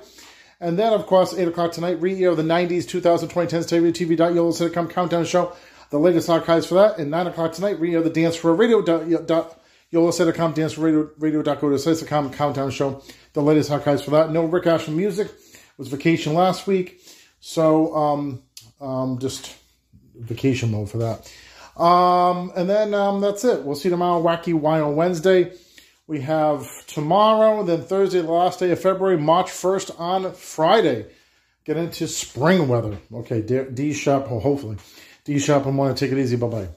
And 0.59 0.77
then, 0.77 0.93
of 0.93 1.07
course, 1.07 1.33
8 1.33 1.47
o'clock 1.47 1.71
tonight, 1.71 1.99
re-air 1.99 2.29
of 2.29 2.37
the 2.37 2.43
90s, 2.43 2.87
2020, 2.87 3.51
10s, 3.51 3.65
TV, 3.65 4.15
TV.yellow.com 4.15 4.89
countdown 4.89 5.25
show. 5.25 5.53
The 5.89 5.97
latest 5.97 6.29
archives 6.29 6.67
for 6.67 6.75
that. 6.75 6.99
And 6.99 7.09
9 7.09 7.25
o'clock 7.25 7.53
tonight, 7.53 7.79
re-air 7.79 8.03
the 8.03 8.11
Dance 8.11 8.35
for 8.35 8.53
Radio. 8.53 8.85
YOLO.com, 9.89 10.53
Dance 10.53 10.73
for 10.73 10.81
Radio, 10.81 11.09
Radio.go.com 11.17 12.31
countdown 12.31 12.69
show. 12.69 13.01
The 13.33 13.41
latest 13.41 13.71
archives 13.71 14.03
for 14.03 14.11
that. 14.11 14.29
No 14.29 14.45
Rick 14.45 14.67
Ashton 14.67 14.95
music. 14.95 15.31
was 15.79 15.87
vacation 15.87 16.35
last 16.35 16.67
week. 16.67 17.01
So, 17.39 17.95
um, 17.95 18.43
um, 18.79 19.17
just 19.17 19.58
vacation 20.19 20.71
mode 20.71 20.89
for 20.89 20.97
that. 20.99 21.31
Um, 21.81 22.51
and 22.55 22.69
then 22.69 22.93
um, 22.93 23.21
that's 23.21 23.43
it. 23.45 23.63
We'll 23.63 23.75
see 23.75 23.89
you 23.89 23.91
tomorrow, 23.91 24.21
Wacky 24.21 24.53
Wild 24.53 24.95
Wednesday. 24.95 25.53
We 26.07 26.21
have 26.21 26.67
tomorrow, 26.87 27.63
then 27.63 27.83
Thursday, 27.83 28.21
the 28.21 28.31
last 28.31 28.59
day 28.59 28.71
of 28.71 28.81
February, 28.81 29.17
March 29.17 29.47
1st 29.47 29.99
on 29.99 30.33
Friday. 30.33 31.05
Get 31.65 31.77
into 31.77 32.07
spring 32.07 32.67
weather. 32.67 32.97
Okay, 33.13 33.41
D, 33.41 33.61
D 33.71 33.93
Shap, 33.93 34.25
hopefully. 34.25 34.77
D 35.23 35.37
Shap, 35.37 35.65
I'm 35.67 35.75
going 35.75 35.93
to 35.93 35.99
take 35.99 36.11
it 36.11 36.19
easy. 36.19 36.35
Bye 36.35 36.47
bye. 36.47 36.69